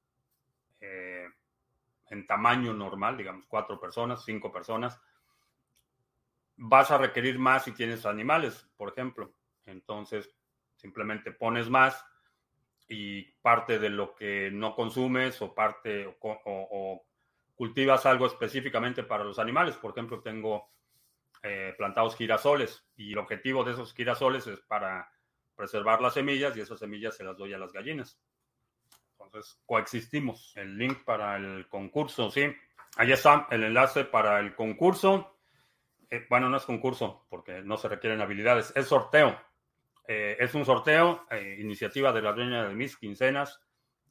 eh, 0.80 1.11
en 2.12 2.26
tamaño 2.26 2.74
normal, 2.74 3.16
digamos 3.16 3.46
cuatro 3.46 3.80
personas, 3.80 4.22
cinco 4.22 4.52
personas, 4.52 5.00
vas 6.56 6.90
a 6.90 6.98
requerir 6.98 7.38
más 7.38 7.64
si 7.64 7.72
tienes 7.72 8.04
animales, 8.04 8.68
por 8.76 8.90
ejemplo. 8.90 9.32
Entonces, 9.64 10.30
simplemente 10.76 11.32
pones 11.32 11.70
más 11.70 12.04
y 12.86 13.22
parte 13.40 13.78
de 13.78 13.88
lo 13.88 14.14
que 14.14 14.50
no 14.52 14.74
consumes 14.74 15.40
o 15.40 15.54
parte 15.54 16.14
o, 16.20 17.02
cultivas 17.54 18.04
algo 18.04 18.26
específicamente 18.26 19.04
para 19.04 19.24
los 19.24 19.38
animales. 19.38 19.76
Por 19.76 19.92
ejemplo, 19.92 20.20
tengo 20.20 20.70
eh, 21.42 21.74
plantados 21.78 22.14
girasoles 22.14 22.84
y 22.94 23.12
el 23.12 23.18
objetivo 23.18 23.64
de 23.64 23.72
esos 23.72 23.94
girasoles 23.94 24.46
es 24.46 24.60
para 24.60 25.10
preservar 25.56 26.02
las 26.02 26.12
semillas 26.12 26.54
y 26.56 26.60
esas 26.60 26.78
semillas 26.78 27.16
se 27.16 27.24
las 27.24 27.38
doy 27.38 27.54
a 27.54 27.58
las 27.58 27.72
gallinas. 27.72 28.20
Entonces, 29.32 29.58
coexistimos. 29.64 30.52
El 30.56 30.76
link 30.76 31.04
para 31.04 31.36
el 31.36 31.66
concurso, 31.66 32.30
sí. 32.30 32.54
Ahí 32.96 33.12
está 33.12 33.46
el 33.50 33.64
enlace 33.64 34.04
para 34.04 34.38
el 34.40 34.54
concurso. 34.54 35.38
Eh, 36.10 36.26
bueno, 36.28 36.50
no 36.50 36.58
es 36.58 36.64
concurso 36.64 37.26
porque 37.30 37.62
no 37.62 37.78
se 37.78 37.88
requieren 37.88 38.20
habilidades, 38.20 38.74
es 38.76 38.86
sorteo. 38.86 39.40
Eh, 40.06 40.36
es 40.38 40.54
un 40.54 40.66
sorteo, 40.66 41.24
eh, 41.30 41.56
iniciativa 41.58 42.12
de 42.12 42.20
la 42.20 42.34
dueña 42.34 42.68
de 42.68 42.74
mis 42.74 42.98
quincenas. 42.98 43.58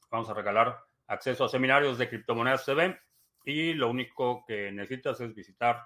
Vamos 0.09 0.27
a 0.31 0.33
regalar 0.33 0.79
acceso 1.05 1.45
a 1.45 1.49
seminarios 1.49 1.99
de 1.99 2.09
criptomonedas 2.09 2.65
CB 2.65 2.97
y 3.45 3.73
lo 3.73 3.91
único 3.91 4.43
que 4.47 4.71
necesitas 4.71 5.21
es 5.21 5.35
visitar 5.35 5.85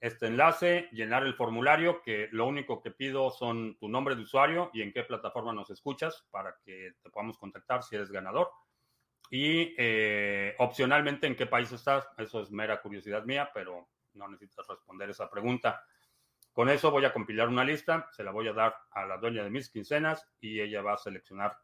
este 0.00 0.26
enlace, 0.26 0.88
llenar 0.90 1.22
el 1.22 1.34
formulario, 1.34 2.02
que 2.02 2.28
lo 2.32 2.46
único 2.46 2.82
que 2.82 2.90
pido 2.90 3.30
son 3.30 3.76
tu 3.78 3.88
nombre 3.88 4.16
de 4.16 4.22
usuario 4.22 4.70
y 4.72 4.82
en 4.82 4.92
qué 4.92 5.04
plataforma 5.04 5.52
nos 5.52 5.70
escuchas 5.70 6.26
para 6.32 6.56
que 6.64 6.94
te 7.00 7.10
podamos 7.10 7.38
contactar 7.38 7.84
si 7.84 7.94
eres 7.94 8.10
ganador. 8.10 8.50
Y 9.32 9.74
eh, 9.78 10.54
opcionalmente 10.58 11.26
en 11.26 11.34
qué 11.34 11.46
país 11.46 11.72
estás. 11.72 12.06
Eso 12.18 12.42
es 12.42 12.50
mera 12.50 12.82
curiosidad 12.82 13.24
mía, 13.24 13.50
pero 13.54 13.88
no 14.12 14.28
necesitas 14.28 14.68
responder 14.68 15.08
esa 15.08 15.30
pregunta. 15.30 15.84
Con 16.52 16.68
eso 16.68 16.90
voy 16.90 17.06
a 17.06 17.14
compilar 17.14 17.48
una 17.48 17.64
lista, 17.64 18.08
se 18.12 18.22
la 18.22 18.30
voy 18.30 18.46
a 18.48 18.52
dar 18.52 18.76
a 18.90 19.06
la 19.06 19.16
dueña 19.16 19.42
de 19.42 19.48
mis 19.48 19.70
quincenas 19.70 20.28
y 20.38 20.60
ella 20.60 20.82
va 20.82 20.92
a 20.92 20.98
seleccionar 20.98 21.56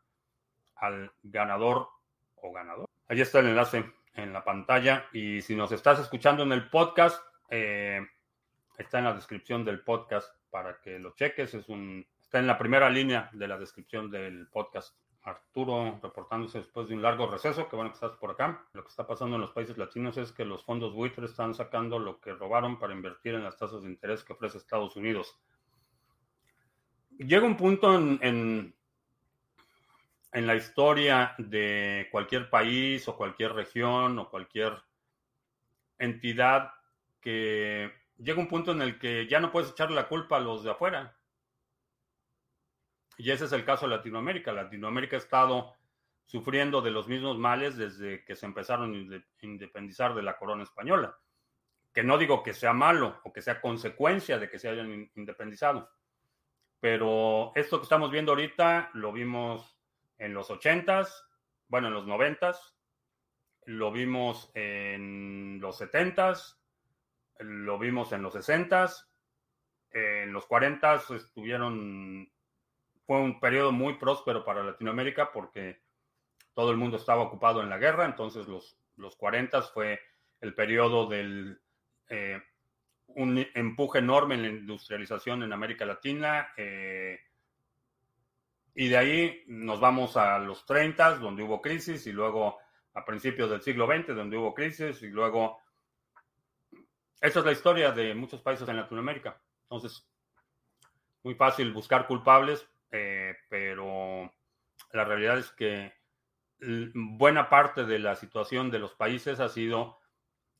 al 0.76 1.12
ganador 1.22 1.88
o 2.36 2.52
ganador. 2.52 2.88
Ahí 3.06 3.20
está 3.20 3.40
el 3.40 3.48
enlace 3.48 3.84
en 4.14 4.32
la 4.32 4.42
pantalla 4.42 5.04
y 5.12 5.42
si 5.42 5.54
nos 5.54 5.70
estás 5.72 6.00
escuchando 6.00 6.44
en 6.44 6.52
el 6.52 6.70
podcast, 6.70 7.22
eh, 7.50 8.00
Está 8.78 8.98
en 8.98 9.06
la 9.06 9.12
descripción 9.12 9.64
del 9.64 9.80
podcast 9.80 10.32
para 10.50 10.80
que 10.80 11.00
lo 11.00 11.12
cheques. 11.16 11.52
Es 11.52 11.68
un, 11.68 12.06
está 12.22 12.38
en 12.38 12.46
la 12.46 12.56
primera 12.56 12.88
línea 12.88 13.28
de 13.32 13.48
la 13.48 13.58
descripción 13.58 14.08
del 14.08 14.46
podcast. 14.46 14.96
Arturo 15.22 15.98
reportándose 16.02 16.58
después 16.58 16.88
de 16.88 16.94
un 16.94 17.02
largo 17.02 17.26
receso. 17.26 17.68
Qué 17.68 17.76
bueno 17.76 17.90
que 17.90 17.94
estás 17.94 18.12
por 18.12 18.30
acá. 18.30 18.66
Lo 18.72 18.82
que 18.82 18.88
está 18.88 19.06
pasando 19.06 19.36
en 19.36 19.42
los 19.42 19.50
países 19.50 19.76
latinos 19.76 20.16
es 20.16 20.32
que 20.32 20.44
los 20.44 20.64
fondos 20.64 20.94
buitre 20.94 21.26
están 21.26 21.54
sacando 21.54 21.98
lo 21.98 22.20
que 22.20 22.32
robaron 22.32 22.78
para 22.78 22.94
invertir 22.94 23.34
en 23.34 23.44
las 23.44 23.56
tasas 23.56 23.82
de 23.82 23.90
interés 23.90 24.24
que 24.24 24.32
ofrece 24.32 24.58
Estados 24.58 24.96
Unidos. 24.96 25.38
Llega 27.18 27.46
un 27.46 27.56
punto 27.56 27.94
en, 27.96 28.18
en, 28.22 28.76
en 30.32 30.46
la 30.46 30.54
historia 30.54 31.34
de 31.38 32.08
cualquier 32.12 32.48
país 32.48 33.06
o 33.08 33.16
cualquier 33.16 33.52
región 33.52 34.18
o 34.18 34.30
cualquier 34.30 34.72
entidad 35.98 36.72
que 37.20 37.92
llega 38.18 38.40
un 38.40 38.48
punto 38.48 38.72
en 38.72 38.82
el 38.82 38.98
que 38.98 39.26
ya 39.26 39.40
no 39.40 39.50
puedes 39.50 39.70
echarle 39.70 39.96
la 39.96 40.08
culpa 40.08 40.36
a 40.36 40.40
los 40.40 40.62
de 40.62 40.70
afuera. 40.70 41.17
Y 43.18 43.32
ese 43.32 43.46
es 43.46 43.52
el 43.52 43.64
caso 43.64 43.86
de 43.86 43.96
Latinoamérica. 43.96 44.52
Latinoamérica 44.52 45.16
ha 45.16 45.18
estado 45.18 45.74
sufriendo 46.24 46.80
de 46.80 46.92
los 46.92 47.08
mismos 47.08 47.36
males 47.36 47.76
desde 47.76 48.24
que 48.24 48.36
se 48.36 48.46
empezaron 48.46 48.94
a 48.94 49.44
independizar 49.44 50.14
de 50.14 50.22
la 50.22 50.38
corona 50.38 50.62
española. 50.62 51.18
Que 51.92 52.04
no 52.04 52.16
digo 52.16 52.44
que 52.44 52.54
sea 52.54 52.72
malo 52.72 53.20
o 53.24 53.32
que 53.32 53.42
sea 53.42 53.60
consecuencia 53.60 54.38
de 54.38 54.48
que 54.48 54.60
se 54.60 54.68
hayan 54.68 55.10
independizado. 55.16 55.90
Pero 56.78 57.50
esto 57.56 57.78
que 57.78 57.82
estamos 57.82 58.10
viendo 58.12 58.32
ahorita 58.32 58.90
lo 58.94 59.12
vimos 59.12 59.76
en 60.16 60.32
los 60.32 60.48
80s, 60.48 61.12
bueno, 61.66 61.88
en 61.88 61.94
los 61.94 62.06
90s, 62.06 62.56
lo 63.66 63.90
vimos 63.90 64.50
en 64.54 65.58
los 65.60 65.80
70s, 65.80 66.56
lo 67.40 67.78
vimos 67.78 68.12
en 68.12 68.22
los 68.22 68.32
60 68.32 68.86
en 69.90 70.32
los 70.32 70.46
40 70.46 71.02
estuvieron, 71.16 72.30
fue 73.08 73.16
un 73.20 73.40
periodo 73.40 73.72
muy 73.72 73.94
próspero 73.94 74.44
para 74.44 74.62
Latinoamérica 74.62 75.32
porque 75.32 75.80
todo 76.52 76.70
el 76.70 76.76
mundo 76.76 76.98
estaba 76.98 77.22
ocupado 77.22 77.62
en 77.62 77.70
la 77.70 77.78
guerra, 77.78 78.04
entonces 78.04 78.46
los, 78.46 78.76
los 78.96 79.16
40 79.16 79.62
fue 79.62 79.98
el 80.42 80.54
periodo 80.54 81.06
del 81.06 81.58
eh, 82.10 82.38
un 83.06 83.46
empuje 83.54 84.00
enorme 84.00 84.34
en 84.34 84.42
la 84.42 84.48
industrialización 84.48 85.42
en 85.42 85.54
América 85.54 85.86
Latina. 85.86 86.48
Eh, 86.54 87.18
y 88.74 88.88
de 88.88 88.96
ahí 88.98 89.42
nos 89.46 89.80
vamos 89.80 90.18
a 90.18 90.38
los 90.38 90.66
30, 90.66 91.16
donde 91.16 91.42
hubo 91.42 91.62
crisis, 91.62 92.06
y 92.06 92.12
luego 92.12 92.58
a 92.92 93.06
principios 93.06 93.48
del 93.48 93.62
siglo 93.62 93.86
XX, 93.86 94.14
donde 94.14 94.36
hubo 94.36 94.52
crisis, 94.52 95.02
y 95.02 95.08
luego 95.08 95.62
esa 97.22 97.38
es 97.38 97.44
la 97.46 97.52
historia 97.52 97.90
de 97.90 98.14
muchos 98.14 98.42
países 98.42 98.68
en 98.68 98.76
Latinoamérica. 98.76 99.40
Entonces, 99.62 100.06
muy 101.22 101.34
fácil 101.36 101.72
buscar 101.72 102.06
culpables, 102.06 102.68
eh, 102.90 103.36
pero 103.48 104.32
la 104.92 105.04
realidad 105.04 105.38
es 105.38 105.50
que 105.52 105.92
buena 106.94 107.48
parte 107.48 107.84
de 107.84 107.98
la 107.98 108.16
situación 108.16 108.70
de 108.70 108.78
los 108.78 108.94
países 108.94 109.40
ha 109.40 109.48
sido 109.48 109.98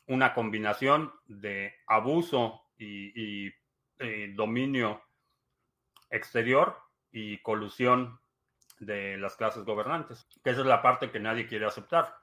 una 0.07 0.33
combinación 0.33 1.12
de 1.26 1.74
abuso 1.87 2.62
y, 2.79 3.49
eh, 3.99 4.33
dominio 4.35 5.03
exterior 6.11 6.79
y 7.11 7.39
colusión 7.39 8.20
de 8.79 9.16
las 9.18 9.37
clases 9.37 9.64
gobernantes, 9.64 10.29
que 10.43 10.51
esa 10.51 10.61
es 10.61 10.66
la 10.66 10.83
parte 10.83 11.11
que 11.11 11.18
nadie 11.18 11.47
quiere 11.47 11.66
aceptar, 11.66 12.14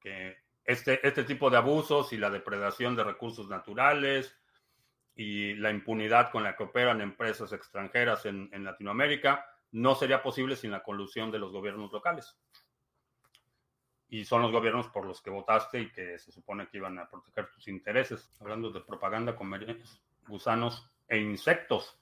que 0.00 0.36
este, 0.64 1.06
este 1.06 1.24
tipo 1.24 1.50
de 1.50 1.56
abusos 1.56 2.12
y 2.12 2.16
la 2.16 2.30
depredación 2.30 2.94
de 2.94 3.04
recursos 3.04 3.48
naturales 3.48 4.36
y 5.16 5.54
la 5.54 5.70
impunidad 5.70 6.30
con 6.30 6.42
la 6.42 6.56
que 6.56 6.64
operan 6.64 7.00
empresas 7.00 7.52
extranjeras 7.52 8.26
en, 8.26 8.50
Latinoamérica 8.64 9.46
no 9.72 9.94
sería 9.94 10.22
posible 10.22 10.56
sin 10.56 10.70
la 10.70 10.82
colusión 10.82 11.30
de 11.30 11.38
los 11.38 11.52
gobiernos 11.52 11.92
locales. 11.92 12.36
Y 14.08 14.24
son 14.24 14.42
los 14.42 14.52
gobiernos 14.52 14.88
por 14.88 15.06
los 15.06 15.20
que 15.20 15.30
votaste 15.30 15.80
y 15.80 15.90
que 15.90 16.18
se 16.18 16.30
supone 16.30 16.68
que 16.68 16.78
iban 16.78 16.98
a 16.98 17.08
proteger 17.08 17.50
tus 17.50 17.66
intereses. 17.68 18.30
Hablando 18.40 18.70
de 18.70 18.80
propaganda 18.80 19.34
con 19.34 19.50
gusanos 20.26 20.88
e 21.08 21.18
insectos. 21.18 21.98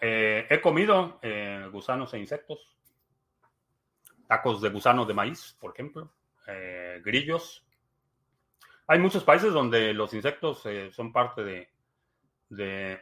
Eh, 0.00 0.46
he 0.48 0.60
comido 0.60 1.18
eh, 1.22 1.68
gusanos 1.72 2.14
e 2.14 2.18
insectos. 2.18 2.76
Tacos 4.28 4.60
de 4.60 4.70
gusano 4.70 5.04
de 5.04 5.14
maíz, 5.14 5.56
por 5.60 5.72
ejemplo. 5.72 6.12
Eh, 6.46 7.00
grillos. 7.04 7.64
Hay 8.86 8.98
muchos 8.98 9.24
países 9.24 9.52
donde 9.52 9.94
los 9.94 10.12
insectos 10.14 10.64
eh, 10.66 10.90
son 10.92 11.12
parte 11.12 11.42
de, 11.42 11.70
de, 12.56 13.00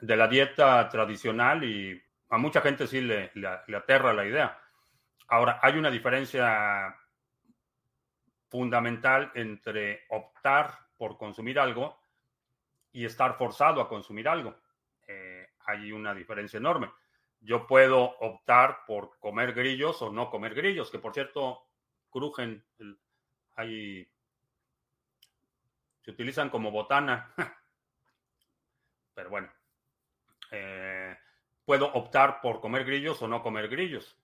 la 0.00 0.28
dieta 0.28 0.88
tradicional 0.88 1.64
y 1.64 2.00
a 2.30 2.38
mucha 2.38 2.60
gente 2.60 2.86
sí 2.86 3.00
le, 3.00 3.30
le, 3.34 3.76
aterra 3.76 4.12
la 4.12 4.24
idea. 4.24 4.58
Ahora, 5.28 5.58
hay 5.62 5.76
una 5.76 5.90
diferencia 5.90 6.94
fundamental 8.48 9.32
entre 9.34 10.04
optar 10.10 10.78
por 10.96 11.16
consumir 11.16 11.58
algo 11.58 11.98
y 12.92 13.04
estar 13.04 13.36
forzado 13.36 13.80
a 13.80 13.88
consumir 13.88 14.28
algo. 14.28 14.54
Eh, 15.06 15.48
hay 15.66 15.90
una 15.92 16.14
diferencia 16.14 16.58
enorme. 16.58 16.90
Yo 17.40 17.66
puedo 17.66 18.02
optar 18.20 18.84
por 18.86 19.18
comer 19.18 19.52
grillos 19.52 20.00
o 20.02 20.12
no 20.12 20.30
comer 20.30 20.54
grillos, 20.54 20.90
que 20.90 20.98
por 20.98 21.12
cierto 21.12 21.66
crujen, 22.10 22.64
hay, 23.56 24.08
se 26.02 26.10
utilizan 26.12 26.48
como 26.48 26.70
botana, 26.70 27.34
pero 29.14 29.30
bueno, 29.30 29.48
eh, 30.50 31.16
puedo 31.64 31.92
optar 31.92 32.40
por 32.40 32.60
comer 32.60 32.84
grillos 32.84 33.20
o 33.22 33.28
no 33.28 33.42
comer 33.42 33.68
grillos. 33.68 34.16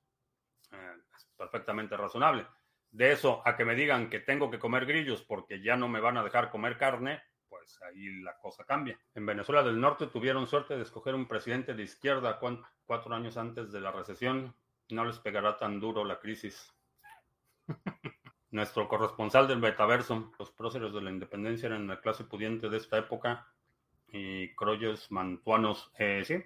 Eh, 0.72 0.96
es 1.16 1.24
perfectamente 1.36 1.96
razonable. 1.96 2.46
De 2.90 3.12
eso 3.12 3.42
a 3.44 3.56
que 3.56 3.64
me 3.64 3.74
digan 3.74 4.10
que 4.10 4.20
tengo 4.20 4.50
que 4.50 4.58
comer 4.58 4.84
grillos 4.84 5.22
porque 5.22 5.62
ya 5.62 5.76
no 5.76 5.88
me 5.88 6.00
van 6.00 6.16
a 6.16 6.24
dejar 6.24 6.50
comer 6.50 6.76
carne, 6.76 7.22
pues 7.48 7.80
ahí 7.82 8.20
la 8.22 8.36
cosa 8.38 8.64
cambia. 8.64 8.98
En 9.14 9.26
Venezuela 9.26 9.62
del 9.62 9.80
Norte 9.80 10.08
tuvieron 10.08 10.46
suerte 10.46 10.76
de 10.76 10.82
escoger 10.82 11.14
un 11.14 11.28
presidente 11.28 11.74
de 11.74 11.82
izquierda 11.82 12.40
cuatro 12.84 13.14
años 13.14 13.36
antes 13.36 13.70
de 13.70 13.80
la 13.80 13.92
recesión. 13.92 14.54
No 14.90 15.04
les 15.04 15.18
pegará 15.18 15.56
tan 15.56 15.78
duro 15.78 16.04
la 16.04 16.18
crisis. 16.18 16.72
Nuestro 18.50 18.88
corresponsal 18.88 19.46
del 19.46 19.60
metaverso, 19.60 20.32
los 20.36 20.50
próceres 20.50 20.92
de 20.92 21.00
la 21.00 21.10
independencia 21.10 21.68
eran 21.68 21.86
la 21.86 22.00
clase 22.00 22.24
pudiente 22.24 22.68
de 22.68 22.78
esta 22.78 22.98
época 22.98 23.46
y 24.12 24.54
croyos 24.54 25.10
mantuanos, 25.10 25.90
eh, 25.98 26.22
sí. 26.24 26.42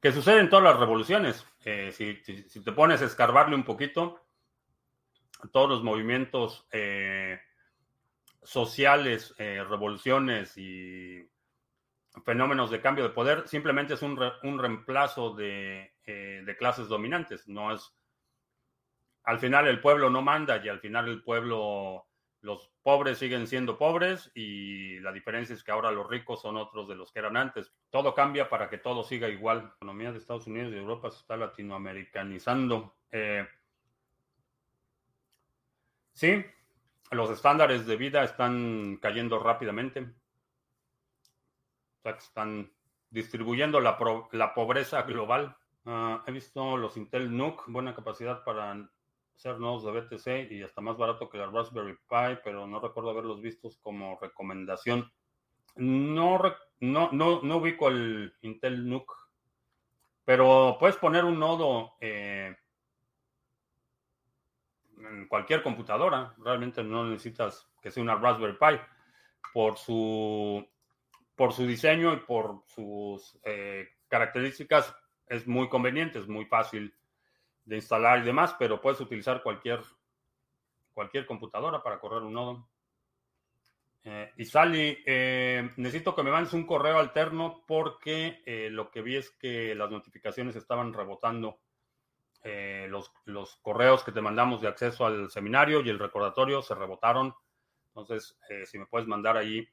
Que 0.00 0.12
sucede 0.12 0.40
en 0.40 0.48
todas 0.48 0.64
las 0.64 0.78
revoluciones. 0.78 1.46
Eh, 1.64 1.92
si, 1.92 2.16
si, 2.48 2.64
te 2.64 2.72
pones 2.72 3.02
a 3.02 3.04
escarbarle 3.04 3.54
un 3.54 3.64
poquito, 3.64 4.20
todos 5.52 5.68
los 5.68 5.82
movimientos 5.82 6.66
eh, 6.72 7.38
sociales, 8.42 9.34
revoluciones 9.36 10.56
y 10.56 11.28
fenómenos 12.24 12.70
de 12.70 12.80
cambio 12.80 13.04
de 13.04 13.10
poder, 13.10 13.46
simplemente 13.46 13.94
es 13.94 14.02
un, 14.02 14.18
un 14.42 14.58
reemplazo 14.58 15.34
de, 15.34 15.92
de, 16.06 16.56
clases 16.56 16.88
dominantes. 16.88 17.46
No 17.46 17.72
es. 17.72 17.94
Al 19.24 19.38
final 19.38 19.68
el 19.68 19.80
pueblo 19.80 20.08
no 20.08 20.22
manda 20.22 20.64
y 20.64 20.68
al 20.68 20.80
final 20.80 21.08
el 21.08 21.22
pueblo. 21.22 22.06
Los 22.42 22.70
pobres 22.82 23.18
siguen 23.18 23.46
siendo 23.46 23.76
pobres 23.76 24.30
y 24.34 24.98
la 25.00 25.12
diferencia 25.12 25.54
es 25.54 25.62
que 25.62 25.72
ahora 25.72 25.90
los 25.90 26.08
ricos 26.08 26.40
son 26.40 26.56
otros 26.56 26.88
de 26.88 26.94
los 26.94 27.12
que 27.12 27.18
eran 27.18 27.36
antes. 27.36 27.70
Todo 27.90 28.14
cambia 28.14 28.48
para 28.48 28.70
que 28.70 28.78
todo 28.78 29.02
siga 29.02 29.28
igual. 29.28 29.62
La 29.62 29.74
economía 29.76 30.10
de 30.10 30.18
Estados 30.18 30.46
Unidos 30.46 30.72
y 30.72 30.76
Europa 30.76 31.10
se 31.10 31.18
está 31.18 31.36
latinoamericanizando. 31.36 32.96
Eh, 33.10 33.46
sí, 36.14 36.42
los 37.10 37.30
estándares 37.30 37.86
de 37.86 37.96
vida 37.96 38.24
están 38.24 38.98
cayendo 39.02 39.38
rápidamente. 39.38 40.00
O 40.00 42.02
sea, 42.02 42.14
que 42.14 42.20
están 42.20 42.72
distribuyendo 43.10 43.80
la, 43.80 43.98
la 44.32 44.54
pobreza 44.54 45.02
global. 45.02 45.56
Uh, 45.84 46.20
he 46.26 46.32
visto 46.32 46.76
los 46.76 46.96
Intel 46.96 47.36
NUC, 47.36 47.64
buena 47.66 47.94
capacidad 47.94 48.44
para 48.44 48.88
hacer 49.40 49.58
nodos 49.58 49.84
de 49.84 49.92
BTC 49.92 50.52
y 50.52 50.62
hasta 50.62 50.82
más 50.82 50.98
barato 50.98 51.30
que 51.30 51.38
la 51.38 51.46
Raspberry 51.46 51.94
Pi, 51.94 52.38
pero 52.44 52.66
no 52.66 52.78
recuerdo 52.78 53.08
haberlos 53.08 53.40
vistos 53.40 53.78
como 53.78 54.18
recomendación. 54.20 55.10
No, 55.76 56.38
no, 56.80 57.08
no, 57.12 57.40
no 57.42 57.56
ubico 57.56 57.88
el 57.88 58.34
Intel 58.42 58.86
NUC, 58.86 59.10
pero 60.26 60.76
puedes 60.78 60.96
poner 60.98 61.24
un 61.24 61.38
nodo 61.38 61.94
eh, 62.02 62.54
en 64.98 65.26
cualquier 65.26 65.62
computadora. 65.62 66.34
Realmente 66.44 66.84
no 66.84 67.06
necesitas 67.06 67.66
que 67.80 67.90
sea 67.90 68.02
una 68.02 68.16
Raspberry 68.16 68.58
Pi 68.58 68.78
por 69.54 69.78
su, 69.78 70.68
por 71.34 71.54
su 71.54 71.66
diseño 71.66 72.12
y 72.12 72.18
por 72.18 72.62
sus 72.66 73.40
eh, 73.44 73.88
características. 74.06 74.94
Es 75.26 75.46
muy 75.46 75.70
conveniente, 75.70 76.18
es 76.18 76.28
muy 76.28 76.44
fácil 76.44 76.94
de 77.70 77.76
instalar 77.76 78.18
y 78.18 78.24
demás, 78.24 78.56
pero 78.58 78.80
puedes 78.80 79.00
utilizar 79.00 79.44
cualquier, 79.44 79.80
cualquier 80.92 81.24
computadora 81.24 81.80
para 81.82 82.00
correr 82.00 82.22
un 82.24 82.32
nodo. 82.32 82.68
Eh, 84.02 84.32
y 84.38 84.44
Sally, 84.44 84.98
eh, 85.06 85.70
necesito 85.76 86.16
que 86.16 86.24
me 86.24 86.32
mandes 86.32 86.52
un 86.52 86.66
correo 86.66 86.98
alterno 86.98 87.62
porque 87.68 88.42
lo 88.72 88.90
que 88.90 89.02
vi 89.02 89.16
es 89.16 89.30
que 89.30 89.74
las 89.76 89.88
notificaciones 89.90 90.56
estaban 90.56 90.92
rebotando 90.92 91.60
eh, 92.42 92.86
los, 92.88 93.12
los, 93.26 93.56
correos 93.56 94.02
que 94.02 94.12
te 94.12 94.20
mandamos 94.20 94.62
de 94.62 94.68
acceso 94.68 95.06
al 95.06 95.30
seminario 95.30 95.80
y 95.80 95.90
el 95.90 95.98
recordatorio 95.98 96.62
se 96.62 96.74
rebotaron. 96.74 97.34
Entonces, 97.88 98.36
eh, 98.48 98.66
si 98.66 98.78
me 98.78 98.86
puedes 98.86 99.06
mandar 99.06 99.36
ahí 99.36 99.68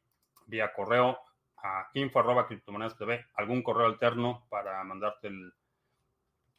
vía 0.45 0.71
correo 0.71 1.17
a 1.63 1.89
info 1.93 2.19
arroba 2.19 2.47
TV, 2.47 3.25
algún 3.33 3.63
correo 3.63 3.87
alterno 3.87 4.45
para 4.49 4.83
mandarte 4.83 5.29
el, 5.29 5.51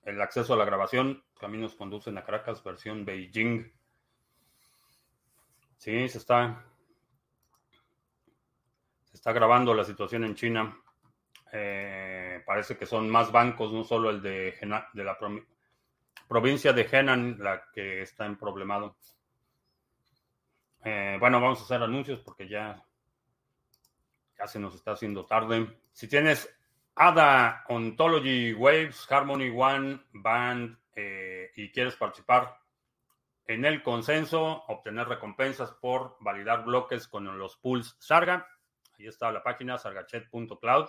el 0.09 0.21
acceso 0.23 0.55
a 0.55 0.57
la 0.57 0.65
grabación. 0.65 1.23
Caminos 1.39 1.75
conducen 1.75 2.17
a 2.17 2.25
Caracas, 2.25 2.65
versión 2.65 3.05
Beijing. 3.05 3.71
Sí, 5.77 6.09
se 6.09 6.19
está, 6.19 6.65
se 9.05 9.17
está 9.17 9.33
grabando 9.33 9.75
la 9.75 9.85
situación 9.85 10.25
en 10.25 10.35
China. 10.35 10.77
Eh, 11.53 12.43
parece 12.45 12.77
que 12.77 12.87
son 12.87 13.09
más 13.09 13.31
bancos, 13.31 13.73
no 13.73 13.85
solo 13.85 14.11
el 14.11 14.21
de, 14.23 14.59
de 14.93 15.05
la 15.05 15.19
provincia 16.27 16.73
de 16.73 16.89
Henan 16.91 17.37
la 17.39 17.65
que 17.73 18.03
está 18.03 18.27
en 18.27 18.37
problemado. 18.37 18.97
Eh, 20.85 21.17
bueno, 21.21 21.41
vamos 21.41 21.61
a 21.61 21.65
hacer 21.65 21.83
anuncios 21.83 22.21
porque 22.21 22.49
ya, 22.49 22.83
ya 24.39 24.47
se 24.47 24.59
nos 24.59 24.75
está 24.75 24.93
haciendo 24.93 25.27
tarde. 25.27 25.81
Si 25.93 26.09
tienes 26.09 26.58
ADA, 27.01 27.65
Ontology, 27.69 28.53
Waves, 28.53 29.07
Harmony 29.09 29.51
One, 29.57 30.01
Band 30.13 30.77
eh, 30.97 31.53
y 31.55 31.71
quieres 31.71 31.95
participar 31.95 32.59
en 33.47 33.65
el 33.65 33.85
consenso, 33.85 34.65
obtener 34.67 35.07
recompensas 35.07 35.71
por 35.71 36.17
validar 36.19 36.65
bloques 36.65 37.07
con 37.07 37.39
los 37.39 37.57
pools 37.57 37.97
Sarga, 38.01 38.49
ahí 38.99 39.07
está 39.07 39.31
la 39.31 39.45
página 39.45 39.79
sargachet.cloud. 39.79 40.89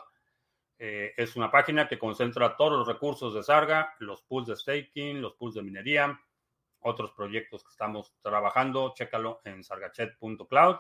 Eh, 0.80 1.14
es 1.16 1.36
una 1.36 1.51
página 1.51 1.88
que 1.88 1.99
concentra 1.99 2.57
todos 2.57 2.80
los 2.80 2.88
recursos 2.88 3.36
de 3.36 3.43
Sarga, 3.43 3.93
los 3.99 4.24
pools 4.24 4.47
de 4.47 4.55
staking, 4.55 5.22
los 5.22 5.36
pools 5.36 5.53
de 5.53 5.62
minería, 5.62 6.20
otros 6.80 7.12
proyectos 7.12 7.64
que 7.64 7.70
estamos 7.70 8.16
trabajando. 8.24 8.93
Chécalo 8.95 9.41
en 9.43 9.64
sargachet.cloud. 9.64 10.78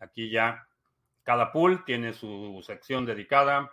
Aquí 0.00 0.30
ya 0.30 0.66
cada 1.22 1.52
pool 1.52 1.84
tiene 1.84 2.12
su 2.12 2.60
sección 2.66 3.06
dedicada 3.06 3.70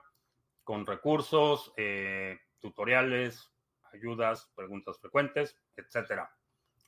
con 0.64 0.86
recursos, 0.86 1.74
eh, 1.78 2.40
tutoriales, 2.60 3.52
ayudas, 3.94 4.52
preguntas 4.56 5.00
frecuentes, 5.00 5.58
etc. 5.76 6.24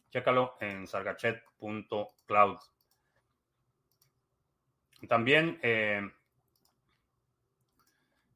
Chécalo 0.09 0.57
en 0.59 0.88
sargachet.cloud. 0.88 2.59
También 5.07 5.59
eh, 5.61 6.01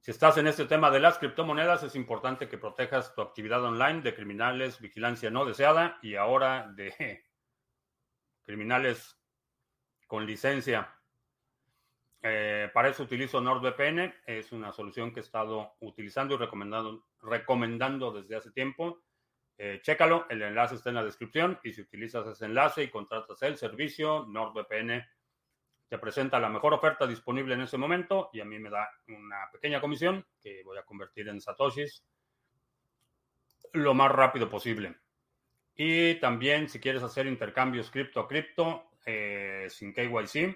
si 0.07 0.11
estás 0.11 0.37
en 0.37 0.47
este 0.47 0.63
tema 0.63 0.89
de 0.89 1.01
las 1.01 1.17
criptomonedas, 1.17 1.83
es 1.83 1.93
importante 1.93 2.47
que 2.47 2.57
protejas 2.57 3.13
tu 3.13 3.21
actividad 3.21 3.61
online 3.61 3.99
de 3.99 4.15
criminales, 4.15 4.79
vigilancia 4.79 5.29
no 5.29 5.43
deseada 5.43 5.99
y 6.01 6.15
ahora 6.15 6.71
de 6.77 7.25
criminales 8.45 9.19
con 10.07 10.25
licencia. 10.25 10.96
Eh, 12.21 12.69
para 12.73 12.89
eso 12.89 13.03
utilizo 13.03 13.41
NordVPN. 13.41 14.13
Es 14.25 14.51
una 14.51 14.71
solución 14.71 15.11
que 15.11 15.19
he 15.19 15.23
estado 15.23 15.75
utilizando 15.79 16.35
y 16.35 16.37
recomendando, 17.21 18.11
desde 18.11 18.35
hace 18.35 18.51
tiempo. 18.51 19.03
Eh, 19.57 19.79
chécalo, 19.81 20.27
el 20.29 20.41
enlace 20.41 20.75
está 20.75 20.89
en 20.89 20.95
la 20.95 21.03
descripción 21.03 21.59
y 21.63 21.73
si 21.73 21.81
utilizas 21.81 22.27
ese 22.27 22.45
enlace 22.45 22.83
y 22.83 22.89
contratas 22.89 23.41
el 23.41 23.57
servicio, 23.57 24.25
NordVPN 24.27 25.03
te 25.89 25.97
presenta 25.97 26.39
la 26.39 26.49
mejor 26.49 26.73
oferta 26.73 27.07
disponible 27.07 27.55
en 27.55 27.61
ese 27.61 27.77
momento 27.77 28.29
y 28.33 28.41
a 28.41 28.45
mí 28.45 28.59
me 28.59 28.69
da 28.69 28.87
una 29.07 29.49
pequeña 29.51 29.79
comisión 29.81 30.25
que 30.41 30.61
voy 30.63 30.77
a 30.77 30.83
convertir 30.83 31.29
en 31.29 31.41
satoshis 31.41 32.05
lo 33.73 33.93
más 33.93 34.11
rápido 34.11 34.49
posible. 34.49 34.95
Y 35.75 36.15
también 36.15 36.69
si 36.69 36.79
quieres 36.79 37.03
hacer 37.03 37.27
intercambios 37.27 37.89
cripto 37.89 38.19
a 38.19 38.27
cripto 38.27 38.89
eh, 39.05 39.67
sin 39.69 39.93
KYC, 39.93 40.55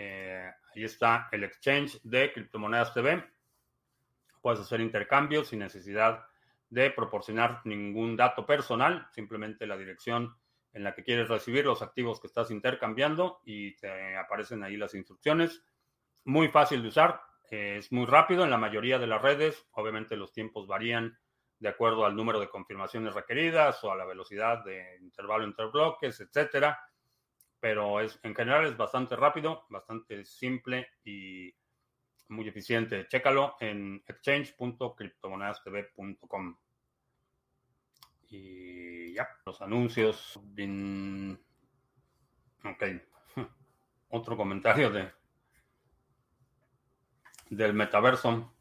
eh, 0.00 0.48
ahí 0.74 0.84
está 0.84 1.28
el 1.32 1.42
exchange 1.42 2.00
de 2.04 2.32
criptomonedas 2.32 2.94
TV. 2.94 3.24
Puedes 4.40 4.60
hacer 4.60 4.80
intercambios 4.80 5.48
sin 5.48 5.58
necesidad 5.58 6.24
de 6.70 6.90
proporcionar 6.92 7.62
ningún 7.64 8.16
dato 8.16 8.46
personal, 8.46 9.08
simplemente 9.12 9.66
la 9.66 9.76
dirección 9.76 10.36
en 10.72 10.84
la 10.84 10.94
que 10.94 11.02
quieres 11.02 11.28
recibir 11.28 11.64
los 11.64 11.82
activos 11.82 12.20
que 12.20 12.28
estás 12.28 12.52
intercambiando 12.52 13.40
y 13.44 13.74
te 13.76 14.16
aparecen 14.16 14.62
ahí 14.62 14.76
las 14.76 14.94
instrucciones. 14.94 15.64
Muy 16.24 16.46
fácil 16.46 16.80
de 16.82 16.88
usar, 16.88 17.20
es 17.50 17.90
muy 17.90 18.06
rápido 18.06 18.44
en 18.44 18.50
la 18.50 18.58
mayoría 18.58 19.00
de 19.00 19.08
las 19.08 19.20
redes. 19.20 19.66
Obviamente 19.72 20.16
los 20.16 20.32
tiempos 20.32 20.68
varían 20.68 21.18
de 21.58 21.70
acuerdo 21.70 22.06
al 22.06 22.14
número 22.14 22.38
de 22.38 22.48
confirmaciones 22.48 23.14
requeridas 23.14 23.82
o 23.82 23.90
a 23.90 23.96
la 23.96 24.04
velocidad 24.04 24.62
de 24.64 24.98
intervalo 25.00 25.42
entre 25.42 25.66
bloques, 25.66 26.20
etcétera. 26.20 26.78
Pero 27.60 28.00
es, 28.00 28.18
en 28.22 28.34
general 28.34 28.64
es 28.66 28.76
bastante 28.76 29.16
rápido, 29.16 29.66
bastante 29.68 30.24
simple 30.24 30.88
y 31.04 31.54
muy 32.28 32.48
eficiente. 32.48 33.06
Chécalo 33.08 33.56
en 33.60 34.02
exchange.cryptomonedastv.com. 34.06 36.56
Y 38.30 39.14
ya, 39.14 39.26
los 39.46 39.62
anuncios. 39.62 40.38
Ok. 42.64 42.84
Otro 44.10 44.36
comentario 44.36 44.90
de 44.90 45.10
del 47.50 47.74
metaverso. 47.74 48.52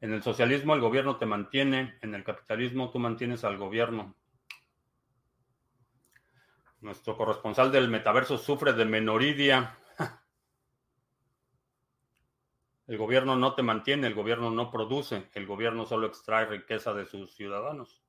En 0.00 0.12
el 0.12 0.22
socialismo 0.22 0.74
el 0.74 0.80
gobierno 0.80 1.16
te 1.16 1.26
mantiene, 1.26 1.98
en 2.02 2.14
el 2.14 2.22
capitalismo 2.22 2.90
tú 2.90 2.98
mantienes 2.98 3.44
al 3.44 3.58
gobierno. 3.58 4.14
Nuestro 6.80 7.16
corresponsal 7.16 7.72
del 7.72 7.88
metaverso 7.88 8.38
sufre 8.38 8.72
de 8.72 8.84
menoridia. 8.84 9.76
El 12.86 12.96
gobierno 12.96 13.36
no 13.36 13.54
te 13.54 13.62
mantiene, 13.62 14.06
el 14.06 14.14
gobierno 14.14 14.50
no 14.50 14.70
produce, 14.70 15.28
el 15.34 15.46
gobierno 15.46 15.84
solo 15.84 16.06
extrae 16.06 16.46
riqueza 16.46 16.94
de 16.94 17.04
sus 17.04 17.34
ciudadanos. 17.34 18.02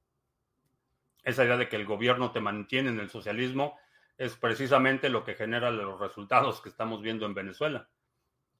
Esa 1.24 1.43
idea 1.43 1.57
de 1.57 1.67
que 1.67 1.76
el 1.76 1.86
gobierno 1.86 2.32
te 2.32 2.39
mantiene 2.39 2.89
en 2.89 2.99
el 2.99 3.09
socialismo 3.09 3.78
es 4.17 4.36
precisamente 4.36 5.09
lo 5.09 5.24
que 5.24 5.34
genera 5.34 5.72
los 5.72 5.99
resultados 5.99 6.61
que 6.61 6.70
estamos 6.70 7.01
viendo 7.01 7.26
en 7.26 7.34
Venezuela. 7.34 7.89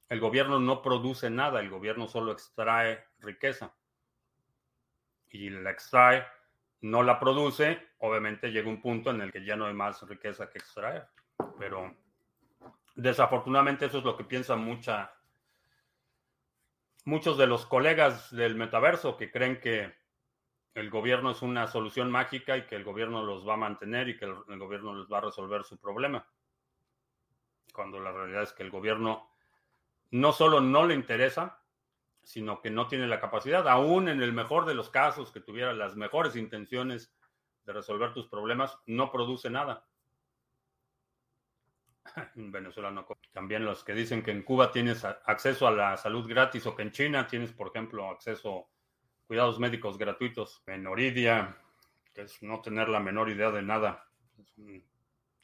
El 0.08 0.18
gobierno 0.18 0.58
no 0.58 0.82
produce 0.82 1.30
nada, 1.30 1.60
el 1.60 1.70
gobierno 1.70 2.08
solo 2.08 2.32
extrae 2.32 3.04
riqueza. 3.20 3.74
Y 5.28 5.50
la 5.50 5.70
extrae, 5.70 6.26
no 6.82 7.02
la 7.02 7.18
produce, 7.18 7.88
obviamente 7.98 8.50
llega 8.50 8.68
un 8.68 8.80
punto 8.80 9.10
en 9.10 9.20
el 9.20 9.32
que 9.32 9.44
ya 9.44 9.56
no 9.56 9.66
hay 9.66 9.74
más 9.74 10.02
riqueza 10.08 10.48
que 10.50 10.58
extraer. 10.58 11.06
Pero 11.58 11.94
desafortunadamente 12.94 13.86
eso 13.86 13.98
es 13.98 14.04
lo 14.04 14.16
que 14.16 14.24
piensan 14.24 14.64
mucha, 14.64 15.12
muchos 17.04 17.36
de 17.36 17.46
los 17.46 17.66
colegas 17.66 18.34
del 18.34 18.54
metaverso 18.54 19.16
que 19.16 19.30
creen 19.30 19.60
que 19.60 19.94
el 20.74 20.88
gobierno 20.88 21.32
es 21.32 21.42
una 21.42 21.66
solución 21.66 22.10
mágica 22.10 22.56
y 22.56 22.66
que 22.66 22.76
el 22.76 22.84
gobierno 22.84 23.22
los 23.22 23.46
va 23.46 23.54
a 23.54 23.58
mantener 23.58 24.08
y 24.08 24.16
que 24.16 24.24
el, 24.26 24.36
el 24.48 24.58
gobierno 24.58 24.94
les 24.94 25.10
va 25.10 25.18
a 25.18 25.22
resolver 25.22 25.64
su 25.64 25.78
problema. 25.78 26.26
Cuando 27.74 28.00
la 28.00 28.12
realidad 28.12 28.44
es 28.44 28.52
que 28.52 28.62
el 28.62 28.70
gobierno 28.70 29.30
no 30.10 30.32
solo 30.32 30.60
no 30.60 30.86
le 30.86 30.94
interesa, 30.94 31.59
sino 32.30 32.60
que 32.60 32.70
no 32.70 32.86
tiene 32.86 33.08
la 33.08 33.18
capacidad, 33.18 33.66
aún 33.66 34.08
en 34.08 34.22
el 34.22 34.32
mejor 34.32 34.64
de 34.64 34.74
los 34.74 34.88
casos, 34.88 35.32
que 35.32 35.40
tuviera 35.40 35.72
las 35.72 35.96
mejores 35.96 36.36
intenciones 36.36 37.12
de 37.64 37.72
resolver 37.72 38.12
tus 38.12 38.28
problemas, 38.28 38.78
no 38.86 39.10
produce 39.10 39.50
nada. 39.50 39.84
En 42.36 42.52
Venezuela 42.52 42.92
no. 42.92 43.04
También 43.32 43.64
los 43.64 43.82
que 43.82 43.94
dicen 43.94 44.22
que 44.22 44.30
en 44.30 44.44
Cuba 44.44 44.70
tienes 44.70 45.04
acceso 45.04 45.66
a 45.66 45.72
la 45.72 45.96
salud 45.96 46.28
gratis 46.28 46.64
o 46.66 46.76
que 46.76 46.82
en 46.82 46.92
China 46.92 47.26
tienes, 47.26 47.52
por 47.52 47.68
ejemplo, 47.68 48.08
acceso 48.08 48.58
a 48.58 48.64
cuidados 49.26 49.58
médicos 49.58 49.98
gratuitos. 49.98 50.62
Menoridia, 50.66 51.56
que 52.14 52.22
es 52.22 52.40
no 52.44 52.60
tener 52.60 52.88
la 52.88 53.00
menor 53.00 53.28
idea 53.28 53.50
de 53.50 53.62
nada. 53.62 54.06
Es 54.38 54.54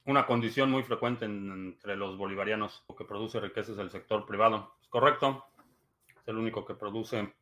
una 0.04 0.24
condición 0.24 0.70
muy 0.70 0.84
frecuente 0.84 1.24
entre 1.24 1.96
los 1.96 2.16
bolivarianos. 2.16 2.84
Lo 2.88 2.94
que 2.94 3.04
produce 3.04 3.40
riqueza 3.40 3.72
es 3.72 3.78
el 3.78 3.90
sector 3.90 4.24
privado. 4.24 4.76
Es 4.80 4.88
correcto. 4.88 5.44
El 6.26 6.36
único 6.36 6.64
que 6.64 6.74
produce 6.74 7.34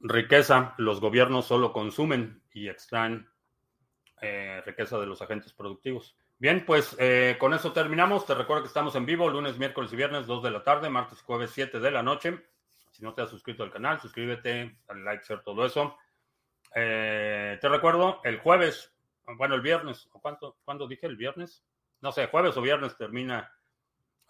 riqueza. 0.00 0.74
Los 0.78 1.00
gobiernos 1.00 1.46
solo 1.46 1.72
consumen 1.72 2.42
y 2.52 2.68
extraen 2.68 3.28
eh, 4.20 4.62
riqueza 4.66 4.98
de 4.98 5.06
los 5.06 5.22
agentes 5.22 5.52
productivos. 5.52 6.16
Bien, 6.38 6.64
pues 6.64 6.94
eh, 6.98 7.36
con 7.38 7.54
eso 7.54 7.72
terminamos. 7.72 8.26
Te 8.26 8.34
recuerdo 8.34 8.62
que 8.62 8.68
estamos 8.68 8.94
en 8.94 9.06
vivo 9.06 9.28
lunes, 9.28 9.58
miércoles 9.58 9.92
y 9.92 9.96
viernes, 9.96 10.26
2 10.26 10.42
de 10.42 10.50
la 10.50 10.62
tarde, 10.62 10.90
martes 10.90 11.20
y 11.20 11.24
jueves, 11.24 11.50
7 11.52 11.80
de 11.80 11.90
la 11.90 12.02
noche. 12.02 12.44
Si 12.92 13.02
no 13.02 13.14
te 13.14 13.22
has 13.22 13.30
suscrito 13.30 13.62
al 13.62 13.72
canal, 13.72 14.00
suscríbete, 14.00 14.78
dale 14.86 15.02
like, 15.02 15.24
share, 15.26 15.42
todo 15.42 15.64
eso. 15.64 15.96
Eh, 16.74 17.58
te 17.60 17.68
recuerdo, 17.68 18.20
el 18.24 18.38
jueves 18.38 18.92
bueno, 19.36 19.54
el 19.54 19.60
viernes, 19.60 20.08
¿o 20.12 20.20
cuánto, 20.20 20.56
cuándo 20.64 20.86
dije 20.86 21.06
el 21.06 21.16
viernes? 21.16 21.64
No 22.00 22.12
sé, 22.12 22.28
jueves 22.28 22.56
o 22.56 22.62
viernes 22.62 22.96
termina 22.96 23.52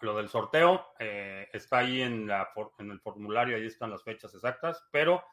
lo 0.01 0.15
del 0.15 0.29
sorteo. 0.29 0.93
Eh, 0.99 1.47
está 1.53 1.79
ahí 1.79 2.01
en, 2.01 2.27
la, 2.27 2.49
en 2.77 2.91
el 2.91 2.99
formulario, 2.99 3.55
ahí 3.55 3.65
están 3.65 3.91
las 3.91 4.03
fechas 4.03 4.33
exactas, 4.33 4.87
pero 4.91 5.23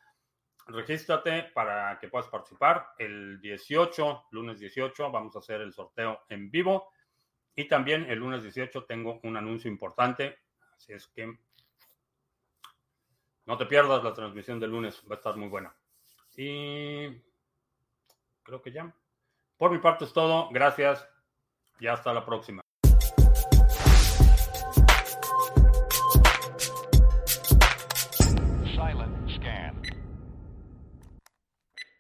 regístrate 0.67 1.45
para 1.55 1.99
que 1.99 2.09
puedas 2.09 2.29
participar. 2.29 2.89
El 2.99 3.41
18, 3.41 4.27
lunes 4.33 4.59
18, 4.59 5.11
vamos 5.11 5.37
a 5.37 5.41
hacer 5.41 5.61
el 5.61 5.73
sorteo 5.73 6.21
en 6.29 6.51
vivo. 6.51 6.91
Y 7.55 7.69
también 7.69 8.05
el 8.11 8.19
lunes 8.19 8.43
18 8.43 8.85
tengo 8.85 9.21
un 9.23 9.37
anuncio 9.37 9.71
importante, 9.71 10.41
así 10.77 10.93
es 10.93 11.07
que 11.09 11.39
no 13.47 13.57
te 13.57 13.65
pierdas 13.65 14.05
la 14.05 14.13
transmisión 14.13 14.61
del 14.61 14.73
lunes, 14.73 15.03
va 15.11 15.15
a 15.15 15.19
estar 15.19 15.37
muy 15.37 15.49
buena. 15.49 15.75
Y 16.37 17.09
creo 18.43 18.61
que 18.61 18.73
ya. 18.73 18.95
Por 19.57 19.71
mi 19.71 19.79
parte 19.79 20.05
es 20.05 20.13
todo. 20.13 20.51
Gracias 20.51 21.09
y 21.81 21.87
hasta 21.87 22.13
la 22.13 22.27
próxima. 22.27 22.66